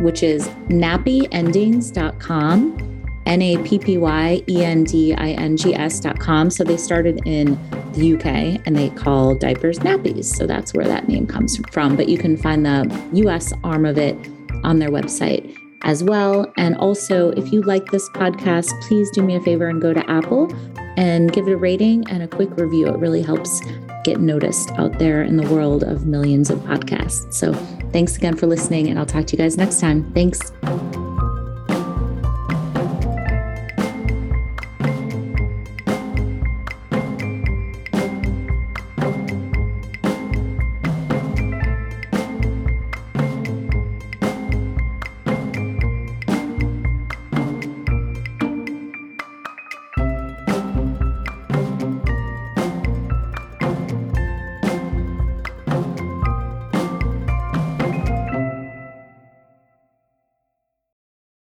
which 0.00 0.22
is 0.22 0.48
nappyendings.com. 0.68 2.88
N 3.24 3.40
A 3.40 3.56
P 3.62 3.78
P 3.78 3.98
Y 3.98 4.42
E 4.48 4.64
N 4.64 4.82
D 4.82 5.14
I 5.14 5.30
N 5.30 5.56
G 5.56 5.72
S.com. 5.74 6.50
So 6.50 6.64
they 6.64 6.76
started 6.76 7.20
in 7.24 7.56
the 7.92 8.14
UK 8.14 8.60
and 8.66 8.76
they 8.76 8.90
call 8.90 9.36
diapers 9.36 9.78
nappies. 9.78 10.24
So 10.24 10.44
that's 10.46 10.74
where 10.74 10.88
that 10.88 11.06
name 11.08 11.28
comes 11.28 11.56
from. 11.70 11.94
But 11.94 12.08
you 12.08 12.18
can 12.18 12.36
find 12.36 12.66
the 12.66 12.92
US 13.12 13.52
arm 13.62 13.86
of 13.86 13.96
it 13.96 14.16
on 14.64 14.80
their 14.80 14.90
website 14.90 15.56
as 15.82 16.02
well. 16.04 16.50
And 16.56 16.76
also, 16.76 17.30
if 17.30 17.52
you 17.52 17.62
like 17.62 17.90
this 17.90 18.08
podcast, 18.10 18.70
please 18.82 19.10
do 19.10 19.22
me 19.22 19.36
a 19.36 19.40
favor 19.40 19.68
and 19.68 19.80
go 19.80 19.92
to 19.92 20.10
Apple 20.10 20.52
and 20.96 21.32
give 21.32 21.48
it 21.48 21.52
a 21.52 21.56
rating 21.56 22.08
and 22.08 22.22
a 22.22 22.28
quick 22.28 22.50
review. 22.56 22.86
It 22.88 22.98
really 22.98 23.22
helps 23.22 23.60
get 24.04 24.20
noticed 24.20 24.70
out 24.72 24.98
there 24.98 25.22
in 25.22 25.36
the 25.36 25.48
world 25.48 25.84
of 25.84 26.06
millions 26.06 26.50
of 26.50 26.58
podcasts. 26.60 27.32
So 27.32 27.52
thanks 27.92 28.16
again 28.16 28.36
for 28.36 28.46
listening, 28.46 28.88
and 28.88 28.98
I'll 28.98 29.06
talk 29.06 29.26
to 29.26 29.36
you 29.36 29.42
guys 29.42 29.56
next 29.56 29.80
time. 29.80 30.12
Thanks. 30.12 30.40